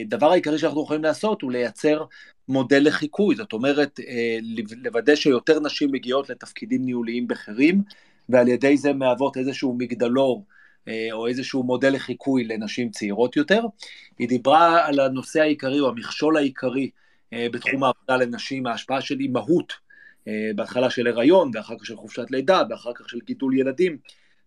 [0.06, 2.04] הדבר העיקרי שאנחנו יכולים לעשות הוא לייצר
[2.48, 4.00] מודל לחיקוי, זאת אומרת,
[4.84, 7.82] לוודא שיותר נשים מגיעות לתפקידים ניהוליים בכירים,
[8.30, 10.46] ועל ידי זה מהוות איזשהו מגדלור
[11.12, 13.62] או איזשהו מודל לחיקוי לנשים צעירות יותר.
[14.20, 16.90] היא דיברה על הנושא העיקרי או המכשול העיקרי
[17.36, 19.74] בתחום העבודה לנשים, ההשפעה של אימהות,
[20.56, 23.98] בהתחלה של הריון, ואחר כך של חופשת לידה, ואחר כך של גידול ילדים,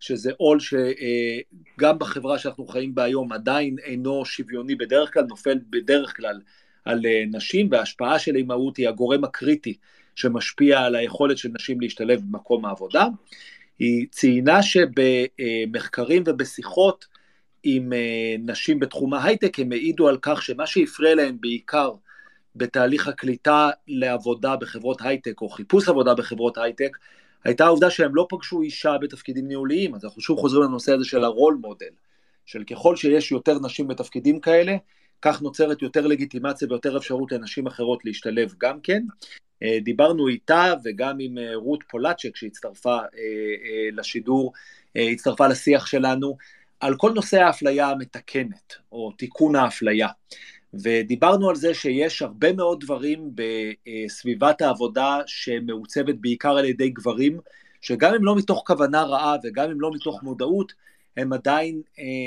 [0.00, 6.16] שזה עול שגם בחברה שאנחנו חיים בה היום עדיין אינו שוויוני בדרך כלל, נופל בדרך
[6.16, 6.40] כלל
[6.84, 7.00] על
[7.30, 9.76] נשים, וההשפעה של אימהות היא הגורם הקריטי
[10.14, 13.06] שמשפיע על היכולת של נשים להשתלב במקום העבודה.
[13.78, 17.06] היא ציינה שבמחקרים ובשיחות
[17.62, 17.92] עם
[18.38, 21.90] נשים בתחום ההייטק, הם העידו על כך שמה שהפריע להם בעיקר
[22.56, 26.96] בתהליך הקליטה לעבודה בחברות הייטק, או חיפוש עבודה בחברות הייטק,
[27.44, 31.24] הייתה העובדה שהם לא פגשו אישה בתפקידים ניהוליים, אז אנחנו שוב חוזרים לנושא הזה של
[31.24, 31.90] ה role model,
[32.46, 34.76] של ככל שיש יותר נשים בתפקידים כאלה,
[35.22, 39.02] כך נוצרת יותר לגיטימציה ויותר אפשרות לנשים אחרות להשתלב גם כן.
[39.82, 42.98] דיברנו איתה וגם עם רות פולצ'ק שהצטרפה
[43.92, 44.52] לשידור,
[44.94, 46.36] הצטרפה לשיח שלנו,
[46.80, 50.08] על כל נושא האפליה המתקנת, או תיקון האפליה.
[50.74, 57.38] ודיברנו על זה שיש הרבה מאוד דברים בסביבת העבודה שמעוצבת בעיקר על ידי גברים,
[57.80, 60.72] שגם אם לא מתוך כוונה רעה וגם אם לא מתוך מודעות,
[61.16, 61.82] הן עדיין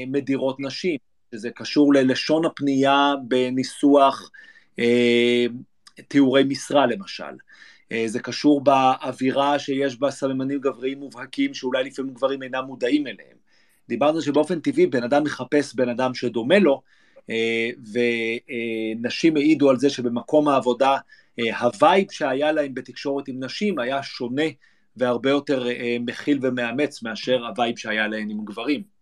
[0.07, 0.97] מדירות נשים.
[1.35, 4.31] שזה קשור ללשון הפנייה בניסוח
[6.07, 7.33] תיאורי משרה למשל.
[8.05, 13.37] זה קשור באווירה שיש בה סממנים גבריים מובהקים שאולי לפעמים גברים אינם מודעים אליהם.
[13.89, 16.81] דיברנו שבאופן טבעי בן אדם מחפש בן אדם שדומה לו,
[17.93, 20.97] ונשים העידו על זה שבמקום העבודה
[21.59, 24.45] ה vibe שהיה להם בתקשורת עם נשים היה שונה
[24.97, 25.65] והרבה יותר
[25.99, 29.01] מכיל ומאמץ מאשר ה vibe שהיה להם עם גברים.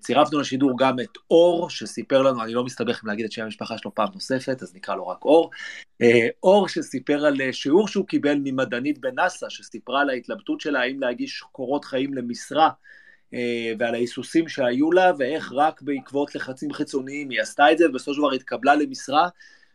[0.00, 3.78] צירפנו לשידור גם את אור, שסיפר לנו, אני לא מסתבך אם להגיד את שם המשפחה
[3.78, 5.50] שלו פעם נוספת, אז נקרא לו רק אור.
[6.42, 11.84] אור שסיפר על שיעור שהוא קיבל ממדענית בנאסא, שסיפרה על ההתלבטות שלה האם להגיש קורות
[11.84, 12.70] חיים למשרה,
[13.78, 18.20] ועל ההיסוסים שהיו לה, ואיך רק בעקבות לחצים חיצוניים היא עשתה את זה, ובסופו של
[18.20, 19.28] דבר התקבלה למשרה,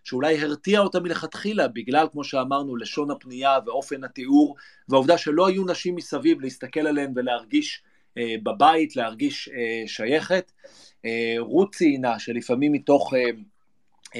[0.03, 4.56] שאולי הרתיעה אותה מלכתחילה, בגלל, כמו שאמרנו, לשון הפנייה ואופן התיאור,
[4.90, 7.84] והעובדה שלא היו נשים מסביב להסתכל עליהן ולהרגיש
[8.44, 9.49] בבית, להרגיש
[9.88, 10.52] שייכת.
[11.40, 13.14] רות ציינה שלפעמים מתוך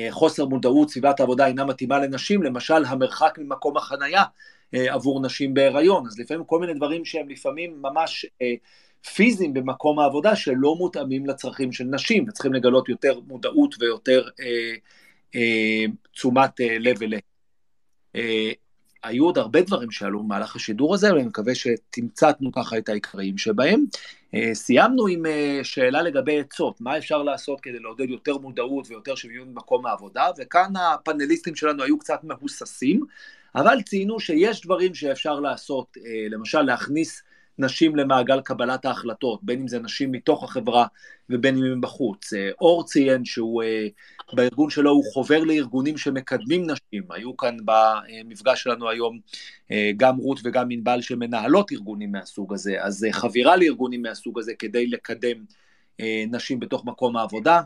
[0.10, 4.24] חוסר מודעות סביבת העבודה אינה מתאימה לנשים, למשל המרחק ממקום החנייה
[4.74, 8.26] עבור נשים בהיריון, אז לפעמים כל מיני דברים שהם לפעמים ממש
[9.14, 14.28] פיזיים במקום העבודה שלא מותאמים לצרכים של נשים, וצריכים לגלות יותר מודעות ויותר
[16.14, 17.22] תשומת לב אליהם.
[19.04, 23.86] היו עוד הרבה דברים שעלו במהלך השידור הזה, ואני מקווה שתמצתנו ככה את העיקריים שבהם.
[24.54, 25.24] סיימנו עם
[25.64, 30.74] שאלה לגבי עצות, מה אפשר לעשות כדי לעודד יותר מודעות ויותר שוויון במקום העבודה, וכאן
[30.76, 33.06] הפאנליסטים שלנו היו קצת מהוססים,
[33.56, 37.24] אבל ציינו שיש דברים שאפשר לעשות, אה, למשל להכניס
[37.60, 40.86] נשים למעגל קבלת ההחלטות, בין אם זה נשים מתוך החברה
[41.30, 42.34] ובין אם הם בחוץ.
[42.34, 43.88] אה, אור ציין שהוא, אה,
[44.34, 49.20] בארגון שלו הוא חובר לארגונים שמקדמים נשים, היו כאן במפגש שלנו היום
[49.98, 55.44] גם רות וגם ענבל שמנהלות ארגונים מהסוג הזה, אז חבירה לארגונים מהסוג הזה כדי לקדם
[56.28, 57.62] נשים בתוך מקום העבודה.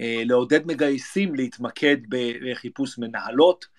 [0.00, 3.71] אה, לעודד מגייסים להתמקד בחיפוש מנהלות, אה,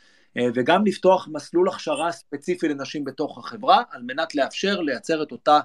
[0.56, 5.60] וגם לפתוח מסלול הכשרה ספציפי לנשים בתוך החברה, על מנת לאפשר לייצר את אותה,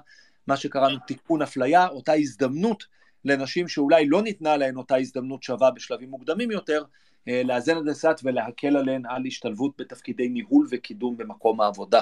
[0.47, 2.83] מה שקראנו תיקון אפליה, אותה הזדמנות
[3.25, 6.83] לנשים שאולי לא ניתנה להן אותה הזדמנות שווה בשלבים מוקדמים יותר,
[7.27, 12.01] אה, לאזן את זה ולהקל עליהן על השתלבות בתפקידי ניהול וקידום במקום העבודה.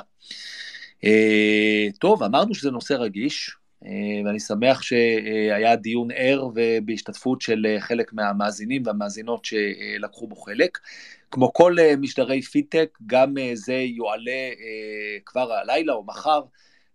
[1.99, 3.89] טוב, אמרנו שזה נושא רגיש, אה,
[4.26, 10.77] ואני שמח שהיה דיון ער ובהשתתפות של אה, חלק מהמאזינים והמאזינות שלקחו בו חלק.
[11.32, 14.49] כמו כל אה, משדרי פידטק, גם זה יועלה
[15.26, 16.41] כבר הלילה או מחר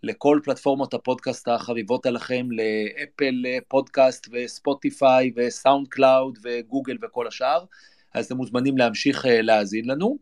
[0.02, 7.64] לכל פלטפורמות הפודקאסט החביבות עליכם, לאפל פודקאסט וספוטיפיי וסאונד קלאוד וגוגל וכל השאר,
[8.14, 10.18] אז אתם מוזמנים להמשיך להאזין לנו.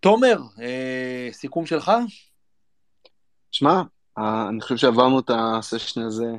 [0.00, 0.38] תומר,
[1.32, 1.92] סיכום שלך?
[3.52, 3.82] שמע,
[4.18, 6.32] אה, אני חושב שעברנו את הסשן הזה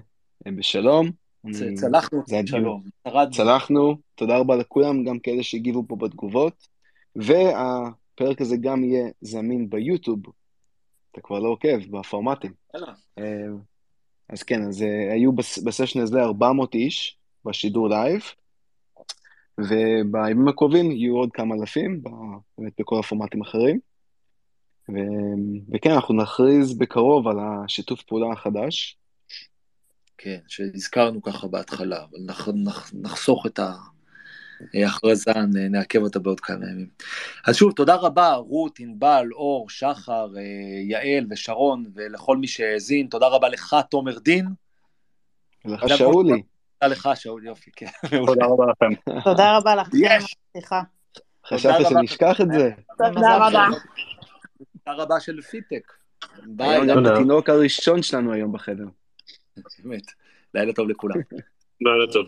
[0.47, 1.26] אה, בשלום.
[1.75, 2.83] צלחנו את בשלום.
[3.31, 6.67] צלחנו, תודה רבה לכולם, גם כאלה שהגיבו פה בתגובות.
[7.15, 10.19] והפרק הזה גם יהיה זמין ביוטיוב.
[11.11, 12.51] אתה כבר לא עוקב, בפורמטים.
[13.19, 13.47] אה,
[14.29, 14.81] אז כן, אז
[15.11, 15.31] היו
[15.65, 18.21] בסשן הזה 400 איש בשידור live,
[19.57, 22.01] ובימים הקרובים יהיו עוד כמה אלפים,
[22.57, 23.79] באמת בכל הפורמטים האחרים.
[24.89, 24.93] ו...
[25.73, 28.97] וכן, אנחנו נכריז בקרוב על השיתוף פעולה החדש.
[30.17, 33.59] כן, שהזכרנו ככה בהתחלה, אבל נח, נח, נחסוך את
[34.73, 35.31] ההכרזה,
[35.69, 36.87] נעכב אותה בעוד כמה ימים.
[37.47, 40.41] אז שוב, תודה רבה, רות, ענבל, אור, שחר, אה,
[40.83, 43.07] יעל ושרון, ולכל מי שהאזין.
[43.07, 44.47] תודה רבה לך, תומר דין.
[45.65, 46.43] ולך, שאולי.
[46.79, 47.85] תודה לך, שאולי, יופי, כן.
[48.25, 49.21] תודה רבה לכם.
[49.23, 49.97] תודה רבה לכם.
[50.51, 50.81] סליחה.
[51.45, 52.71] חשבתי שנשכח את זה.
[52.97, 53.67] תודה רבה.
[54.85, 55.93] תודה רבה של פיטק.
[56.45, 56.87] ביי.
[56.87, 58.85] גם התינוק הראשון שלנו היום בחדר.
[59.83, 60.11] באמת,
[60.53, 61.15] לילה טוב לכולם.
[61.81, 62.27] לילה טוב.